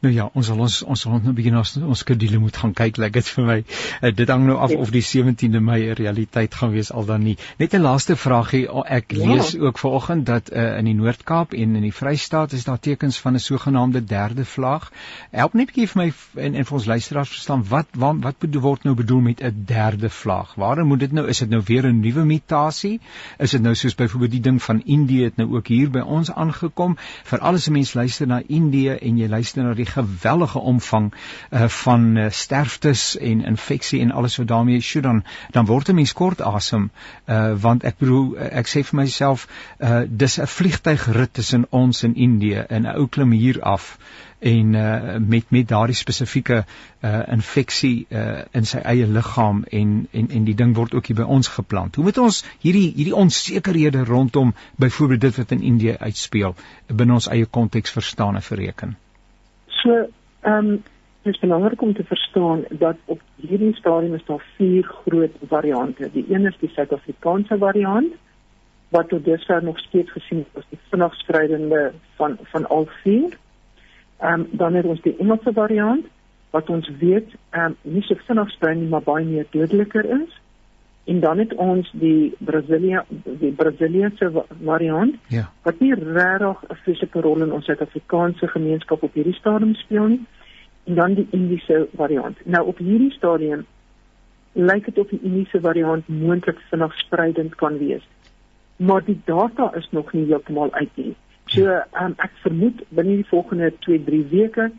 Nou 0.00 0.14
ja, 0.14 0.30
ons 0.34 0.46
sal 0.46 0.60
ons 0.60 0.82
ons 0.82 1.00
sal 1.00 1.20
nou 1.24 1.32
begin 1.36 1.56
ons 1.56 1.76
ons 1.76 1.98
skedule 1.98 2.38
moet 2.38 2.56
gaan 2.56 2.72
kyk 2.72 2.96
like 2.96 3.18
dit 3.18 3.28
vir 3.34 3.44
my. 3.44 3.58
Uh, 4.02 4.12
dit 4.14 4.28
hang 4.28 4.46
nou 4.46 4.56
af 4.58 4.74
of 4.76 4.90
die 4.90 5.02
17de 5.02 5.60
Mei 5.60 5.80
'n 5.90 5.94
realiteit 5.94 6.54
gaan 6.54 6.70
wees 6.70 6.92
al 6.92 7.04
dan 7.04 7.22
nie. 7.22 7.36
Net 7.58 7.74
'n 7.74 7.82
laaste 7.82 8.16
vraagie. 8.16 8.68
Ek 8.86 9.12
ja. 9.12 9.26
lees 9.26 9.52
ja. 9.52 9.60
ook 9.60 9.78
vanoggend 9.78 10.26
dat 10.26 10.52
uh, 10.52 10.78
in 10.78 10.84
die 10.84 10.94
Noord-Kaap 10.94 11.52
en 11.52 11.76
in 11.76 11.82
die 11.82 11.94
Vrystaat 11.94 12.52
is 12.52 12.64
daar 12.64 12.78
tekens 12.78 13.18
van 13.18 13.34
'n 13.34 13.38
sogenaamde 13.38 14.04
derde 14.04 14.44
vlaag. 14.44 14.90
Help 15.30 15.54
net 15.54 15.68
'n 15.68 15.72
bietjie 15.72 15.88
vir 15.88 16.02
my 16.02 16.12
en 16.42 16.54
en 16.54 16.64
vir 16.64 16.76
ons 16.76 16.86
luisteraars 16.86 17.28
verstaan 17.28 17.64
wat 17.68 17.86
wat 17.96 18.16
wat 18.22 18.38
bedoel 18.38 18.62
word 18.62 18.84
nou 18.84 18.94
bedoel 18.94 19.20
met 19.20 19.42
'n 19.42 19.64
derde 19.66 20.10
vlaag? 20.10 20.54
Waarom 20.54 20.88
moet 20.88 21.00
dit 21.00 21.12
nou 21.12 21.26
is 21.28 21.38
dit 21.38 21.48
nou 21.50 21.62
weer 21.66 21.86
'n 21.86 22.00
nuwe 22.00 22.24
mutasie? 22.24 23.00
Is 23.38 23.50
dit 23.50 23.62
nou 23.62 23.74
soos 23.74 23.94
byvoorbeeld 23.94 24.30
die 24.30 24.40
ding 24.40 24.62
van 24.62 24.82
Indië 24.84 25.24
het 25.24 25.36
nou 25.36 25.56
ook 25.56 25.66
hier 25.66 25.90
by 25.90 26.00
ons 26.00 26.32
aangekom? 26.32 26.96
Vir 27.24 27.38
alles 27.38 27.68
mense 27.68 27.98
luister 27.98 28.26
na 28.26 28.42
Indië 28.46 28.90
en 28.90 29.18
jy 29.18 29.28
luister 29.28 29.49
na 29.56 29.74
die 29.74 29.86
geweldige 29.86 30.58
omvang 30.58 31.12
uh, 31.50 31.68
van 31.68 32.16
uh, 32.16 32.30
sterftes 32.30 33.16
en 33.18 33.44
infeksie 33.44 34.00
en 34.00 34.10
alles 34.12 34.36
wat 34.36 34.48
daarmee 34.48 34.80
sjoe 34.80 35.02
dan 35.02 35.24
dan 35.50 35.66
word 35.66 35.88
'n 35.88 35.94
mens 35.94 36.12
kort 36.12 36.40
asem 36.40 36.90
uh, 37.26 37.52
want 37.66 37.84
ek 37.84 37.98
bedoel 37.98 38.38
ek 38.38 38.68
sê 38.68 38.82
vir 38.82 39.00
myself 39.02 39.46
uh, 39.78 40.02
dis 40.08 40.38
'n 40.40 40.46
vliegtuigrit 40.46 41.34
tussen 41.34 41.66
ons 41.70 42.02
en 42.02 42.14
Indië 42.14 42.64
en 42.68 42.82
'n 42.82 42.96
ou 42.96 43.06
klim 43.08 43.30
hier 43.30 43.62
af 43.62 43.98
en 44.40 44.72
uh, 44.74 45.16
met 45.16 45.50
met 45.50 45.68
daardie 45.68 45.94
spesifieke 45.94 46.64
uh, 47.00 47.20
infeksie 47.28 48.06
uh, 48.08 48.38
in 48.50 48.66
sy 48.66 48.78
eie 48.78 49.06
liggaam 49.06 49.64
en 49.80 50.08
en 50.10 50.30
en 50.30 50.44
die 50.44 50.54
ding 50.54 50.72
word 50.76 50.94
ook 50.94 51.06
hier 51.06 51.20
by 51.20 51.28
ons 51.36 51.48
geplant. 51.48 51.94
Hoe 51.94 52.04
moet 52.04 52.18
ons 52.18 52.44
hierdie 52.64 52.88
hierdie 52.96 53.16
onsekerhede 53.24 54.04
rondom 54.04 54.54
byvoorbeeld 54.76 55.20
dit 55.20 55.36
wat 55.36 55.50
in 55.50 55.62
Indië 55.62 55.96
uitspeel 56.00 56.56
binne 56.86 57.20
ons 57.20 57.28
eie 57.28 57.46
konteks 57.46 57.90
verstaan 57.90 58.40
en 58.40 58.48
bereken? 58.48 58.96
So, 59.82 60.08
ehm 60.40 60.66
um, 60.66 60.82
dit 61.22 61.34
is 61.34 61.40
belangrik 61.40 61.82
om 61.82 61.94
te 61.94 62.04
verstaan 62.04 62.64
dat 62.70 62.96
op 63.04 63.20
hierdie 63.36 63.74
stadium 63.74 64.14
is 64.14 64.24
daar 64.24 64.44
vier 64.56 64.84
groot 64.84 65.30
variante. 65.48 66.10
Die 66.12 66.24
een 66.28 66.46
is 66.46 66.56
die 66.58 66.68
Suid-Afrikaanse 66.68 67.58
variant 67.58 68.12
wat 68.88 69.08
tot 69.08 69.24
dusver 69.24 69.62
nog 69.64 69.78
steeds 69.78 70.10
gesien 70.10 70.38
word 70.38 70.64
as 70.64 70.70
die 70.70 70.78
vinnig 70.88 71.14
spreidende 71.14 71.92
van 72.16 72.38
van 72.42 72.66
al 72.68 72.88
vier. 73.02 73.36
Ehm 74.18 74.40
um, 74.40 74.48
dan 74.50 74.74
het 74.74 74.84
ons 74.84 75.00
die 75.00 75.16
Engelse 75.16 75.52
variant 75.52 76.06
wat 76.50 76.70
ons 76.70 76.90
weet 76.98 77.34
ehm 77.50 77.64
um, 77.64 77.76
nie 77.82 78.02
so 78.02 78.14
vinnig 78.26 78.50
sprei 78.50 78.74
nie 78.74 78.88
maar 78.88 79.06
baie 79.12 79.24
meer 79.24 79.46
dodeliker 79.50 80.04
is. 80.22 80.39
En 81.04 81.20
dan 81.20 81.38
het 81.38 81.54
ons 81.54 81.90
die 81.92 82.34
Brasilia 82.38 83.04
die 83.24 83.52
Brasiliese 83.52 84.44
variant 84.64 85.14
ja. 85.28 85.50
wat 85.62 85.80
nie 85.80 85.94
regtig 85.94 86.62
'n 86.68 86.74
fisiese 86.84 87.20
rol 87.20 87.42
in 87.42 87.52
ons 87.52 87.64
Suid-Afrikaanse 87.64 88.48
gemeenskap 88.48 89.02
op 89.02 89.14
hierdie 89.14 89.34
stadium 89.34 89.74
speel 89.74 90.06
nie. 90.06 90.26
En 90.84 90.94
dan 90.94 91.14
die 91.14 91.26
Indiese 91.30 91.88
variant. 91.94 92.36
Nou 92.44 92.66
op 92.66 92.78
hierdie 92.78 93.10
stadium 93.10 93.66
lyk 94.52 94.84
dit 94.84 94.98
of 94.98 95.08
die 95.08 95.20
Indiese 95.22 95.60
variant 95.60 96.08
moontlik 96.08 96.58
vinnig 96.70 96.94
spreidend 96.98 97.54
kan 97.54 97.78
wees. 97.78 98.08
Maar 98.76 99.04
die 99.04 99.20
data 99.24 99.74
is 99.74 99.88
nog 99.90 100.12
nie 100.12 100.26
heeltemal 100.26 100.72
uit 100.72 100.90
nie. 100.94 101.14
So 101.44 101.82
um, 102.00 102.14
ek 102.16 102.30
vermoed 102.42 102.84
binne 102.88 103.16
die 103.16 103.28
volgende 103.28 103.72
2-3 103.86 104.28
weke 104.30 104.70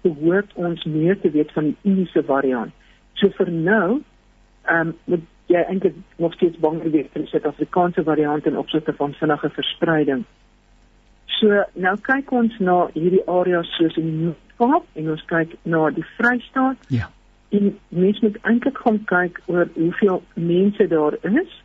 behoort 0.00 0.52
ons 0.54 0.84
meer 0.84 1.20
te 1.20 1.30
weet 1.30 1.52
van 1.52 1.64
die 1.64 1.76
Indiese 1.82 2.22
variant. 2.22 2.72
So 3.14 3.28
vir 3.28 3.50
nou, 3.50 4.00
ehm 4.68 4.94
um, 5.06 5.26
jy 5.48 5.62
eintlik 5.64 5.94
nog 6.16 6.34
steeds 6.36 6.58
bang 6.60 6.82
wees 6.82 7.08
vir 7.12 7.24
die 7.24 7.30
Suid-Afrikaanse 7.30 8.04
variant 8.04 8.46
in 8.46 8.58
opsigte 8.60 8.92
van 8.98 9.14
vinnige 9.20 9.50
verspreiding. 9.56 10.24
So 11.38 11.62
nou 11.74 11.94
kyk 12.08 12.32
ons 12.32 12.56
na 12.58 12.88
hierdie 12.94 13.24
areas 13.26 13.70
soos 13.76 13.96
in 14.00 14.10
die 14.10 14.24
Noord-Kaap 14.24 14.98
en 15.00 15.14
ons 15.14 15.24
kyk 15.30 15.54
na 15.62 15.86
die 15.96 16.04
Vrystaat. 16.16 16.90
Ja. 16.92 17.08
En 17.54 17.70
mense 17.88 18.24
moet 18.24 18.36
eintlik 18.42 18.78
gaan 18.84 19.00
kyk 19.08 19.40
oor 19.46 19.70
hoeveel 19.74 20.22
mense 20.34 20.88
daar 20.88 21.16
is 21.22 21.62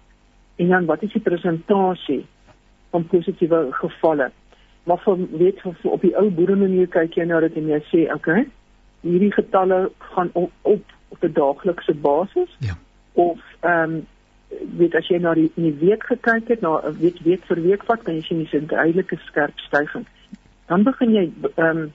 en 0.55 0.69
dan 0.69 0.86
wat 0.86 1.03
is 1.03 1.11
die 1.13 1.25
presentasie 1.25 2.21
van 2.93 3.07
positiewe 3.11 3.67
gevalle 3.81 4.31
maar 4.84 4.99
van 5.03 5.27
weet 5.38 5.61
van 5.61 5.75
op 5.81 6.01
die 6.01 6.15
ou 6.17 6.29
boere 6.29 6.55
manier 6.55 6.88
kyk 6.88 7.17
jy 7.17 7.25
nou 7.27 7.39
dat 7.41 7.55
jy 7.55 7.79
sê 7.89 8.05
okay 8.13 8.45
hierdie 9.03 9.31
getalle 9.34 9.89
gaan 10.13 10.29
op 10.34 10.51
op 10.61 10.97
op 11.09 11.23
'n 11.23 11.34
daaglikse 11.34 11.93
basis 11.93 12.57
ja 12.59 12.77
of 13.14 13.39
ehm 13.59 13.93
um, 13.93 14.07
weet 14.78 14.95
as 14.95 15.07
jy 15.09 15.18
na 15.18 15.34
die 15.34 15.51
in 15.55 15.64
die 15.64 15.78
week 15.82 16.03
gekyk 16.09 16.47
het 16.47 16.61
na 16.61 16.91
weet 16.99 17.22
week 17.26 17.45
vir 17.49 17.61
week 17.61 17.86
wat 17.89 18.03
kan 18.03 18.16
jy 18.16 18.22
sien 18.22 18.43
dis 18.43 18.53
'n 18.53 18.68
duidelike 18.68 19.18
skerp 19.26 19.59
stygings. 19.59 20.09
Dan 20.68 20.84
begin 20.84 21.14
jy 21.14 21.32
ehm 21.55 21.78
um, 21.78 21.93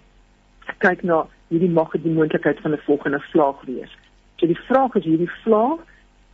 kyk 0.78 1.02
na 1.02 1.26
hierdie 1.48 1.70
mag 1.70 1.92
die 1.92 2.12
moontlikheid 2.12 2.60
van 2.60 2.72
'n 2.72 2.84
volgende 2.86 3.20
vlaag 3.30 3.62
wees. 3.64 3.92
So 4.36 4.46
die 4.46 4.60
vraag 4.68 4.94
is 4.94 5.04
hierdie 5.04 5.30
vlaag 5.44 5.78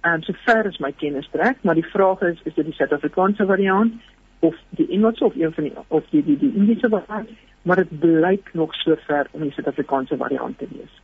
en 0.01 0.15
um, 0.15 0.23
so 0.23 0.33
ver 0.45 0.67
as 0.67 0.79
my 0.79 0.93
kennis 0.93 1.29
trek 1.33 1.57
maar 1.63 1.75
die 1.75 1.91
vraag 1.93 2.21
is 2.23 2.41
is 2.45 2.55
dit 2.55 2.65
die 2.65 2.75
Suid-Afrikaanse 2.75 3.47
variant 3.47 3.93
of 4.41 4.55
die 4.69 4.89
Engelse 4.89 5.25
of 5.25 5.35
een 5.35 5.53
van 5.53 5.65
die 5.65 5.73
of 5.89 6.05
die 6.11 6.25
die 6.25 6.39
die 6.39 6.53
Indiese 6.55 6.89
variant, 6.89 7.29
maar 7.63 7.77
dit 7.77 7.99
blyk 8.01 8.51
nog 8.53 8.75
so 8.75 8.97
ver 9.07 9.27
om 9.31 9.41
die 9.41 9.53
Suid-Afrikaanse 9.53 10.17
variant 10.17 10.59
te 10.59 10.67
wees. 10.71 11.01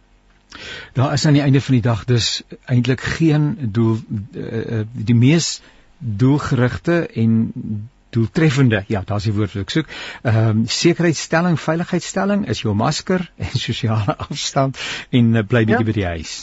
Daar 0.92 1.12
is 1.12 1.26
aan 1.26 1.38
die 1.38 1.42
einde 1.42 1.60
van 1.60 1.74
die 1.74 1.82
dag 1.82 2.04
dus 2.04 2.42
eintlik 2.64 3.00
geen 3.00 3.56
doel 3.60 3.98
uh, 4.34 4.82
die 4.92 5.14
mees 5.14 5.60
doelgerigte 5.98 7.06
en 7.06 7.52
doeltreffende 8.10 8.84
ja 8.86 9.02
daar's 9.06 9.26
die 9.28 9.34
woord 9.34 9.52
wat 9.54 9.66
ek 9.66 9.74
soek 9.74 9.92
ehm 10.22 10.48
um, 10.48 10.62
sekuriteitsstelling 10.66 11.58
veiligheidsstelling 11.60 12.46
is 12.54 12.62
jou 12.64 12.74
masker 12.74 13.26
en 13.36 13.60
sosiale 13.64 14.16
afstand 14.28 14.80
en 15.10 15.34
uh, 15.34 15.44
bly 15.52 15.64
bietjie 15.68 15.84
ja. 15.84 15.90
by 15.90 15.96
die 15.98 16.08
huis 16.14 16.34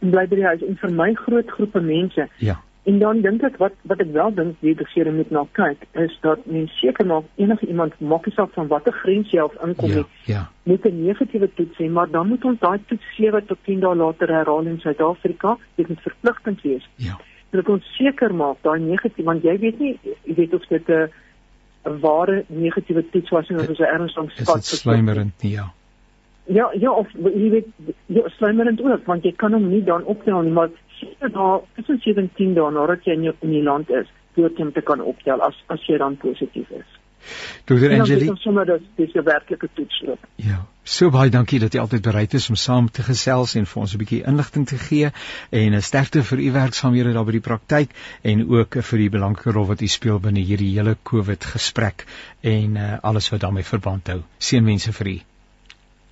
bly 0.00 0.26
by 0.32 0.40
die 0.40 0.48
huis 0.48 0.66
en 0.66 0.80
vir 0.82 0.96
my 1.02 1.12
groot 1.20 1.54
groepe 1.56 1.84
mense 1.84 2.26
ja 2.48 2.58
En 2.90 2.98
dan 2.98 3.20
dink 3.22 3.42
ek 3.46 3.58
wat 3.62 3.74
wat 3.90 4.00
ek 4.02 4.10
wel 4.14 4.32
dink 4.34 4.56
die 4.64 4.74
regering 4.78 5.18
moet 5.20 5.30
na 5.34 5.44
kyk 5.58 5.84
is 6.04 6.14
dat 6.24 6.46
mens 6.54 6.72
seker 6.80 7.06
maak 7.06 7.26
enige 7.42 7.68
iemand 7.70 7.94
maak 8.12 8.26
nie 8.26 8.34
saak 8.34 8.54
van 8.56 8.70
watter 8.72 8.96
grens 9.02 9.30
jy 9.34 9.44
af 9.44 9.54
inkom 9.66 9.92
nie. 9.94 10.04
Ja, 10.26 10.34
ja. 10.34 10.42
Moet 10.70 10.86
'n 10.90 11.02
negatiewe 11.06 11.48
toets 11.54 11.78
hê, 11.78 11.90
maar 11.90 12.10
dan 12.10 12.28
moet 12.28 12.44
ons 12.44 12.58
daai 12.58 12.80
toets 12.86 13.14
7 13.16 13.46
tot 13.46 13.58
10 13.64 13.80
dae 13.86 13.94
later 13.94 14.28
herhaal 14.28 14.66
in 14.66 14.80
Suid-Afrika. 14.80 15.56
Dit 15.74 15.88
moet 15.88 16.02
verpligtend 16.08 16.62
wees. 16.62 16.88
Ja. 16.96 17.18
Dat 17.50 17.68
ons 17.68 17.96
seker 17.96 18.34
maak 18.34 18.62
daai 18.62 18.80
negatiewe 18.80 19.28
want 19.32 19.42
jy 19.42 19.58
weet 19.58 19.78
nie 19.78 19.98
jy 20.04 20.34
weet 20.34 20.54
of 20.54 20.66
dit 20.68 20.88
'n 20.88 21.10
'n 21.84 22.00
ware 22.00 22.44
negatiewe 22.48 23.04
toets 23.10 23.30
was 23.30 23.50
of 23.50 23.66
dit 23.66 23.78
'n 23.78 23.82
ernstige 23.82 24.42
spat 24.42 24.56
is. 24.56 24.70
Dit 24.70 24.80
slymerend 24.80 25.42
nie, 25.42 25.52
ja. 25.52 25.72
Ja, 26.44 26.70
ja, 26.74 26.90
of 26.90 27.08
jy 27.12 27.50
weet 27.50 27.66
jy 28.06 28.16
ja, 28.18 28.28
slymerend 28.28 28.80
ook 28.82 29.06
want 29.06 29.24
jy 29.24 29.32
kan 29.32 29.52
hom 29.52 29.68
nie 29.68 29.84
dan 29.84 30.04
optel 30.04 30.40
nie, 30.42 30.52
maar 30.52 30.70
daar 31.32 31.60
tussen 31.74 32.00
17 32.04 32.54
dae 32.54 32.70
nadat 32.70 33.04
jy 33.04 33.12
in 33.18 33.22
jou 33.22 33.34
in 33.40 33.50
die 33.50 33.62
land 33.62 33.90
is, 33.90 34.08
moet 34.34 34.58
jy 34.58 34.70
te 34.72 34.80
kan 34.80 35.00
optel 35.00 35.42
as 35.42 35.56
as 35.66 35.86
jy 35.86 35.98
dan 35.98 36.16
positief 36.16 36.70
is. 36.70 36.98
Dr. 37.68 37.92
Angelie, 37.92 38.30
ons 38.32 38.42
sommer 38.42 38.66
dat 38.66 38.84
dis 38.96 39.14
'n 39.14 39.24
werklike 39.24 39.68
toetsloop. 39.74 40.26
Ja. 40.36 40.66
So 40.82 41.10
baie 41.10 41.30
dankie 41.30 41.60
dat 41.60 41.74
jy 41.74 41.80
altyd 41.80 42.02
bereid 42.02 42.34
is 42.34 42.48
om 42.48 42.56
saam 42.56 42.90
te 42.90 43.02
gesels 43.02 43.54
en 43.54 43.66
vir 43.66 43.80
ons 43.82 43.94
'n 43.94 43.98
bietjie 43.98 44.22
inligting 44.26 44.66
te 44.66 44.78
gee 44.78 45.10
en 45.50 45.74
'n 45.74 45.82
sterkte 45.82 46.22
vir 46.22 46.38
u 46.38 46.50
werksaamhede 46.52 47.12
daar 47.12 47.24
by 47.24 47.32
die 47.32 47.46
praktyk 47.48 47.90
en 48.22 48.48
ook 48.48 48.82
vir 48.82 48.98
die 48.98 49.10
belangrike 49.10 49.52
rol 49.52 49.66
wat 49.66 49.82
u 49.82 49.86
speel 49.86 50.18
binne 50.18 50.40
hierdie 50.40 50.74
hele 50.74 50.96
COVID 51.02 51.44
gesprek 51.44 52.06
en 52.40 52.76
uh, 52.76 52.98
alles 53.02 53.28
wat 53.30 53.40
daarmee 53.40 53.64
verband 53.64 54.06
hou. 54.08 54.22
Seënwense 54.38 54.92
vir 54.92 55.06
u. 55.06 55.20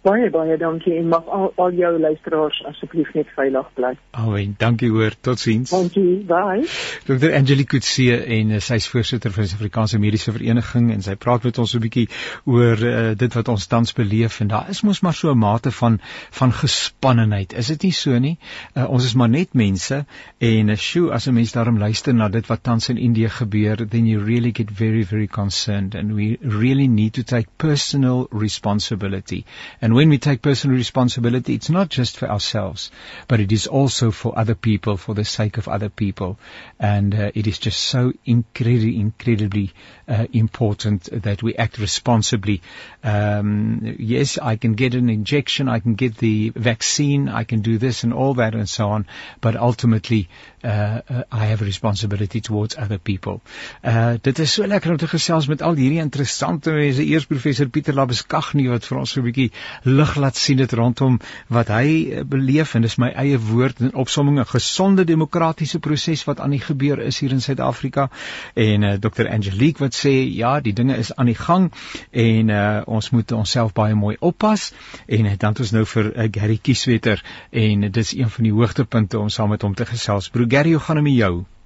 Baie 0.07 0.29
baie 0.31 0.55
dankie 0.57 0.95
en 0.95 1.09
mag 1.11 1.27
al, 1.27 1.49
al 1.59 1.73
jou 1.75 1.91
luisteraars 1.99 2.61
asseblief 2.71 3.09
net 3.17 3.31
veilig 3.35 3.67
bly. 3.75 3.91
Amen. 4.15 4.55
Dankie 4.59 4.91
hoor. 4.95 5.17
Totsiens. 5.27 5.73
Dankie. 5.75 6.21
Bye. 6.29 6.69
Dr. 7.09 7.33
Angelique 7.35 7.73
Kutse 7.75 8.15
en 8.15 8.53
uh, 8.55 8.61
sy 8.63 8.79
is 8.79 8.87
voorsitter 8.89 9.35
van 9.35 9.43
die 9.43 9.51
Suid-Afrikaanse 9.51 9.99
Mediese 9.99 10.33
Vereniging 10.37 10.93
en 10.95 11.03
sy 11.03 11.17
praat 11.19 11.49
met 11.49 11.59
ons 11.59 11.75
'n 11.75 11.83
bietjie 11.83 12.07
oor 12.47 12.79
uh, 12.79 12.93
dit 13.19 13.39
wat 13.41 13.51
ons 13.51 13.67
tans 13.67 13.93
beleef 13.99 14.39
en 14.41 14.53
daar 14.55 14.71
is 14.71 14.85
mos 14.87 15.03
maar 15.03 15.19
so 15.19 15.33
'n 15.35 15.39
mate 15.39 15.75
van 15.81 15.99
van 16.31 16.53
gespannenheid. 16.53 17.53
Is 17.53 17.67
dit 17.75 17.83
nie 17.83 17.93
so 17.93 18.19
nie? 18.19 18.39
Uh, 18.77 18.87
ons 18.87 19.05
is 19.05 19.15
maar 19.15 19.29
net 19.29 19.55
mense 19.55 20.05
en 20.39 20.69
uh, 20.69 20.77
sjoe 20.77 21.11
as 21.13 21.27
'n 21.27 21.35
mens 21.35 21.53
daarom 21.53 21.79
luister 21.79 22.15
na 22.15 22.29
dit 22.29 22.47
wat 22.47 22.63
tans 22.63 22.89
in 22.89 22.99
Indië 22.99 23.29
gebeur, 23.29 23.77
then 23.89 24.07
you 24.07 24.23
really 24.23 24.53
get 24.55 24.71
very 24.71 25.03
very 25.03 25.27
concerned 25.27 25.95
and 25.95 26.15
we 26.15 26.39
really 26.41 26.87
need 26.87 27.13
to 27.15 27.23
take 27.23 27.49
personal 27.57 28.29
responsibility. 28.31 29.45
And 29.83 29.88
when 29.95 30.09
we 30.09 30.19
take 30.19 30.43
personal 30.43 30.77
responsibility, 30.77 31.55
it's 31.55 31.71
not 31.71 31.89
just 31.89 32.17
for 32.17 32.29
ourselves, 32.29 32.91
but 33.29 33.41
it 33.41 33.53
is 33.53 33.67
also 33.67 34.11
for 34.11 34.39
other 34.39 34.55
people, 34.55 34.97
for 34.97 35.15
the 35.15 35.25
sake 35.25 35.59
of 35.59 35.69
other 35.69 35.89
people. 35.89 36.39
And 36.79 37.15
uh, 37.15 37.31
it 37.35 37.47
is 37.47 37.59
just 37.59 37.81
so 37.81 38.13
incredibly, 38.25 38.99
incredibly 38.99 39.73
uh, 40.09 40.27
important 40.33 41.09
that 41.23 41.43
we 41.43 41.55
act 41.55 41.79
responsibly. 41.79 42.63
Um, 43.05 43.97
yes, 43.99 44.39
I 44.39 44.57
can 44.57 44.75
get 44.75 44.95
an 44.95 45.11
injection, 45.11 45.69
I 45.69 45.81
can 45.81 45.95
get 45.95 46.17
the 46.17 46.51
vaccine, 46.51 47.29
I 47.29 47.45
can 47.45 47.61
do 47.61 47.79
this 47.79 48.05
and 48.05 48.13
all 48.13 48.35
that 48.35 48.55
and 48.55 48.69
so 48.69 48.89
on, 48.89 49.07
but 49.41 49.57
ultimately, 49.57 50.29
uh, 50.65 51.01
uh, 51.09 51.23
I 51.31 51.47
have 51.47 51.63
a 51.63 51.65
responsibility 51.65 52.41
towards 52.41 52.77
other 52.77 52.99
people. 52.99 53.43
Uh, 53.85 54.17
dit 54.23 54.39
is 54.39 54.53
so 54.53 54.67
lekker 54.67 54.91
om 54.91 54.97
te 54.97 55.07
gesels 55.07 55.47
met 55.49 55.63
al 55.63 55.79
hierdie 55.79 56.01
interessante 56.03 56.73
mense. 56.75 57.05
Eers 57.05 57.27
professor 57.31 57.69
Pieter 57.69 57.95
Labeskagh 57.95 58.55
nie 58.59 58.69
wat 58.69 58.87
vir 58.89 58.99
ons 58.99 59.11
so 59.15 59.21
'n 59.21 59.27
bietjie 59.29 59.51
lig 59.83 60.15
laat 60.17 60.37
sien 60.37 60.57
dit 60.57 60.73
rondom 60.73 61.19
wat 61.49 61.69
hy 61.73 61.89
eh, 61.89 62.25
beleef 62.25 62.75
en 62.75 62.83
dis 62.87 62.99
my 62.99 63.11
eie 63.17 63.39
woord 63.39 63.81
en 63.81 63.95
opsomming 63.95 64.39
'n 64.39 64.47
gesonde 64.47 65.05
demokratiese 65.05 65.79
proses 65.79 66.25
wat 66.25 66.41
aan 66.41 66.51
die 66.51 66.61
gebeur 66.61 66.99
is 66.99 67.19
hier 67.19 67.31
in 67.31 67.41
Suid-Afrika 67.41 68.09
en 68.55 68.83
uh, 68.83 68.93
eh, 68.93 69.01
Dr 69.01 69.29
Angelique 69.29 69.81
wat 69.81 69.95
sê 69.95 70.15
ja 70.37 70.61
die 70.61 70.73
dinge 70.73 70.97
is 70.97 71.15
aan 71.17 71.27
die 71.27 71.39
gang 71.39 71.73
en 72.11 72.49
uh, 72.49 72.83
ons 72.87 73.11
moet 73.11 73.33
onsself 73.33 73.73
baie 73.73 73.95
mooi 73.95 74.17
oppas 74.21 74.73
en 75.07 75.25
uh, 75.25 75.37
dan 75.37 75.51
het 75.51 75.61
ons 75.61 75.73
nou 75.73 75.85
vir 75.87 76.13
uh, 76.15 76.29
Gary 76.31 76.59
Kieswetter 76.63 77.23
en 77.51 77.83
uh, 77.83 77.93
dis 77.93 78.15
een 78.17 78.31
van 78.31 78.45
die 78.45 78.53
hoogtepunte 78.53 79.19
om 79.19 79.29
saam 79.29 79.49
met 79.49 79.63
hom 79.63 79.75
te 79.75 79.87
gesels. 79.87 80.29
Bro 80.29 80.45
Gary, 80.49 80.73
hoe 80.73 80.81
gaan 80.81 80.97
dit 80.97 81.05
met 81.05 81.15
jou? 81.15 81.58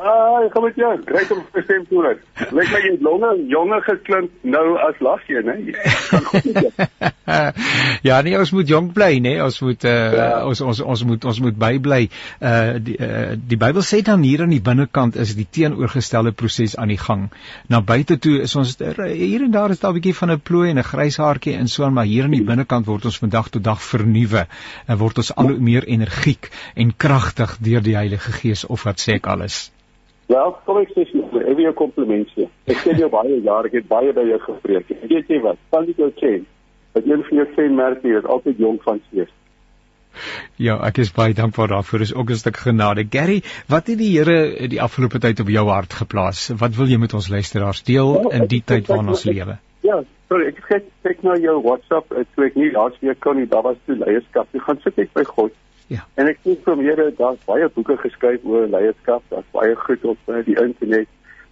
Ah, 0.00 0.46
kom 0.52 0.64
met 0.64 0.76
jou. 0.80 0.90
Great 1.04 1.30
om 1.30 1.42
te 1.52 1.60
stem 1.64 1.82
toe. 1.88 2.14
Lyk 2.56 2.70
my 2.72 2.78
jy 2.80 2.92
longe 3.04 3.30
jonge 3.52 3.80
geklink 3.84 4.30
nou 4.48 4.62
as 4.80 4.96
laas 5.04 5.26
jy, 5.28 5.42
né? 5.44 5.56
ja, 8.08 8.20
nee, 8.24 8.38
ons 8.40 8.52
moet 8.56 8.70
jonk 8.72 8.94
bly, 8.96 9.18
né? 9.20 9.34
Ons 9.44 9.58
moet 9.60 9.84
uh, 9.84 9.92
ja. 10.16 10.28
ons 10.48 10.62
ons 10.64 10.80
ons 10.94 11.02
moet 11.10 11.26
ons 11.32 11.40
moet 11.44 11.58
bybly. 11.64 12.08
Uh 12.40 12.78
die 12.80 12.96
uh, 12.96 13.34
die 13.36 13.58
Bybel 13.60 13.84
sê 13.84 14.00
dan 14.06 14.24
hier 14.24 14.46
aan 14.46 14.54
die 14.54 14.62
binnekant 14.64 15.18
is 15.20 15.34
die 15.36 15.44
teenoorgestelde 15.44 16.32
proses 16.32 16.78
aan 16.80 16.94
die 16.94 17.00
gang. 17.00 17.26
Na 17.68 17.82
buite 17.84 18.16
toe 18.24 18.38
is 18.46 18.56
ons 18.56 18.72
hier 18.80 19.44
en 19.44 19.52
daar 19.52 19.74
is 19.74 19.82
daar 19.84 19.92
'n 19.92 19.98
bietjie 19.98 20.16
van 20.22 20.32
'n 20.32 20.40
plooi 20.40 20.70
en 20.70 20.80
'n 20.80 20.90
grys 20.92 21.20
haartjie 21.20 21.58
en 21.58 21.68
so 21.68 21.84
aan, 21.84 21.92
maar 21.92 22.08
hier 22.08 22.24
aan 22.24 22.38
die 22.38 22.44
binnekant 22.52 22.86
word 22.86 23.04
ons 23.04 23.18
van 23.18 23.28
dag 23.28 23.52
tot 23.52 23.64
dag 23.64 23.82
vernuwe 23.82 24.46
en 24.86 24.96
word 24.96 25.18
ons 25.18 25.34
al 25.36 25.52
hoe 25.52 25.60
meer 25.60 25.84
energiek 25.84 26.48
en 26.74 26.96
kragtig 26.96 27.58
deur 27.60 27.82
die 27.82 27.96
Heilige 27.96 28.32
Gees 28.32 28.64
of 28.64 28.88
wat 28.88 28.96
sê 29.00 29.20
ek 29.20 29.26
alles? 29.26 29.70
Wel, 30.30 30.52
kom 30.64 30.78
ek 30.78 30.92
sê 30.94 31.04
vir 31.08 31.16
jou, 31.18 31.42
ek 31.42 31.56
wil 31.58 31.64
jou 31.64 31.74
komplimenteer. 31.80 32.48
Ek 32.70 32.84
ken 32.84 33.00
jou 33.02 33.10
baie 33.10 33.40
jare, 33.42 33.66
ek 33.66 33.80
het 33.80 33.88
baie 33.90 34.12
by 34.14 34.24
jou 34.28 34.38
gepreek. 34.44 34.92
Weet 35.10 35.32
jy 35.32 35.40
wat? 35.42 35.58
Van 35.74 35.88
die 35.88 35.96
jou 35.98 36.10
ken 36.20 36.46
dat 36.94 37.06
een 37.06 37.22
van 37.26 37.38
jou 37.40 37.46
kenmerke 37.56 38.12
is 38.18 38.26
altyd 38.34 38.58
jonk 38.62 38.82
van 38.86 39.00
gees. 39.10 39.30
Ja, 40.60 40.76
ek 40.86 41.00
is 41.02 41.12
baie 41.14 41.34
dankbaar 41.38 41.70
daarvoor. 41.72 42.02
Dis 42.02 42.14
ook 42.14 42.30
'n 42.30 42.40
stuk 42.42 42.56
genade. 42.56 43.06
Gary, 43.10 43.42
wat 43.68 43.86
het 43.86 43.98
die 43.98 44.10
Here 44.18 44.68
die 44.68 44.82
afgelope 44.82 45.18
tyd 45.18 45.40
op 45.40 45.48
jou 45.48 45.66
hart 45.68 45.92
geplaas? 45.92 46.50
Wat 46.58 46.76
wil 46.76 46.86
jy 46.86 46.98
met 46.98 47.14
ons 47.14 47.28
luisteraars 47.28 47.82
deel 47.82 48.14
ja, 48.14 48.36
in 48.38 48.46
die 48.46 48.62
tyd 48.64 48.86
waarin 48.86 49.08
ons 49.08 49.24
lewe? 49.24 49.58
Ja, 49.82 50.02
sorry, 50.28 50.46
ek 50.46 50.62
kyk 50.68 50.84
kyk 51.02 51.22
na 51.22 51.36
jou 51.36 51.62
WhatsApp, 51.62 52.12
ek 52.12 52.26
sê 52.36 52.46
ek 52.50 52.56
nie 52.56 52.70
laas 52.70 52.98
week 53.00 53.20
kon 53.20 53.36
nie, 53.36 53.46
daar 53.46 53.62
was 53.62 53.76
toe 53.86 53.96
leierskap. 53.96 54.46
Jy 54.52 54.60
gaan 54.60 54.80
sit 54.82 54.96
net 54.96 55.12
by 55.12 55.24
God. 55.24 55.52
Ja. 55.90 56.04
En 56.14 56.28
ek 56.30 56.38
sien 56.46 56.58
vir 56.64 56.82
Here 56.86 57.08
daar's 57.18 57.40
baie 57.48 57.66
boeke 57.74 57.96
geskryf 57.98 58.44
oor 58.46 58.68
leierskap, 58.70 59.24
daar's 59.32 59.48
baie 59.50 59.74
goed 59.74 60.04
op 60.12 60.28
uh, 60.30 60.38
die 60.46 60.54
internet, 60.54 61.08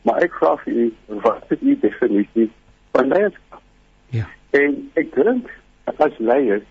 maar 0.06 0.22
ek 0.22 0.36
vra 0.38 0.52
vir 0.62 0.76
u, 0.84 0.84
wat 1.24 1.54
is 1.56 1.64
u 1.66 1.74
definisie 1.82 2.46
van 2.94 3.10
leierskap? 3.10 3.64
Ja. 4.14 4.28
En 4.54 4.76
ek 5.02 5.10
dink 5.16 5.50
as 5.90 6.20
leier 6.22 6.62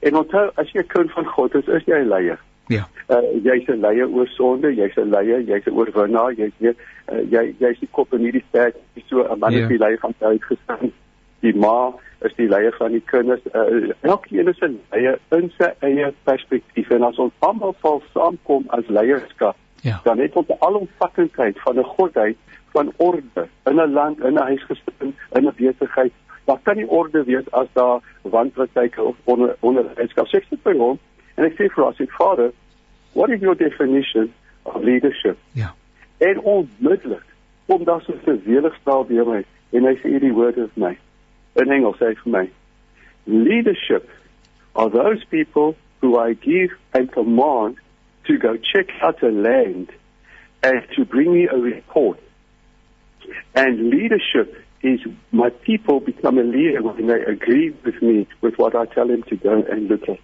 en 0.00 0.16
onthou 0.22 0.46
as 0.56 0.72
jy 0.72 0.80
'n 0.80 0.88
kind 0.94 1.12
van 1.12 1.28
God 1.34 1.58
is, 1.60 1.68
is 1.68 1.84
jy 1.84 2.00
'n 2.00 2.08
leier. 2.08 2.40
Ja. 2.72 2.88
Uh, 3.12 3.20
jy's 3.44 3.68
'n 3.68 3.84
leier 3.84 4.08
oor 4.08 4.28
sonde, 4.38 4.72
jy's 4.72 4.96
'n 4.96 5.12
leier, 5.12 5.44
jy's 5.44 5.66
'n 5.68 5.76
oorwinnaar, 5.76 6.32
jy's 6.32 6.56
weer 6.56 6.74
uh, 7.12 7.20
jy 7.20 7.54
jy's 7.58 7.84
die 7.84 7.92
kop 7.92 8.16
in 8.16 8.24
hierdie 8.24 8.44
stad, 8.48 8.80
jy 8.96 9.04
so 9.12 9.28
'n 9.28 9.38
man 9.38 9.52
is 9.52 9.66
ja. 9.66 9.68
die 9.68 9.78
leier 9.78 10.00
van 10.00 10.14
huis 10.20 10.44
gestaan. 10.48 10.92
Die 11.40 11.56
ma 11.56 11.92
is 12.20 12.34
die 12.36 12.48
leier 12.48 12.74
van 12.76 12.92
die 12.92 13.02
kinders. 13.08 13.40
Uh, 13.52 13.92
elkeen 14.00 14.48
is 14.48 14.60
'n 14.60 14.80
leier 14.90 15.18
in 15.30 15.52
sy 15.56 15.72
eie 15.80 16.12
perspektief. 16.24 16.90
En 16.90 17.02
as 17.02 17.16
ons 17.16 17.32
almal 17.38 17.74
sal 17.80 18.02
saamkom 18.12 18.64
as 18.68 18.88
leierskap, 18.88 19.56
ja. 19.82 20.00
dan 20.04 20.18
het 20.18 20.36
ons 20.36 20.48
'n 20.48 20.60
alomvattendheid 20.60 21.60
van 21.60 21.78
'n 21.78 21.84
godheid 21.84 22.36
van 22.72 22.92
orde 22.96 23.48
in 23.64 23.80
'n 23.80 23.92
land, 23.92 24.20
in 24.20 24.34
'n 24.34 24.42
huisgesin, 24.42 25.14
in 25.32 25.46
'n 25.46 25.52
besigheid. 25.56 26.12
Daar 26.44 26.60
kan 26.62 26.76
nie 26.76 26.88
orde 26.88 27.24
wees 27.24 27.50
as 27.50 27.66
daar 27.72 28.00
wanpraktyke 28.22 29.02
of 29.02 29.16
onder 29.24 29.56
onderwyskap 29.60 30.26
sê 30.26 30.48
dit 30.48 30.62
by 30.62 30.76
hom 30.76 30.98
en 31.34 31.44
ek 31.44 31.52
sê 31.52 31.68
vir 31.74 31.84
ons 31.84 32.00
ek 32.00 32.10
vader 32.10 32.52
what 33.12 33.30
is 33.30 33.40
your 33.40 33.56
definition 33.56 34.32
of 34.62 34.82
leadership? 34.82 35.36
Ja. 35.52 35.74
En 36.18 36.40
onmiddellik 36.40 37.24
om 37.66 37.84
daar 37.84 38.00
so 38.00 38.38
welig 38.44 38.74
staan 38.80 39.06
by 39.06 39.14
my 39.14 39.44
en 39.70 39.84
hy 39.84 39.94
sê 40.02 40.18
die 40.18 40.32
woord 40.32 40.56
is 40.56 40.74
my 40.74 40.98
in 41.56 41.72
Engels 41.72 41.98
sê 41.98 42.14
vir 42.22 42.32
my 42.36 42.46
leadership 43.26 44.08
are 44.74 44.90
those 44.90 45.24
people 45.30 45.76
who 46.00 46.18
I 46.18 46.34
give 46.34 46.70
and 46.94 47.10
command 47.12 47.76
to 48.26 48.38
go 48.38 48.56
check 48.56 48.88
out 49.02 49.22
a 49.22 49.30
land 49.30 49.90
and 50.62 50.82
to 50.96 51.04
bring 51.04 51.32
me 51.34 51.46
a 51.46 51.56
report 51.56 52.20
and 53.54 53.90
leadership 53.90 54.56
is 54.82 55.00
my 55.30 55.50
people 55.50 56.00
become 56.00 56.38
a 56.38 56.42
leader 56.42 56.82
when 56.82 57.06
they 57.06 57.22
agree 57.22 57.70
with 57.84 58.00
me 58.00 58.26
with 58.40 58.54
what 58.56 58.74
I 58.74 58.86
tell 58.86 59.08
them 59.08 59.22
to 59.24 59.36
go 59.36 59.62
and 59.62 59.88
look 59.88 60.08
at. 60.08 60.18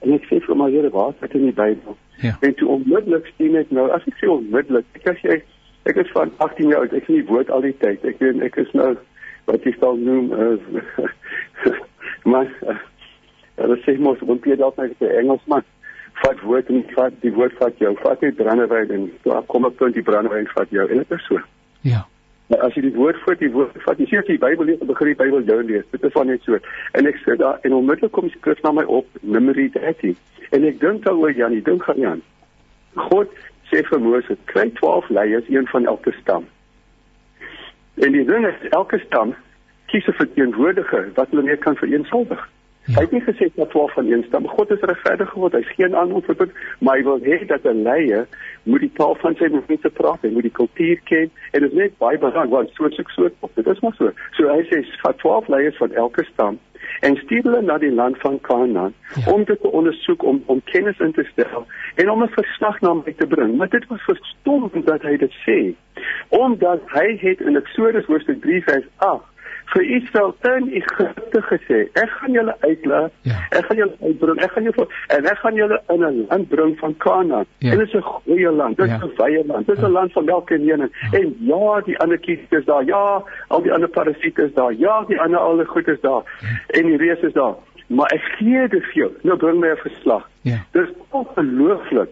En 0.00 0.14
ek 0.16 0.24
sê 0.30 0.40
vir 0.40 0.56
my 0.56 0.70
Here, 0.72 0.88
waar 0.90 1.12
dit 1.20 1.34
in 1.36 1.50
die 1.50 1.56
Bybel? 1.56 1.96
Ja. 2.24 2.36
En 2.40 2.54
toe 2.56 2.68
onmiddellik 2.72 3.26
sien 3.36 3.56
ek 3.60 3.70
nou, 3.70 3.86
as 3.92 4.06
ek 4.08 4.16
sê 4.16 4.30
onmiddellik, 4.32 4.86
ek 4.96 5.10
as 5.12 5.20
jy 5.24 5.36
ek 5.88 6.00
is 6.00 6.12
van 6.16 6.32
18 6.40 6.72
jaar 6.72 6.86
oud, 6.86 6.94
ek 6.96 7.08
sien 7.08 7.20
die 7.20 7.28
woord 7.28 7.52
al 7.52 7.64
die 7.66 7.74
tyd. 7.82 8.04
Ek 8.08 8.20
weet 8.22 8.40
ek 8.48 8.56
is 8.64 8.72
nou 8.76 8.94
wat 9.50 9.66
jy 9.66 9.74
sal 9.78 9.98
noem 9.98 10.32
uh, 10.32 10.56
maar 12.32 12.48
uh, 12.66 12.78
hulle 13.60 13.76
sê 13.84 13.96
mos 13.98 14.22
want 14.30 14.46
jy 14.48 14.56
dalk 14.60 14.78
net 14.80 14.96
'n 15.00 15.18
Engelsman 15.24 15.66
vat 16.22 16.40
woord 16.44 16.68
en 16.68 16.84
vat 16.94 17.16
die 17.24 17.32
woord 17.32 17.56
vat 17.60 17.76
jou, 17.80 17.92
vat 18.04 18.20
die 18.20 18.32
brandewyn 18.36 18.94
en 18.96 19.10
toe 19.24 19.42
kom 19.52 19.68
ek 19.68 19.76
punt 19.80 19.96
die 19.96 20.06
brandewyn 20.06 20.48
vat 20.54 20.72
jou 20.74 20.86
en 20.86 21.02
dit 21.02 21.14
is 21.16 21.26
so. 21.28 21.40
Ja. 21.86 22.04
Maar 22.50 22.66
as 22.66 22.74
jy 22.74 22.82
die 22.88 22.96
woord 22.96 23.18
voor 23.24 23.38
die 23.40 23.50
woord 23.54 23.76
vat, 23.84 24.00
jy 24.02 24.08
sien 24.10 24.20
as 24.20 24.28
jy 24.28 24.36
die 24.36 24.42
Bybel 24.42 24.68
lees, 24.68 24.80
begin 24.82 25.12
die 25.12 25.18
Bybel 25.20 25.46
jou 25.46 25.58
lees. 25.62 25.86
Dit 25.94 26.04
is 26.04 26.14
van 26.16 26.26
net 26.26 26.42
so. 26.44 26.58
En 26.98 27.06
ek 27.06 27.20
sê 27.22 27.36
daar 27.38 27.60
en 27.66 27.76
onmiddellik 27.78 28.12
kom 28.16 28.28
skrif 28.34 28.60
na 28.64 28.74
my 28.74 28.84
op, 28.90 29.06
Numeri 29.22 29.68
13. 29.76 30.16
En 30.50 30.66
ek 30.66 30.80
dink 30.82 31.04
daaroor 31.06 31.32
Janie, 31.36 31.62
dink 31.62 31.86
gaan 31.86 32.02
Jan. 32.02 32.24
God 33.08 33.30
sê 33.70 33.84
vir 33.86 34.02
Moses, 34.02 34.40
kry 34.50 34.66
12 34.80 35.12
leiers, 35.14 35.46
een 35.48 35.68
van 35.70 35.86
elke 35.86 36.12
stam. 36.18 36.48
En 38.00 38.12
die 38.12 38.24
ding 38.24 38.46
is 38.46 38.68
elke 38.70 38.98
stam 38.98 39.34
kies 39.86 40.06
'n 40.08 40.12
verteenwoordiger 40.22 41.10
wat 41.14 41.30
hulle 41.30 41.42
mee 41.42 41.56
kan 41.56 41.76
vereensalwig. 41.76 42.48
Ja. 42.84 42.94
Hy 42.94 43.00
het 43.00 43.10
nie 43.10 43.22
gesê 43.22 43.48
dat 43.54 43.70
12 43.70 43.92
van 43.92 44.06
een 44.10 44.24
stam. 44.26 44.48
God 44.48 44.70
is 44.70 44.80
regverdig 44.80 45.28
geword. 45.30 45.52
Hy's 45.52 45.74
geen 45.76 45.94
vir 46.26 46.36
dit, 46.36 46.50
maar 46.78 46.96
hy 46.96 47.02
wil 47.02 47.20
hê 47.20 47.46
dat 47.46 47.64
'n 47.64 47.82
leier 47.82 48.26
moet 48.62 48.80
die 48.80 48.92
taal 48.92 49.14
van 49.14 49.34
sy 49.34 49.48
mense 49.68 49.90
praat 49.90 50.24
en 50.24 50.32
moet 50.32 50.42
die 50.42 50.58
kultuur 50.60 51.00
ken. 51.04 51.30
En 51.50 51.60
dit 51.60 51.70
is 51.70 51.76
net 51.76 51.98
baie 51.98 52.18
belangrik 52.18 52.50
want 52.50 52.70
so 52.72 52.88
so 52.88 53.02
so 53.06 53.28
op. 53.40 53.50
Dit 53.54 53.66
is 53.66 53.80
maar 53.80 53.94
so. 53.94 54.10
So 54.30 54.48
hy 54.48 54.62
sê 54.62 54.84
vat 55.02 55.18
12 55.18 55.48
leiers 55.48 55.76
van 55.76 55.92
elke 55.92 56.24
stam 56.24 56.58
en 57.00 57.16
stuur 57.16 57.42
hulle 57.42 57.62
na 57.62 57.78
die 57.78 57.92
land 57.92 58.18
van 58.18 58.40
Kanaan 58.40 58.94
ja. 59.14 59.32
om 59.32 59.44
dit 59.44 59.60
te 59.60 59.70
ondersoek 59.70 60.22
om 60.22 60.42
om 60.46 60.62
kennis 60.64 60.98
in 60.98 61.12
te 61.12 61.24
stel 61.32 61.66
en 61.94 62.10
om 62.10 62.22
'n 62.22 62.28
verslag 62.28 62.80
na 62.80 62.94
my 62.94 63.12
te 63.16 63.26
bring. 63.26 63.56
Maar 63.56 63.68
dit 63.68 63.86
was 63.86 64.02
verstom 64.02 64.70
dat 64.84 65.02
hy 65.02 65.16
dit 65.16 65.34
sê. 65.46 65.74
Omdat 66.28 66.80
hy 66.86 67.16
het 67.20 67.40
in 67.40 67.56
Eksodus 67.56 68.04
hoofstuk 68.04 68.40
3 68.40 68.62
vers 68.62 68.86
8 68.96 69.29
vir 69.72 69.82
Israel 69.96 70.34
in 70.42 70.68
Egipte 70.80 71.42
gesê, 71.48 71.78
ek 72.02 72.10
gaan 72.18 72.32
julle 72.34 72.54
uitlaat. 72.60 73.12
Ja. 73.28 73.38
Ek 73.50 73.68
gaan 73.68 73.76
julle 73.76 73.96
uitbring. 74.02 74.40
Ek 74.42 74.54
gaan 74.54 74.66
julle 74.68 74.86
en 75.16 75.28
ek 75.30 75.38
gaan 75.42 75.58
julle 75.60 75.78
in 75.94 76.04
'n 76.04 76.26
land 76.28 76.48
bring 76.48 76.78
van 76.78 76.96
Kanaan. 76.96 77.46
Ja. 77.58 77.76
Dit 77.76 77.86
is 77.86 77.94
'n 77.94 78.02
goeie 78.02 78.50
land. 78.50 78.76
Dit 78.76 78.86
is 78.86 78.92
ja. 78.92 79.06
'n 79.06 79.14
wye 79.16 79.44
land. 79.46 79.66
Dit 79.66 79.76
is 79.76 79.82
'n 79.82 79.86
ja. 79.86 79.92
land 79.92 80.12
van 80.12 80.24
melk 80.24 80.50
en 80.50 80.60
honing. 80.70 80.92
Ja. 81.10 81.18
En 81.18 81.36
ja, 81.38 81.80
die 81.80 81.98
ander 81.98 82.18
kies 82.18 82.38
is 82.48 82.64
daar. 82.64 82.84
Ja, 82.84 83.22
al 83.48 83.62
die 83.62 83.72
ander 83.72 83.88
parasiete 83.88 84.42
is 84.42 84.54
daar. 84.54 84.74
Ja, 84.74 85.04
die 85.06 85.20
ander 85.20 85.38
al 85.38 85.56
die 85.56 85.66
goed 85.66 85.88
is 85.88 86.00
daar. 86.00 86.22
Ja. 86.40 86.48
En 86.66 86.86
die 86.86 86.96
reus 86.96 87.20
is 87.20 87.32
daar. 87.32 87.54
Maar 87.86 88.10
ek 88.14 88.22
gee 88.38 88.68
dit 88.68 88.84
vir 88.84 88.94
jou. 88.94 89.10
Nou 89.22 89.36
bring 89.36 89.60
my 89.60 89.68
'n 89.68 89.76
verslag. 89.76 90.28
Ja. 90.42 90.58
Dit 90.72 90.88
is 90.88 90.94
ongelooflik 91.08 92.08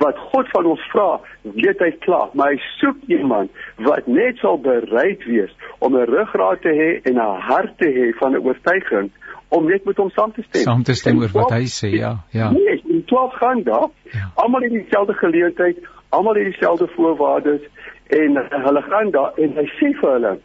wat 0.00 0.18
God 0.32 0.48
van 0.54 0.66
ons 0.72 0.82
vra, 0.92 1.08
weet 1.42 1.80
hy 1.84 1.90
klaar, 2.04 2.30
maar 2.32 2.54
hy 2.54 2.60
soek 2.78 3.00
iemand 3.12 3.50
wat 3.84 4.06
net 4.08 4.40
sal 4.40 4.56
bereid 4.64 5.24
wees 5.28 5.52
om 5.78 5.96
'n 5.96 6.08
ruggraat 6.08 6.62
te 6.64 6.72
hê 6.80 6.90
en 7.10 7.16
'n 7.20 7.40
hart 7.48 7.74
te 7.78 7.88
hê 7.88 8.06
van 8.20 8.32
'n 8.32 8.44
oortuiging 8.46 9.10
om 9.48 9.66
net 9.66 9.84
met 9.84 9.96
hom 9.96 10.10
saam 10.10 10.32
te 10.32 10.42
stem. 10.42 10.62
Saam 10.62 10.82
te 10.82 10.94
stem 10.94 11.18
oor 11.18 11.32
wat 11.32 11.50
hy 11.50 11.66
sê, 11.66 11.90
ja, 11.98 12.16
ja. 12.30 12.50
Nee, 12.50 12.80
in 12.86 13.04
12 13.04 13.32
gaan 13.34 13.62
daar. 13.62 13.88
Ja. 14.02 14.30
Almal 14.34 14.62
het 14.62 14.72
dieselfde 14.72 15.14
geleentheid, 15.14 15.78
almal 16.08 16.34
het 16.34 16.44
dieselfde 16.44 16.88
voorwaardes 16.94 17.62
en 18.06 18.38
hulle 18.66 18.82
gaan 18.82 19.10
daar 19.10 19.32
en 19.36 19.56
hy 19.58 19.66
sê 19.78 19.92
vir 20.00 20.10
hulle: 20.12 20.38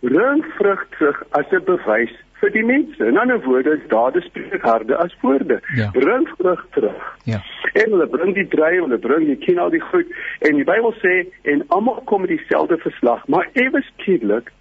"Bring 0.00 0.44
vrug 0.58 0.86
terug 0.98 1.22
as 1.30 1.46
'n 1.50 1.64
bewys 1.64 2.14
vir 2.40 2.52
die 2.54 2.64
mense. 2.64 3.06
In 3.06 3.18
ander 3.18 3.40
woorde, 3.44 3.78
dade 3.88 4.20
spreek 4.20 4.62
harder 4.62 4.96
as 4.96 5.14
woorde. 5.20 5.60
Ja. 5.76 5.90
Bring 5.90 6.28
vrug 6.36 6.66
terug. 6.70 7.16
Ja. 7.24 7.42
En 7.72 7.90
hulle 7.90 8.06
bring 8.06 8.34
die 8.34 8.48
druiwe, 8.48 8.84
hulle 8.86 8.98
bring 8.98 9.26
die 9.26 9.36
kin 9.36 9.58
al 9.58 9.70
die 9.74 9.82
goed 9.90 10.10
en 10.46 10.60
die 10.60 10.66
Bybel 10.68 10.94
sê 11.02 11.16
en 11.50 11.64
almal 11.74 12.02
kom 12.10 12.24
met 12.24 12.32
dieselfde 12.34 12.78
verslag, 12.84 13.26
maar 13.26 13.48
ewe 13.52 13.82
skielik 13.92 14.52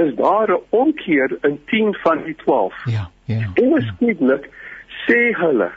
is 0.00 0.14
daar 0.18 0.50
'n 0.50 0.62
omkeer 0.70 1.36
in 1.42 1.60
10 1.66 1.94
van 2.02 2.22
die 2.24 2.36
12. 2.44 2.74
Ja. 2.84 3.10
Ja. 3.24 3.50
Ewe 3.54 3.80
skielik 3.80 4.50
sê 5.06 5.32
hulle 5.38 5.70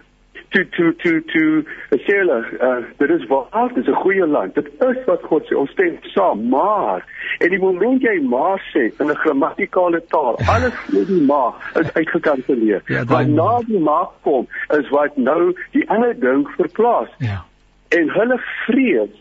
to 0.58 0.92
to 0.94 0.94
to 1.04 1.12
to 1.34 1.98
sê 2.06 2.18
hulle 2.22 2.40
uh, 2.62 2.80
dit 2.98 3.10
is 3.10 3.26
waar 3.28 3.68
dit 3.74 3.84
is 3.84 3.90
'n 3.90 4.02
goeie 4.04 4.28
land. 4.28 4.56
Dit 4.56 4.68
is 4.68 5.04
wat 5.06 5.24
God 5.24 5.44
sê 5.48 5.56
ons 5.56 5.72
stem 5.72 5.98
saam 6.02 6.48
maar 6.50 7.06
en 7.40 7.50
die 7.50 7.62
oomblik 7.62 8.02
jy 8.02 8.22
maar 8.22 8.62
sê 8.74 8.92
in 9.00 9.12
'n 9.12 9.22
grammatikale 9.24 10.02
taal 10.08 10.40
alles 10.48 10.74
vir 10.88 11.06
die 11.06 11.22
maar 11.22 11.54
is 11.82 11.94
uitgekanselleer. 11.94 12.82
Ja, 12.86 13.04
want 13.06 13.28
na 13.28 13.60
die 13.68 13.80
maar 13.80 14.10
kom 14.22 14.48
is 14.80 14.90
wat 14.90 15.18
nou 15.18 15.54
die 15.72 15.90
ander 15.90 16.20
ding 16.20 16.48
verplaas. 16.58 17.10
Ja. 17.18 17.46
en 17.90 18.10
hulle 18.10 18.38
vrees 18.66 19.16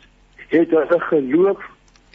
het 0.48 0.70
hulle 0.70 1.00
geloof 1.10 1.64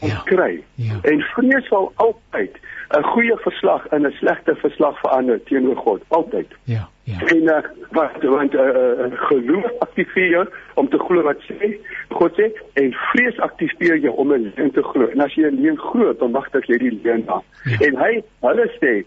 ja. 0.09 0.21
kry. 0.25 0.63
Ja. 0.75 0.99
En 1.01 1.21
vrees 1.21 1.67
sal 1.67 1.91
altyd 1.95 2.57
'n 2.97 3.03
goeie 3.03 3.37
verslag 3.37 3.87
in 3.91 4.05
'n 4.07 4.11
slegte 4.11 4.55
verslag 4.55 4.99
verander 4.99 5.43
teenoor 5.43 5.75
God, 5.75 6.01
altyd. 6.07 6.47
Ja. 6.63 6.89
Ja. 7.03 7.19
En 7.25 7.41
uh, 7.43 7.57
wat 7.89 8.23
want 8.23 8.53
uh, 8.53 8.61
uh, 8.61 9.05
geloof 9.13 9.71
aktiveer 9.79 10.49
om 10.73 10.89
te 10.89 10.97
glo 10.97 11.21
wat 11.21 11.41
sê 11.47 11.77
God 12.09 12.31
sê 12.39 12.51
en 12.73 12.93
vrees 12.93 13.39
aktiveer 13.39 13.97
jou 13.97 14.13
om 14.15 14.33
'n 14.33 14.51
leuen 14.55 14.71
te 14.71 14.83
glo. 14.83 15.07
En 15.07 15.19
as 15.19 15.33
jy 15.33 15.47
'n 15.49 15.61
leuen 15.61 15.77
glo, 15.77 16.13
dan 16.13 16.31
mag 16.31 16.49
dit 16.49 16.65
jy 16.65 16.77
die 16.77 16.99
leuen 17.03 17.23
na. 17.25 17.41
Ja. 17.63 17.77
En 17.79 17.97
hy 17.97 18.23
hulle 18.39 18.67
sê 18.79 19.03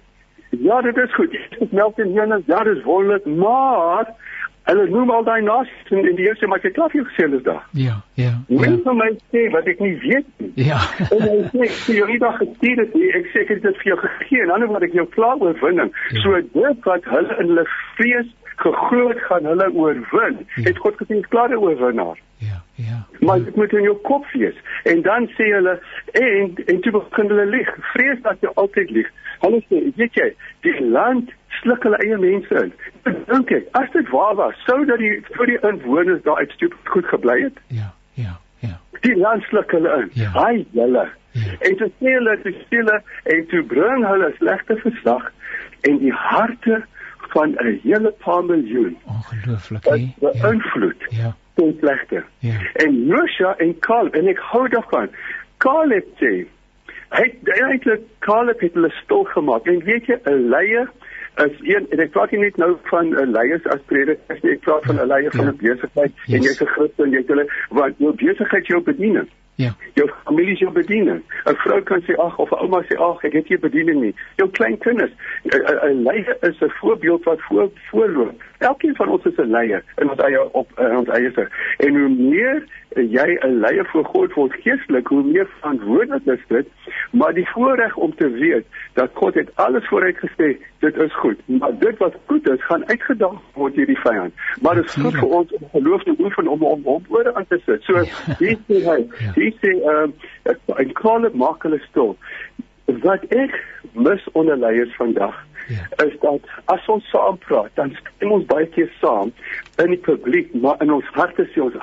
ja, 0.60 0.80
dit 0.80 0.96
is 0.96 1.14
goed. 1.14 1.30
Dit 1.58 1.72
melk 1.72 1.98
en 1.98 2.18
honing, 2.18 2.42
ja, 2.46 2.62
dit 2.64 2.76
is 2.76 2.82
wonderlik, 2.82 3.24
maar 3.24 4.06
Hulle 4.64 4.84
noem 4.88 5.10
al 5.12 5.24
daai 5.26 5.42
nasies 5.44 5.90
in, 5.92 6.06
in 6.08 6.14
die 6.16 6.24
eerste 6.24 6.48
maar 6.48 6.62
ek 6.62 6.70
het 6.70 6.76
klaar 6.78 6.92
vir 6.92 7.02
jou 7.02 7.08
gesê 7.10 7.26
hulle 7.26 7.40
is 7.40 7.44
daar. 7.44 7.64
Ja, 7.76 7.96
ja. 8.20 8.30
Mense 8.48 8.88
ja. 8.88 8.94
my 9.00 9.10
sê 9.34 9.42
wat 9.52 9.66
ek 9.68 9.82
nie 9.84 9.92
weet 10.00 10.30
nie. 10.40 10.52
Ja. 10.70 10.78
en 11.10 11.24
hy 11.26 11.34
sê 11.50 11.66
ek 11.66 11.76
sê 11.82 11.98
jy 11.98 12.06
het 12.14 12.22
daag 12.24 12.38
gestuur 12.40 12.80
dit 12.80 12.96
nie. 13.00 13.10
Ek 13.18 13.28
sê 13.32 13.42
ek 13.44 13.52
het 13.52 13.66
dit 13.66 13.82
vir 13.82 13.90
jou 13.92 13.98
gegee 14.06 14.46
en 14.46 14.54
dan 14.54 14.64
wat 14.72 14.88
ek 14.88 14.96
jou 14.96 15.04
klaar 15.16 15.44
oorwinning. 15.44 15.92
Ja. 16.14 16.24
So 16.24 16.40
dit 16.56 16.88
wat 16.88 17.12
hulle 17.12 17.38
in 17.42 17.52
hulle 17.52 17.66
vrees 17.98 18.32
geglo 18.62 19.08
het 19.10 19.20
gaan 19.28 19.50
hulle 19.52 19.68
oorwin. 19.74 20.40
Ja. 20.56 20.64
Het 20.70 20.80
God 20.86 20.96
gesê 21.02 21.20
klaar 21.28 21.52
oorwinnaar. 21.58 22.20
Ja, 22.38 22.62
ja. 22.74 23.06
Maar 23.20 23.44
dit 23.44 23.56
moet 23.56 23.72
in 23.72 23.82
jou 23.82 23.96
kop 24.08 24.26
wees. 24.32 24.56
En 24.84 25.02
dan 25.02 25.28
sê 25.36 25.52
hulle 25.52 25.78
en 26.12 26.52
en 26.66 26.80
toe 26.80 26.92
begin 26.92 27.28
hulle 27.28 27.46
lieg. 27.46 27.76
Vrees 27.92 28.20
dat 28.22 28.40
jy 28.40 28.50
altyd 28.54 28.90
lieg. 28.90 29.12
Hulle 29.44 29.60
sê, 29.68 29.80
weet 29.96 30.20
jy, 30.20 30.28
die 30.64 30.76
land 30.80 31.32
sluk 31.60 31.82
hulle 31.82 31.98
eie 32.04 32.16
mense 32.18 32.62
in. 32.62 32.72
Dink 33.28 33.50
ek, 33.50 33.68
as 33.80 33.90
dit 33.92 34.08
waar 34.12 34.34
was, 34.40 34.56
sou 34.68 34.78
dat 34.88 34.98
die 35.02 35.12
vir 35.36 35.52
die 35.52 35.60
inwoners 35.70 36.22
daar 36.22 36.42
uit 36.42 36.54
stoep 36.56 36.74
goed 36.94 37.06
gebly 37.12 37.38
het. 37.42 37.60
Ja, 37.68 37.90
ja, 38.20 38.38
ja. 38.64 38.78
Die 39.06 39.16
land 39.16 39.42
sluk 39.50 39.70
hulle 39.76 39.92
in. 40.02 40.10
Ja. 40.12 40.30
Haai 40.38 40.66
hulle. 40.72 41.06
Ja. 41.34 41.54
En 41.66 41.76
te 41.76 41.90
sê 41.98 42.14
hulle 42.14 42.38
te 42.42 42.52
stille 42.64 43.00
en 43.34 43.46
te 43.50 43.62
bring 43.74 44.06
hulle 44.06 44.32
slegte 44.38 44.76
verslag 44.82 45.30
en 45.88 45.98
die 45.98 46.12
harte 46.12 46.82
van 47.34 47.56
'n 47.58 47.80
hele 47.82 48.10
paar 48.24 48.44
miljoen. 48.44 48.96
Ongelooflik, 49.04 49.84
hè? 49.84 49.94
Ja. 50.20 50.50
Invloed. 50.50 51.06
Ja. 51.08 51.36
Tot 51.54 51.78
slegte. 51.78 52.22
Ja. 52.38 52.58
En 52.72 53.04
Josha 53.06 53.54
en 53.56 53.78
Caleb 53.78 54.14
en 54.14 54.28
ek 54.28 54.38
hou 54.38 54.68
daarvan. 54.68 55.08
Caleb 55.56 56.06
sê 56.20 56.46
hy 57.14 57.26
eintlik 57.44 58.02
Caleb 58.18 58.60
het 58.60 58.74
hulle 58.74 58.90
stil 59.02 59.24
gemaak 59.24 59.66
en 59.66 59.84
weet 59.84 60.06
jy 60.06 60.18
'n 60.24 60.48
leier 60.48 60.90
is 61.36 61.56
een 61.60 61.86
en 61.90 61.98
ek 61.98 62.10
praat 62.10 62.30
nie 62.30 62.40
net 62.40 62.56
nou 62.56 62.76
van 62.90 63.08
'n 63.08 63.18
uh, 63.18 63.30
leiers 63.36 63.66
as 63.66 63.80
predikers 63.86 64.42
nie, 64.42 64.52
ek 64.52 64.60
praat 64.60 64.84
van 64.84 65.00
'n 65.00 65.06
leier 65.06 65.30
van 65.30 65.48
'n 65.48 65.56
ja. 65.60 65.74
besigheid 65.74 66.12
yes. 66.26 66.34
en 66.34 66.42
jy's 66.42 66.60
'n 66.60 66.74
Christen, 66.74 67.10
jy 67.10 67.16
het 67.16 67.28
hulle 67.28 67.46
wat 67.70 67.98
jou 67.98 68.12
besigheid 68.14 68.66
jou 68.66 68.82
bediening. 68.82 69.28
Ja. 69.56 69.70
Jou 69.94 70.10
familie 70.24 70.56
jou 70.56 70.72
bediening. 70.72 71.22
'n 71.46 71.54
Vrou 71.54 71.82
kan 71.82 72.02
sê 72.02 72.14
ag 72.18 72.38
of 72.38 72.50
'n 72.50 72.58
ouma 72.58 72.82
sê 72.82 72.96
ag, 72.98 73.24
ek 73.24 73.32
het 73.32 73.48
nie 73.48 73.58
bediening 73.58 74.00
nie. 74.00 74.14
Jou 74.36 74.50
klein 74.50 74.78
kinders, 74.78 75.12
'n 75.44 76.02
leier 76.02 76.36
is 76.40 76.60
'n 76.60 76.70
voorbeeld 76.80 77.24
wat 77.24 77.40
voor 77.40 77.70
voorloop. 77.90 78.42
Elkeen 78.58 78.94
van 78.96 79.08
ons 79.08 79.24
is 79.24 79.36
'n 79.38 79.50
leier 79.50 79.82
in 79.96 80.10
ons 80.10 80.20
eie 80.20 80.52
op 80.52 80.68
in 80.78 80.96
ons 80.96 81.08
eie 81.08 81.30
se. 81.34 81.46
En 81.78 81.96
hoe 81.98 82.08
meer 82.08 82.66
jy 82.94 83.38
'n 83.40 83.60
leier 83.60 83.86
voor 83.86 84.04
God 84.04 84.32
word 84.32 84.52
geestelik, 84.52 85.06
hoe 85.06 85.22
meer 85.22 85.46
verantwoordelik 85.60 86.26
is 86.26 86.44
dit, 86.48 86.66
maar 87.12 87.34
die 87.34 87.48
voorreg 87.48 87.96
om 87.96 88.14
te 88.14 88.30
weet 88.30 88.66
dat 88.92 89.10
God 89.12 89.34
het 89.34 89.50
alles 89.54 89.86
vooruit 89.86 90.16
gesê, 90.16 90.58
dit 90.84 90.96
is 91.04 91.14
goed. 91.22 91.40
Maar 91.60 91.78
dit 91.78 91.98
wat 92.02 92.16
goed 92.26 92.48
is, 92.50 92.64
gaan 92.68 92.86
uitgedaag 92.88 93.38
word 93.58 93.74
deur 93.78 93.90
die 93.92 94.00
vyand. 94.02 94.34
Maar 94.60 94.80
dit 94.80 94.90
is 94.90 94.98
goed 95.04 95.16
vir 95.20 95.32
ons 95.38 95.54
om 95.58 95.68
geloof 95.72 96.02
te 96.08 96.14
oefen 96.18 96.50
om 96.54 96.66
om 96.70 96.84
hom 96.90 97.08
oor 97.08 97.32
aan 97.34 97.48
te 97.48 97.60
sit. 97.64 97.82
So 97.88 98.04
hier 98.42 98.58
sê 98.68 98.82
hy, 98.88 98.98
hier 99.38 99.56
sê 99.62 99.72
ehm 99.80 100.14
uh, 100.50 100.78
'n 100.84 100.92
kalle 101.00 101.30
maak 101.32 101.64
hulle 101.66 101.80
stil. 101.88 102.16
Wat 103.06 103.24
ek 103.32 103.58
mis 103.92 104.30
onder 104.32 104.56
leiers 104.56 104.96
vandag 105.00 105.40
Ja. 105.68 106.04
is 106.04 106.12
dat 106.20 106.40
as 106.64 106.86
ons 106.92 107.04
saam 107.08 107.38
praat, 107.38 107.70
dan 107.74 107.96
stem 108.00 108.32
ons 108.32 108.44
baie 108.44 108.66
keer 108.66 108.90
saam 109.00 109.32
in 109.80 109.94
die 109.94 110.00
publiek, 110.08 110.52
maar 110.54 110.82
in 110.84 110.92
ons 110.92 111.06
harte 111.16 111.46
sê 111.54 111.62
ons 111.64 111.78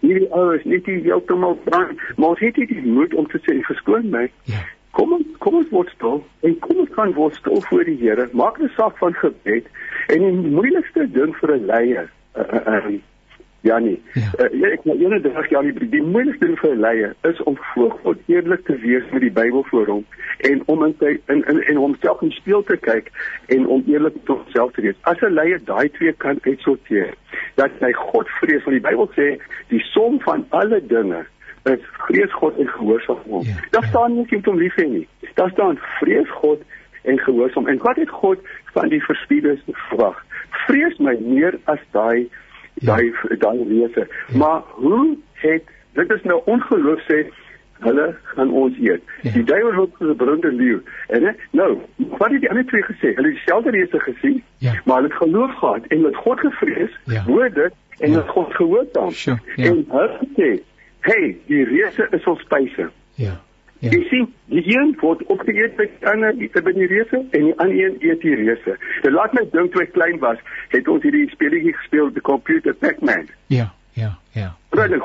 hierdie 0.00 0.30
ouers 0.32 0.64
net 0.64 0.86
nie 0.88 1.02
heeltemal 1.04 1.58
brand, 1.66 2.00
maar 2.16 2.28
ons 2.32 2.40
het 2.40 2.56
nie 2.56 2.66
die 2.70 2.84
moed 2.86 3.14
om 3.14 3.28
te 3.28 3.40
sê 3.44 3.58
verskoon 3.68 4.08
my. 4.14 4.24
Ja. 4.48 4.64
Kom 4.98 5.12
ons 5.14 5.26
kom 5.38 5.54
ons 5.60 5.68
word 5.70 5.90
stil 5.94 6.16
en 6.42 6.54
kom 6.64 6.80
ons 6.82 6.94
kan 6.96 7.12
word 7.14 7.36
stil 7.38 7.60
voor 7.68 7.84
die 7.86 7.98
Here. 8.00 8.24
Maak 8.32 8.58
'n 8.58 8.70
saak 8.76 8.98
van 8.98 9.14
gebed 9.14 9.66
en 10.14 10.24
die 10.26 10.50
moeilikste 10.56 11.06
ding 11.18 11.36
vir 11.40 11.54
'n 11.54 11.66
leier 11.66 12.10
uh, 12.34 12.42
uh, 12.42 12.74
uh, 12.74 12.98
Ja 13.60 13.78
nee. 13.78 14.02
Ja. 14.14 14.48
Uh, 14.50 14.72
ek 14.72 14.84
nou 14.86 14.96
ene 14.98 15.20
dag 15.20 15.46
ja 15.50 15.62
die, 15.62 16.02
moeilikste 16.02 16.46
ding 16.46 16.58
vir 16.58 16.74
'n 16.74 16.80
leier 16.80 17.14
is 17.30 17.42
om 17.42 17.56
voor 17.74 17.94
God 18.02 18.18
eerlik 18.26 18.64
te 18.66 18.76
wees 18.82 19.06
met 19.12 19.20
die 19.20 19.34
Bybel 19.38 19.64
voor 19.70 19.86
hom 19.86 20.04
en 20.50 20.62
om 20.66 20.84
in 20.84 20.94
sy 20.98 21.14
in 21.26 21.44
in 21.46 21.62
en 21.62 21.76
homself 21.76 22.22
in 22.22 22.30
speel 22.30 22.62
te 22.62 22.76
kyk 22.76 23.10
en 23.46 23.66
om 23.66 23.82
eerlik 23.86 24.14
tot 24.24 24.42
homself 24.42 24.72
te 24.72 24.82
wees. 24.82 24.98
As 25.02 25.22
'n 25.22 25.34
leier 25.34 25.64
daai 25.64 25.88
twee 25.88 26.12
kan 26.12 26.38
uitsorteer, 26.42 27.14
dat 27.54 27.70
hy 27.80 27.92
God 27.92 28.28
vrees 28.40 28.64
want 28.64 28.82
die 28.82 28.88
Bybel 28.90 29.10
sê 29.14 29.38
die 29.68 29.82
som 29.94 30.20
van 30.20 30.46
alle 30.50 30.80
dinge 30.86 31.26
is 31.62 31.80
vrees 31.92 32.32
God 32.32 32.58
en 32.58 32.68
gehoorsaam 32.68 33.18
hom. 33.24 33.42
Ja, 33.42 33.54
Daar 33.70 33.84
staan 33.84 34.14
nie 34.14 34.26
iets 34.28 34.48
om 34.48 34.58
lief 34.58 34.74
hê 34.74 34.86
nie. 34.88 35.08
Daar 35.34 35.50
staan 35.50 35.78
vrees 36.00 36.30
God 36.30 36.62
en 37.02 37.18
gehoorsaam. 37.18 37.66
En 37.66 37.78
wat 37.78 37.96
het 37.96 38.10
God 38.10 38.38
van 38.72 38.88
die 38.88 39.02
verspieders 39.04 39.60
verwag? 39.66 40.24
Vrees 40.66 40.98
my 40.98 41.16
meer 41.20 41.58
as 41.64 41.80
daai 41.90 42.28
daai 42.74 43.04
ja. 43.04 43.36
daai 43.38 43.64
wese. 43.66 44.06
Ja. 44.28 44.36
Maar 44.36 44.62
hoe 44.66 45.16
het 45.32 45.62
dit 45.92 46.10
is 46.10 46.22
nou 46.22 46.40
ongeloof 46.44 47.00
sê 47.10 47.26
hulle 47.78 48.06
gaan 48.22 48.50
ons 48.52 48.78
eet. 48.78 49.02
Ja. 49.22 49.32
Die 49.32 49.44
duiwel 49.44 49.74
loop 49.74 49.96
so 49.98 50.10
'n 50.10 50.16
brande 50.16 50.52
leeu. 50.52 50.82
En 51.06 51.36
nou, 51.50 51.78
wat 51.96 52.30
het 52.30 52.40
die 52.40 52.50
ander 52.50 52.66
twee 52.66 52.82
gesê? 52.82 53.14
Hulle 53.14 53.28
het 53.28 53.36
dieselfde 53.36 53.70
reëse 53.70 54.00
gesien, 54.00 54.42
ja. 54.58 54.72
maar 54.84 54.96
hulle 54.96 55.08
het 55.08 55.16
geloof 55.16 55.54
gehad 55.54 55.86
en 55.86 56.00
met 56.00 56.16
God 56.16 56.40
gevrees, 56.40 56.98
ja. 57.04 57.22
hoor 57.22 57.50
dit 57.50 57.72
en 57.98 58.10
ja. 58.10 58.16
het 58.16 58.28
God 58.28 58.54
gehoorsaam. 58.54 59.10
Sure. 59.10 59.38
Ja. 59.56 59.64
En 59.64 59.84
hulle 59.88 60.18
sê, 60.36 60.62
"Hey, 61.00 61.36
die 61.46 61.64
reëse 61.64 62.08
is 62.10 62.24
ons 62.24 62.40
spyse." 62.40 62.90
Ja. 63.14 63.40
Ja. 63.80 63.90
Jy 63.90 64.06
sien, 64.10 64.34
die 64.50 64.62
een 64.66 64.96
word 65.00 65.22
opgeëet 65.30 65.76
by 65.76 65.86
ander 66.10 66.34
by 66.34 66.72
die 66.74 66.86
reëse 66.90 67.20
en 67.30 67.44
die 67.44 67.54
ander 67.62 67.76
een 67.78 67.96
eet 68.00 68.20
die 68.20 68.34
reëse. 68.34 68.74
Dit 69.02 69.12
laat 69.12 69.32
my 69.32 69.44
dink 69.52 69.72
toe 69.72 69.82
ek 69.82 69.92
klein 69.92 70.18
was, 70.18 70.38
het 70.68 70.88
ons 70.88 71.02
hierdie 71.02 71.28
speletjie 71.30 71.74
gespeel, 71.76 72.10
die 72.10 72.24
computer 72.26 72.74
Pac-Man. 72.74 73.28
Ja, 73.46 73.72
ja, 73.92 74.18
ja. 74.32 74.56
Reg. 74.70 74.98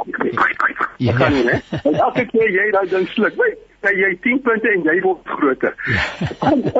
Ja. 0.97 1.13
Kan 1.21 1.33
nie, 1.33 1.45
hè? 1.49 1.59
En 1.83 1.93
elke 1.93 2.25
keer 2.25 2.49
jy 2.49 2.71
daai 2.71 2.89
ding 2.89 3.07
sluk, 3.13 3.37
weet 3.37 3.61
jy, 3.83 3.93
jy 3.99 4.11
10 4.23 4.41
punte 4.45 4.71
en 4.71 4.85
jy 4.87 4.95
word 5.03 5.31
groter. 5.35 5.75
Ja. 5.91 6.05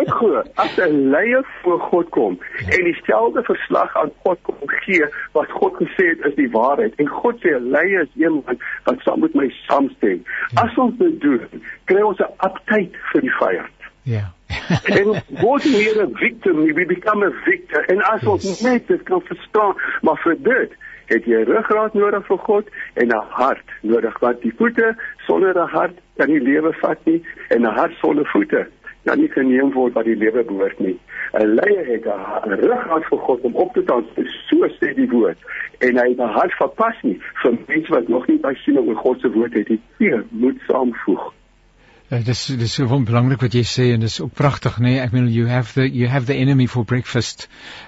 ek 0.02 0.12
glo 0.20 0.44
as 0.62 0.78
'n 0.78 1.10
leier 1.14 1.46
voor 1.62 1.80
God 1.90 2.10
kom 2.16 2.38
en 2.68 2.84
dieselfde 2.88 3.44
verslag 3.44 3.96
aan 4.02 4.12
God 4.24 4.40
kom 4.48 4.76
gee 4.86 5.06
wat 5.38 5.52
God 5.52 5.80
gesê 5.82 6.10
het 6.14 6.26
is 6.30 6.36
die 6.36 6.50
waarheid 6.52 6.96
en 7.02 7.08
God 7.08 7.42
sê 7.44 7.56
'n 7.58 7.72
leier 7.76 8.08
is 8.08 8.16
een 8.16 8.42
wat 8.86 9.00
saam 9.06 9.20
met 9.20 9.34
my 9.34 9.50
saamstem. 9.68 10.24
Ja. 10.54 10.64
As 10.64 10.78
ons 10.78 10.98
dit 10.98 11.20
doen, 11.22 11.64
kry 11.86 12.02
ons 12.02 12.20
'n 12.20 12.32
aptyd 12.38 12.96
vir 13.12 13.22
die 13.22 13.36
vyand. 13.40 13.78
Ja. 14.04 14.32
en 15.00 15.22
word 15.42 15.64
nie 15.66 15.90
'n 15.96 16.16
victim, 16.16 16.64
we 16.64 16.86
become 16.86 17.26
a 17.26 17.32
victor. 17.46 17.86
En 17.86 18.02
as 18.02 18.22
yes. 18.22 18.30
ons 18.30 18.62
net 18.62 18.88
dit 18.88 19.04
kan 19.04 19.22
verstaan, 19.22 19.76
maar 20.02 20.20
vir 20.24 20.36
dit 20.40 20.72
het 21.06 21.26
jy 21.26 21.44
ruggraat 21.44 21.94
nodig 21.94 22.26
vir 22.26 22.38
God 22.38 22.70
en 22.94 23.08
'n 23.08 23.26
hart 23.30 23.68
nodig 23.82 24.20
want 24.20 24.42
die 24.42 24.54
voete 24.58 24.96
sonder 25.28 25.56
'n 25.56 25.68
hart 25.68 25.98
kan 26.18 26.30
nie 26.30 26.40
lewe 26.40 26.74
vat 26.74 27.00
nie 27.06 27.24
en 27.50 27.62
'n 27.62 27.76
hart 27.80 27.94
sonder 28.02 28.26
voete 28.26 28.68
kan 29.04 29.20
nie 29.20 29.28
geneem 29.28 29.72
word 29.74 29.94
wat 29.94 30.06
die 30.06 30.16
lewe 30.16 30.44
behoort 30.44 30.80
nie. 30.80 30.98
'n 31.34 31.56
Leier 31.58 31.86
het 31.86 32.06
'n 32.06 32.60
ruggraat 32.64 33.06
vir 33.06 33.18
God 33.18 33.42
om 33.42 33.56
op 33.56 33.74
te 33.74 33.82
staan, 33.82 34.06
so 34.50 34.68
sê 34.80 34.94
die 34.96 35.10
woord. 35.10 35.38
En 35.80 35.98
hy 35.98 36.08
het 36.10 36.20
'n 36.20 36.36
hart 36.40 36.54
verpas 36.54 36.98
nie 37.02 37.20
vir 37.42 37.58
mense 37.68 37.92
wat 37.92 38.08
nog 38.08 38.28
nie 38.28 38.40
by 38.40 38.54
sien 38.54 38.80
oor 38.80 38.96
God 38.96 39.20
se 39.20 39.32
woord 39.32 39.54
het 39.54 39.70
nie. 39.70 39.82
Hier 39.98 40.24
moet 40.30 40.60
saamvoeg. 40.68 41.34
Uh, 42.14 42.20
dis 42.22 42.42
dis 42.60 42.74
so 42.78 42.86
belangrik 42.86 43.42
wat 43.42 43.56
jy 43.58 43.64
sê 43.66 43.84
en 43.96 44.04
dis 44.04 44.20
ook 44.22 44.34
pragtig 44.38 44.76
nê 44.78 44.92
nee? 44.92 44.98
ek 45.02 45.14
bedoel 45.16 45.30
you 45.34 45.48
have 45.50 45.74
the 45.74 45.86
you 45.90 46.10
have 46.12 46.28
the 46.30 46.36
enemy 46.38 46.68
for 46.70 46.86
breakfast. 46.86 47.48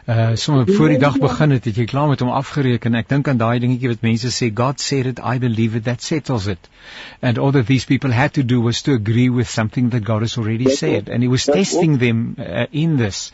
Uh 0.10 0.34
sommer 0.36 0.66
voor 0.78 0.94
die 0.96 0.98
dag 1.04 1.20
begin 1.22 1.54
het 1.54 1.68
het 1.70 1.78
jy 1.78 1.86
klaar 1.92 2.08
met 2.10 2.24
hom 2.24 2.32
afgereken. 2.34 2.96
Ek 2.98 3.10
dink 3.12 3.30
aan 3.30 3.38
daai 3.38 3.60
dingetjie 3.62 3.92
wat 3.92 4.06
mense 4.06 4.32
sê 4.34 4.50
God 4.62 4.82
said 4.82 5.06
it 5.12 5.22
I 5.22 5.38
believe 5.44 5.78
it. 5.78 5.86
That 5.86 6.02
settles 6.02 6.48
it. 6.48 6.70
And 7.22 7.38
all 7.38 7.52
that 7.52 7.68
these 7.68 7.86
people 7.86 8.12
had 8.12 8.34
to 8.40 8.44
do 8.44 8.62
was 8.62 8.82
to 8.84 8.94
agree 8.94 9.30
with 9.30 9.50
something 9.50 9.90
that 9.90 10.06
God 10.06 10.26
has 10.26 10.38
already 10.38 10.74
said. 10.74 11.10
And 11.10 11.22
he 11.22 11.30
was 11.30 11.46
testing 11.46 11.98
them 12.00 12.38
uh, 12.40 12.66
in 12.72 12.98
this. 12.98 13.32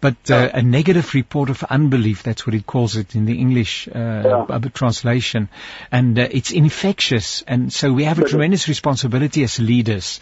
But 0.00 0.30
uh, 0.30 0.50
a 0.54 0.62
negative 0.62 1.14
report 1.14 1.50
of 1.50 1.62
unbelief 1.64 2.22
that's 2.22 2.46
what 2.46 2.54
he 2.54 2.62
calls 2.62 2.96
it 2.96 3.14
in 3.14 3.26
the 3.26 3.38
English 3.38 3.88
uh, 3.88 4.58
translation. 4.74 5.48
And 5.92 6.18
uh, 6.18 6.28
it's 6.30 6.50
infectious. 6.50 7.44
And 7.46 7.72
so 7.72 7.92
we 7.92 8.04
have 8.04 8.18
a 8.18 8.28
tremendous 8.28 8.68
responsibility 8.68 9.44
as 9.44 9.58
leaders 9.58 10.18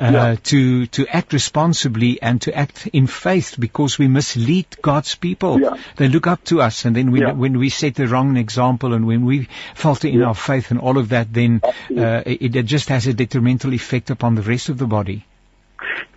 uh, 0.00 0.10
yeah. 0.12 0.36
to 0.42 0.86
to 0.86 1.06
act 1.06 1.32
responsibly 1.32 2.20
and 2.20 2.40
to 2.42 2.56
act 2.56 2.86
in 2.92 3.06
faith 3.06 3.56
because 3.58 3.98
we 3.98 4.08
mislead 4.08 4.66
God's 4.82 5.14
people. 5.14 5.60
Yeah. 5.60 5.76
They 5.96 6.08
look 6.08 6.26
up 6.26 6.44
to 6.44 6.60
us, 6.60 6.84
and 6.84 6.96
then 6.96 7.10
we, 7.10 7.20
yeah. 7.20 7.32
when 7.32 7.58
we 7.58 7.68
set 7.68 7.94
the 7.94 8.06
wrong 8.06 8.36
example 8.36 8.94
and 8.94 9.06
when 9.06 9.24
we 9.24 9.48
falter 9.74 10.08
in 10.08 10.22
our 10.22 10.34
faith 10.34 10.70
and 10.70 10.80
all 10.80 10.98
of 10.98 11.10
that, 11.10 11.32
then 11.32 11.60
uh, 11.64 12.22
it, 12.26 12.56
it 12.56 12.62
just 12.62 12.88
has 12.88 13.06
a 13.06 13.14
detrimental 13.14 13.72
effect 13.72 14.10
upon 14.10 14.34
the 14.34 14.42
rest 14.42 14.68
of 14.68 14.78
the 14.78 14.86
body. 14.86 15.24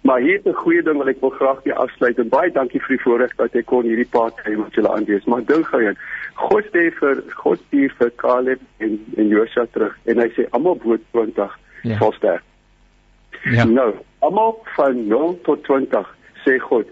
Maar 0.01 0.19
hier 0.19 0.35
is 0.35 0.43
'n 0.43 0.53
goeie 0.53 0.83
ding 0.83 0.97
wat 0.97 1.07
ek 1.07 1.19
wil 1.19 1.29
graag 1.29 1.63
mee 1.63 1.73
afsluit 1.73 2.17
en 2.17 2.29
baie 2.29 2.51
dankie 2.51 2.79
vir 2.79 2.95
die 2.95 3.03
voorreg 3.03 3.35
dat 3.35 3.55
ek 3.55 3.65
kon 3.65 3.83
hierdie 3.83 4.07
paar 4.07 4.31
tyd 4.35 4.57
met 4.57 4.73
julle 4.73 4.91
aanwees. 4.93 5.25
Maar 5.25 5.43
dink 5.45 5.67
gou 5.67 5.81
een. 5.83 5.97
God 6.33 6.69
sê 6.75 6.83
vir 6.99 7.23
God 7.41 7.59
stuur 7.65 7.95
vir 7.97 8.11
Caleb 8.15 8.61
en 8.77 8.93
en 9.17 9.27
Josua 9.27 9.65
terug 9.71 9.97
en 10.05 10.21
hy 10.23 10.29
sê 10.35 10.45
almal 10.51 10.77
bo 10.83 10.97
20 11.11 11.57
ja. 11.83 11.97
sal 11.97 12.13
sterf. 12.13 12.45
Ja. 13.53 13.65
Nou, 13.65 13.93
almal 14.19 14.57
van 14.75 15.07
0 15.07 15.39
tot 15.43 15.63
20 15.63 16.15
sê 16.45 16.57
God 16.59 16.87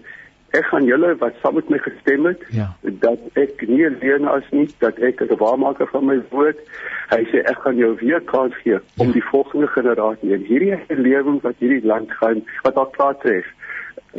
ek 0.56 0.68
gaan 0.70 0.86
julle 0.88 1.12
wat 1.20 1.34
saam 1.42 1.56
met 1.58 1.68
my 1.72 1.78
gestem 1.84 2.26
het 2.28 2.42
ja. 2.54 2.68
dat 3.02 3.38
ek 3.40 3.62
nie 3.68 3.82
alleen 3.88 4.28
as 4.30 4.46
nie 4.54 4.66
dat 4.84 4.98
ek 5.08 5.20
'n 5.24 5.38
waarmaker 5.42 5.88
van 5.92 6.06
my 6.06 6.18
woord 6.30 6.58
hy 7.10 7.22
sê 7.32 7.42
ek 7.52 7.58
gaan 7.64 7.76
jou 7.76 7.92
weer 8.00 8.20
kans 8.32 8.54
gee 8.62 8.78
om 8.96 9.08
ja. 9.08 9.12
die 9.18 9.26
volgende 9.32 9.68
generasie 9.76 10.34
en 10.34 10.46
hierdie 10.50 10.78
lewing 10.88 11.40
wat 11.42 11.58
hierdie 11.58 11.86
land 11.86 12.12
gaan 12.20 12.44
wat 12.62 12.76
al 12.76 12.90
klaar 12.96 13.18
tref 13.24 13.46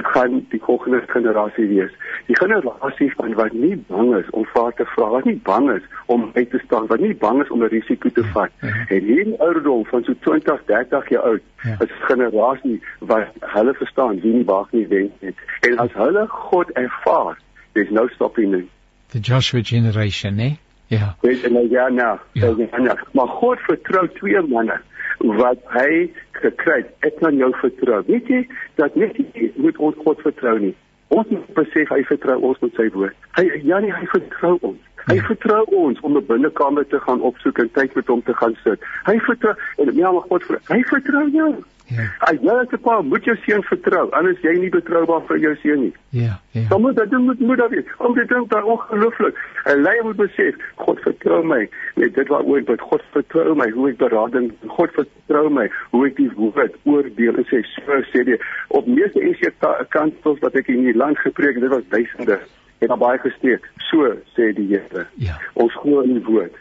gaan 0.03 0.45
die 0.49 0.59
volgende 0.63 1.03
generasie 1.07 1.67
wees. 1.67 1.91
Die 2.25 2.37
generasie 2.37 3.13
van 3.15 3.33
wat 3.33 3.53
nie 3.53 3.75
bang 3.87 4.15
is 4.15 4.29
om 4.29 4.45
vrae 4.45 4.73
te 4.75 4.85
vra, 4.85 5.09
wat 5.09 5.25
nie 5.25 5.39
bang 5.43 5.71
is 5.71 5.83
om 6.05 6.29
uit 6.33 6.49
te 6.49 6.61
staan, 6.65 6.87
wat 6.87 6.99
nie 6.99 7.15
bang 7.15 7.41
is 7.43 7.49
om 7.49 7.63
'n 7.63 7.71
risiko 7.73 8.09
te 8.09 8.23
vat. 8.23 8.51
Ja, 8.61 8.67
ja. 8.67 8.85
En 8.87 9.03
hierdie 9.03 9.39
ouderdom 9.39 9.85
van 9.85 10.03
so 10.03 10.13
20, 10.19 10.63
30 10.65 11.09
jaar 11.09 11.23
oud, 11.23 11.41
ja. 11.63 11.75
is 11.79 11.89
'n 11.89 12.05
generasie 12.07 12.81
wat 12.99 13.27
hulle 13.39 13.73
verstaan 13.73 14.19
wie 14.19 14.33
nie 14.33 14.45
wag 14.45 14.71
nie 14.71 14.87
wen 14.87 15.11
nie. 15.19 15.35
En 15.59 15.77
as 15.77 15.93
hulle 15.93 16.27
God 16.27 16.71
ervaar, 16.71 17.37
there's 17.73 17.89
no 17.89 18.07
stopping 18.07 18.51
them. 18.51 18.69
The 19.07 19.19
Joshua 19.19 19.61
generation, 19.63 20.35
né? 20.35 20.57
Ja. 20.87 21.15
Weet 21.21 21.41
jy 21.41 21.49
nou 21.49 21.69
ja, 21.69 21.87
nou. 21.87 22.17
Ja. 22.31 22.53
ja. 22.57 22.97
Maar 23.11 23.27
God 23.27 23.59
vertrou 23.59 24.07
twee 24.07 24.41
manne 24.41 24.81
wat 25.17 25.61
hy 25.73 26.09
gekry 26.31 26.81
het. 26.81 26.91
Ek 27.07 27.15
kan 27.21 27.37
jou 27.37 27.51
vertrou. 27.61 28.01
Weet 28.07 28.27
jy 28.27 28.43
dat 28.75 28.95
net 28.95 29.17
jy 29.17 29.51
moet 29.55 29.77
ons 29.77 29.95
God 30.03 30.21
vertrou 30.25 30.57
nie. 30.59 30.75
Ons 31.07 31.29
moet 31.31 31.53
besef 31.55 31.89
hy 31.93 32.03
vertrou 32.09 32.37
ons 32.49 32.59
met 32.61 32.75
sy 32.75 32.89
woord. 32.95 33.15
Hy 33.37 33.47
ja 33.63 33.79
nee, 33.79 33.93
hy 33.95 34.09
vertrou 34.11 34.57
ons. 34.61 34.83
Hy 35.07 35.21
vertrou 35.23 35.63
ons 35.71 35.99
om 36.03 36.17
'n 36.17 36.25
binnekamer 36.27 36.87
te 36.87 36.99
gaan 36.99 37.21
opsoek 37.21 37.59
en 37.63 37.71
tyd 37.71 37.95
met 37.95 38.07
hom 38.07 38.23
te 38.23 38.33
gaan 38.33 38.55
sit. 38.63 38.79
Hy 39.05 39.19
vertrou 39.19 39.55
en 39.77 39.95
ja, 39.95 40.11
maar 40.11 40.27
God 40.27 40.43
vertrou. 40.43 40.77
Hy 40.77 40.83
vertrou 40.83 41.29
jou. 41.31 41.53
Ja. 41.87 42.03
As 42.19 42.35
jy 42.41 42.51
as 42.51 42.71
'n 42.71 42.81
pa 42.83 43.01
moet 43.01 43.23
jou 43.23 43.35
seun 43.45 43.63
vertrou, 43.63 44.09
anders 44.11 44.41
jy 44.41 44.53
nie 44.59 44.69
betroubaar 44.69 45.21
vir 45.27 45.37
jou 45.39 45.55
seun 45.61 45.81
nie. 45.81 45.93
Ja, 46.09 46.39
ja. 46.51 46.67
Dan 46.69 46.81
moet 46.81 46.95
dit 46.95 47.11
moet 47.11 47.39
moet 47.39 47.57
daar 47.57 47.69
wees. 47.69 47.85
Om 47.97 48.13
dit 48.13 48.27
ding 48.27 48.47
daar 48.47 48.63
ongelooflik. 48.63 49.37
'n 49.65 49.81
Leier 49.81 50.03
moet 50.03 50.15
besef, 50.15 50.55
God 50.75 50.99
vertrou 50.99 51.43
my. 51.43 51.69
Net 51.95 52.15
dit 52.15 52.27
wat 52.27 52.43
ooit 52.43 52.67
wat 52.67 52.81
God 52.81 53.01
vertrou 53.11 53.55
my, 53.55 53.69
hoe 53.69 53.89
ek 53.89 53.97
berading, 53.97 54.51
God 54.67 54.91
vertrou 54.91 55.49
my, 55.49 55.69
hoe 55.91 56.07
ek 56.07 56.15
die 56.15 56.31
woord 56.35 56.75
oordeel 56.83 57.35
en 57.35 57.45
sê 57.45 57.63
so 57.63 58.01
sê 58.11 58.23
die 58.23 58.39
op 58.67 58.87
meeste 58.87 59.21
enige 59.21 59.51
kantels 59.89 60.39
wat 60.39 60.55
ek 60.55 60.67
in 60.67 60.83
die 60.83 60.97
land 60.97 61.17
gepreek, 61.17 61.59
dit 61.59 61.69
was 61.69 61.87
duisende. 61.89 62.39
Het 62.79 62.89
al 62.89 62.97
baie 62.97 63.17
gesteek. 63.17 63.63
So 63.89 64.13
sê 64.35 64.53
die 64.53 64.67
Here. 64.67 65.07
Ja. 65.15 65.39
Ons 65.53 65.73
glo 65.73 66.01
in 66.01 66.13
die 66.13 66.23
woord. 66.23 66.53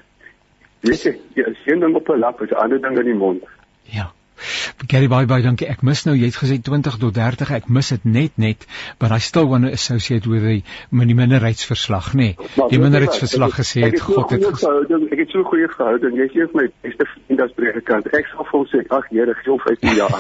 Weet 0.81 1.03
jy, 1.03 1.17
jy 1.35 1.51
is 1.51 1.67
een 1.67 1.81
ding 1.81 1.95
op 1.95 2.09
'n 2.09 2.19
lap, 2.19 2.43
is 2.43 2.51
'n 2.51 2.55
ander 2.55 2.81
ding 2.81 2.99
in 2.99 3.05
die 3.05 3.15
mond. 3.15 3.43
Ja. 3.83 4.13
Gary 4.87 5.09
baie 5.09 5.27
baie 5.27 5.43
dankie. 5.45 5.67
Ek 5.71 5.83
mis 5.87 6.05
nou 6.07 6.15
jy 6.17 6.29
het 6.31 6.39
gesê 6.39 6.59
20 6.63 6.99
tot 7.03 7.15
30. 7.17 7.53
Ek 7.57 7.69
mis 7.73 7.89
dit 7.95 8.05
net 8.05 8.37
net, 8.41 8.67
but 9.01 9.13
I 9.15 9.19
still 9.25 9.49
want 9.49 9.65
to 9.67 9.73
associate 9.73 10.29
with 10.29 10.45
the 10.45 10.63
met 10.91 11.09
die 11.11 11.17
minderheidsverslag, 11.17 12.13
nê. 12.15 12.29
Nee. 12.37 12.69
Die 12.71 12.81
minderheidsverslag 12.81 13.57
gesê 13.57 13.87
het 13.87 14.01
God 14.05 14.35
het 14.35 14.45
gehouding. 14.45 15.09
Ek 15.15 15.25
het 15.25 15.35
so 15.35 15.45
goeie 15.49 15.69
verhouding. 15.73 16.19
Jy 16.21 16.29
is 16.45 16.53
my 16.57 16.67
beste 16.85 17.09
vriend 17.13 17.43
as 17.47 17.55
predikant. 17.57 18.11
Ek 18.13 18.29
sal 18.33 18.45
vir 18.45 18.59
hom 18.59 18.67
sê, 18.71 18.85
ag 18.99 19.09
Here, 19.17 19.35
gee 19.39 19.53
hom 19.53 19.61
15 19.63 19.97
jaar. 19.97 20.13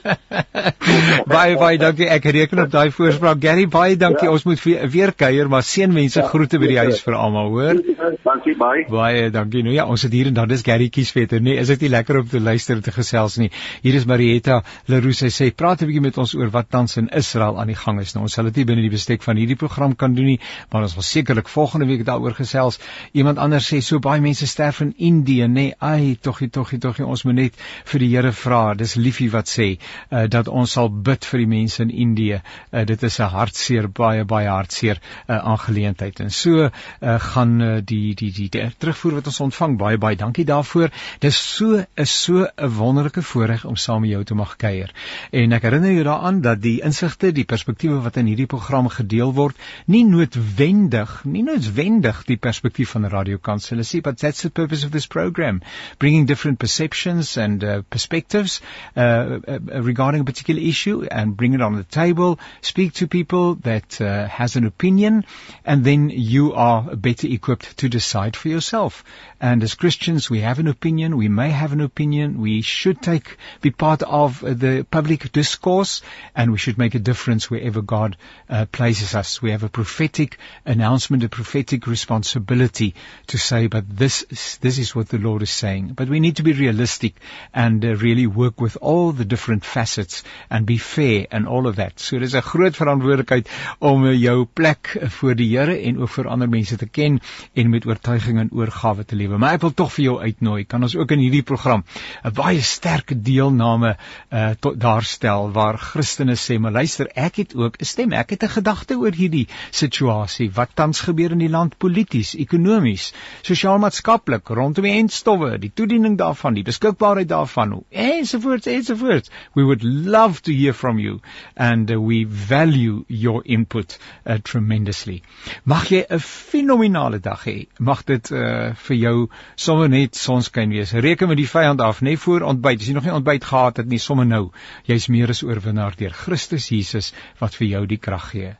baie 1.34 1.56
baie 1.60 1.80
dankie. 1.80 2.08
Ek 2.10 2.24
reken 2.38 2.64
op 2.64 2.72
daai 2.72 2.90
voorspraak. 2.94 3.42
Gary, 3.44 3.66
baie 3.70 3.98
dankie. 4.00 4.28
Ja. 4.30 4.34
Ons 4.34 4.46
moet 4.48 4.62
weer 4.64 5.12
kuier, 5.12 5.50
maar 5.52 5.66
seën 5.66 5.92
mense 5.92 6.22
ja, 6.22 6.26
groete 6.30 6.60
by 6.62 6.70
die 6.70 6.80
huis 6.80 7.02
vir 7.04 7.18
almal, 7.20 7.52
hoor. 7.52 7.82
Dankie 8.24 8.56
baie. 8.58 8.86
Baie 8.90 9.28
dankie. 9.34 9.64
Nou 9.66 9.76
ja, 9.76 9.86
ons 9.90 10.06
het 10.06 10.14
hier 10.16 10.30
en 10.30 10.38
dan 10.40 10.50
dis 10.50 10.64
Gary 10.66 10.88
Kieswetter, 10.92 11.42
nê. 11.42 11.54
Nee, 11.54 11.64
is 11.64 11.72
dit 11.74 11.86
nie 11.86 11.92
lekker 11.92 12.22
om 12.22 12.28
te 12.30 12.40
luister 12.40 12.80
te 12.80 12.94
gesels 12.94 13.09
gesels 13.10 13.38
nie. 13.40 13.50
Hier 13.82 13.94
is 13.98 14.06
Marietta 14.06 14.62
Leroux. 14.86 15.16
Sy 15.16 15.30
sê 15.34 15.50
praat 15.50 15.82
'n 15.82 15.86
bietjie 15.86 16.02
met 16.02 16.18
ons 16.18 16.34
oor 16.34 16.50
wat 16.50 16.70
tans 16.70 16.96
in 16.96 17.08
Israel 17.08 17.58
aan 17.58 17.66
die 17.66 17.76
gang 17.76 18.00
is. 18.00 18.14
Nou 18.14 18.22
ons 18.24 18.32
sal 18.32 18.44
dit 18.44 18.56
nie 18.56 18.64
binne 18.64 18.82
die 18.82 18.90
bestek 18.90 19.22
van 19.22 19.36
hierdie 19.36 19.56
program 19.56 19.96
kan 19.96 20.14
doen 20.14 20.26
nie, 20.26 20.40
maar 20.70 20.82
ons 20.82 20.94
wil 20.94 21.02
sekerlik 21.02 21.48
volgende 21.48 21.86
week 21.86 22.04
daaroor 22.04 22.34
gesels. 22.34 22.78
Iemand 23.12 23.38
anders 23.38 23.66
sê 23.72 23.80
so 23.82 23.98
baie 23.98 24.20
mense 24.20 24.46
sterf 24.46 24.80
in 24.80 24.94
Indië, 24.96 25.48
nê. 25.48 25.60
Nee, 25.60 25.74
ai, 25.78 26.16
togie, 26.20 26.48
togie, 26.48 26.78
togie. 26.78 27.04
Ons 27.04 27.24
moet 27.24 27.34
net 27.34 27.54
vir 27.84 27.98
die 27.98 28.08
Here 28.10 28.32
vra. 28.32 28.74
Dis 28.74 28.94
liefie 28.96 29.30
wat 29.30 29.48
sê 29.48 29.78
uh, 30.10 30.26
dat 30.28 30.48
ons 30.48 30.70
sal 30.70 30.88
bid 30.88 31.24
vir 31.24 31.38
die 31.38 31.46
mense 31.46 31.82
in 31.82 31.90
Indië. 31.90 32.40
Uh, 32.72 32.84
dit 32.84 33.02
is 33.02 33.20
'n 33.20 33.28
hartseer, 33.28 33.88
baie 33.88 34.24
baie 34.24 34.48
hartseer 34.48 35.00
uh, 35.28 35.38
aangeleentheid. 35.38 36.20
En 36.20 36.30
so 36.30 36.70
uh, 36.70 36.70
gaan 37.18 37.60
uh, 37.60 37.80
die 37.84 38.14
die 38.14 38.32
die, 38.32 38.48
die 38.48 38.70
terugvoer 38.78 39.14
wat 39.14 39.26
ons 39.26 39.40
ontvang. 39.40 39.78
Baie 39.78 39.98
baie 39.98 40.16
dankie 40.16 40.44
daarvoor. 40.44 40.90
Dis 41.20 41.36
so 41.36 41.84
is 41.96 42.22
so 42.22 42.46
'n 42.56 42.70
wonderlike 42.76 42.99
wonderlike 43.00 43.28
voorreg 43.32 43.64
om 43.64 43.76
saam 43.76 44.00
met 44.00 44.10
jou 44.10 44.24
te 44.24 44.34
mag 44.34 44.56
kuier. 44.60 44.90
En 45.32 45.52
ek 45.56 45.64
herinner 45.64 45.92
jou 45.94 46.04
daaraan 46.04 46.40
dat 46.44 46.60
die 46.60 46.80
insigte, 46.84 47.30
die 47.32 47.46
perspektiewe 47.48 48.00
wat 48.04 48.18
in 48.20 48.28
hierdie 48.28 48.48
program 48.50 48.88
gedeel 48.92 49.32
word, 49.34 49.56
nie 49.86 50.02
noodwendig, 50.04 51.14
nie 51.24 51.42
noodwendig 51.46 52.24
die 52.28 52.36
perspektief 52.36 52.92
van 52.96 53.08
Radio 53.08 53.38
Kansel 53.38 53.80
is, 53.80 53.94
but 54.04 54.18
that's 54.18 54.42
the 54.42 54.50
purpose 54.50 54.84
of 54.84 54.92
this 54.92 55.06
program, 55.06 55.62
bringing 55.98 56.26
different 56.26 56.58
perceptions 56.58 57.36
and 57.36 57.64
uh, 57.64 57.80
perspectives 57.88 58.60
uh, 58.96 59.00
uh, 59.00 59.58
regarding 59.80 60.20
a 60.20 60.24
particular 60.24 60.60
issue 60.60 61.06
and 61.10 61.36
bring 61.36 61.54
it 61.54 61.62
on 61.62 61.76
the 61.76 61.84
table, 61.84 62.38
speak 62.60 62.92
to 62.92 63.06
people 63.06 63.54
that 63.62 64.00
uh, 64.00 64.26
has 64.28 64.56
an 64.56 64.66
opinion 64.66 65.24
and 65.64 65.84
then 65.84 66.10
you 66.10 66.52
are 66.52 66.82
better 66.96 67.26
equipped 67.26 67.78
to 67.78 67.88
decide 67.88 68.36
for 68.36 68.48
yourself. 68.48 69.04
And 69.40 69.62
as 69.62 69.74
Christians, 69.74 70.28
we 70.28 70.40
have 70.40 70.58
an 70.58 70.68
opinion, 70.68 71.16
we 71.16 71.28
may 71.28 71.50
have 71.50 71.72
an 71.72 71.80
opinion, 71.80 72.40
we 72.40 72.60
should 72.60 72.89
take, 72.94 73.36
be 73.60 73.70
part 73.70 74.02
of 74.02 74.40
the 74.40 74.86
public 74.90 75.32
discourse, 75.32 76.02
and 76.34 76.52
we 76.52 76.58
should 76.58 76.78
make 76.78 76.94
a 76.94 76.98
difference 76.98 77.50
wherever 77.50 77.82
God 77.82 78.16
uh, 78.48 78.66
places 78.66 79.14
us. 79.14 79.42
We 79.42 79.50
have 79.50 79.62
a 79.62 79.68
prophetic 79.68 80.38
announcement, 80.64 81.24
a 81.24 81.28
prophetic 81.28 81.86
responsibility 81.86 82.94
to 83.28 83.38
say, 83.38 83.66
but 83.66 83.84
this, 83.88 84.24
this 84.60 84.78
is 84.78 84.94
what 84.94 85.08
the 85.08 85.18
Lord 85.18 85.42
is 85.42 85.50
saying. 85.50 85.94
But 85.94 86.08
we 86.08 86.20
need 86.20 86.36
to 86.36 86.42
be 86.42 86.52
realistic 86.52 87.14
and 87.54 87.84
uh, 87.84 87.96
really 87.96 88.26
work 88.26 88.60
with 88.60 88.76
all 88.80 89.12
the 89.12 89.24
different 89.24 89.64
facets 89.64 90.22
and 90.48 90.66
be 90.66 90.78
fair 90.78 91.26
and 91.30 91.46
all 91.46 91.66
of 91.66 91.76
that. 91.76 91.98
So 92.00 92.18
dis 92.18 92.34
'n 92.34 92.42
groot 92.42 92.76
verantwoordelikheid 92.76 93.48
om 93.78 94.04
uh, 94.04 94.14
jou 94.14 94.44
plek 94.44 94.96
voor 95.18 95.34
die 95.34 95.48
Here 95.50 95.76
en 95.88 95.98
ook 95.98 96.10
vir 96.14 96.28
ander 96.28 96.48
mense 96.48 96.76
te 96.76 96.86
ken 96.86 97.20
en 97.54 97.70
met 97.70 97.86
oortuiging 97.86 98.38
en 98.38 98.50
oorgawe 98.52 99.04
te 99.04 99.16
lewe. 99.16 99.38
Maar 99.38 99.58
ek 99.58 99.64
wil 99.66 99.74
tog 99.74 99.92
vir 99.92 100.04
jou 100.04 100.16
uitnooi. 100.20 100.64
Kan 100.64 100.82
ons 100.82 100.96
ook 100.96 101.10
in 101.16 101.24
hierdie 101.24 101.42
program 101.42 101.84
'n 102.24 102.34
baie 102.34 102.62
sterk 102.80 103.12
deelname 103.24 103.96
uh 104.32 104.50
tot 104.60 104.80
daarstel 104.80 105.50
waar 105.52 105.78
Christene 105.78 106.34
sê, 106.34 106.58
"Maar 106.58 106.72
luister, 106.72 107.06
ek 107.14 107.36
het 107.36 107.54
ook 107.54 107.76
'n 107.76 107.84
stem. 107.84 108.12
Ek 108.12 108.30
het 108.30 108.42
'n 108.42 108.48
gedagte 108.48 108.94
oor 108.96 109.12
hierdie 109.12 109.48
situasie 109.70 110.50
wat 110.50 110.70
tans 110.74 111.00
gebeur 111.00 111.30
in 111.30 111.38
die 111.38 111.48
land 111.48 111.78
polities, 111.78 112.34
ekonomies, 112.34 113.12
sosiaal-maatskaplik 113.42 114.48
rondom 114.48 114.84
die 114.84 114.98
entstowwe, 114.98 115.58
die 115.58 115.72
toediening 115.74 116.16
daarvan, 116.18 116.54
die 116.54 116.62
beskikbaarheid 116.62 117.28
daarvan, 117.28 117.84
ensovoorts 117.90 118.66
ensovoorts. 118.66 119.30
We 119.54 119.62
would 119.62 119.82
love 119.82 120.42
to 120.42 120.52
hear 120.52 120.72
from 120.72 120.98
you 120.98 121.20
and 121.56 121.90
uh, 121.90 122.00
we 122.00 122.26
value 122.28 123.04
your 123.06 123.42
input 123.44 123.98
uh, 124.26 124.34
tremendously. 124.42 125.22
Mag 125.64 125.88
jy 125.88 126.04
'n 126.08 126.18
fenominale 126.18 127.20
dag 127.20 127.44
hê. 127.44 127.66
Mag 127.78 128.04
dit 128.04 128.30
uh 128.30 128.72
vir 128.74 128.96
jou 128.96 129.28
sommer 129.56 129.88
net 129.88 130.16
sonskyn 130.16 130.70
wees. 130.70 130.92
Reken 130.92 131.28
met 131.28 131.36
die 131.36 131.48
vyand 131.48 131.80
af, 131.80 132.00
net 132.00 132.18
voor 132.18 132.40
ontbyt. 132.70 132.80
As 132.80 132.88
jy 132.88 132.94
nog 132.94 133.04
nie 133.04 133.14
ontbyt 133.14 133.44
gehad 133.44 133.76
het 133.76 133.88
nie, 133.88 133.98
sommer 133.98 134.26
nou. 134.26 134.50
Jy's 134.86 135.08
meer 135.08 135.30
as 135.30 135.42
oorwinnaar 135.42 135.96
deur 135.96 136.12
Christus 136.12 136.70
Jesus 136.70 137.12
wat 137.40 137.54
vir 137.54 137.68
jou 137.68 137.86
die 137.86 137.98
krag 137.98 138.30
gee. 138.30 138.56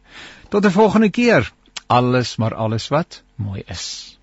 Tot 0.50 0.64
'n 0.64 0.70
volgende 0.70 1.11
keer. 1.11 1.52
Alles 1.88 2.36
maar 2.36 2.54
alles 2.54 2.88
wat 2.88 3.22
mooi 3.36 3.62
is. 3.66 4.20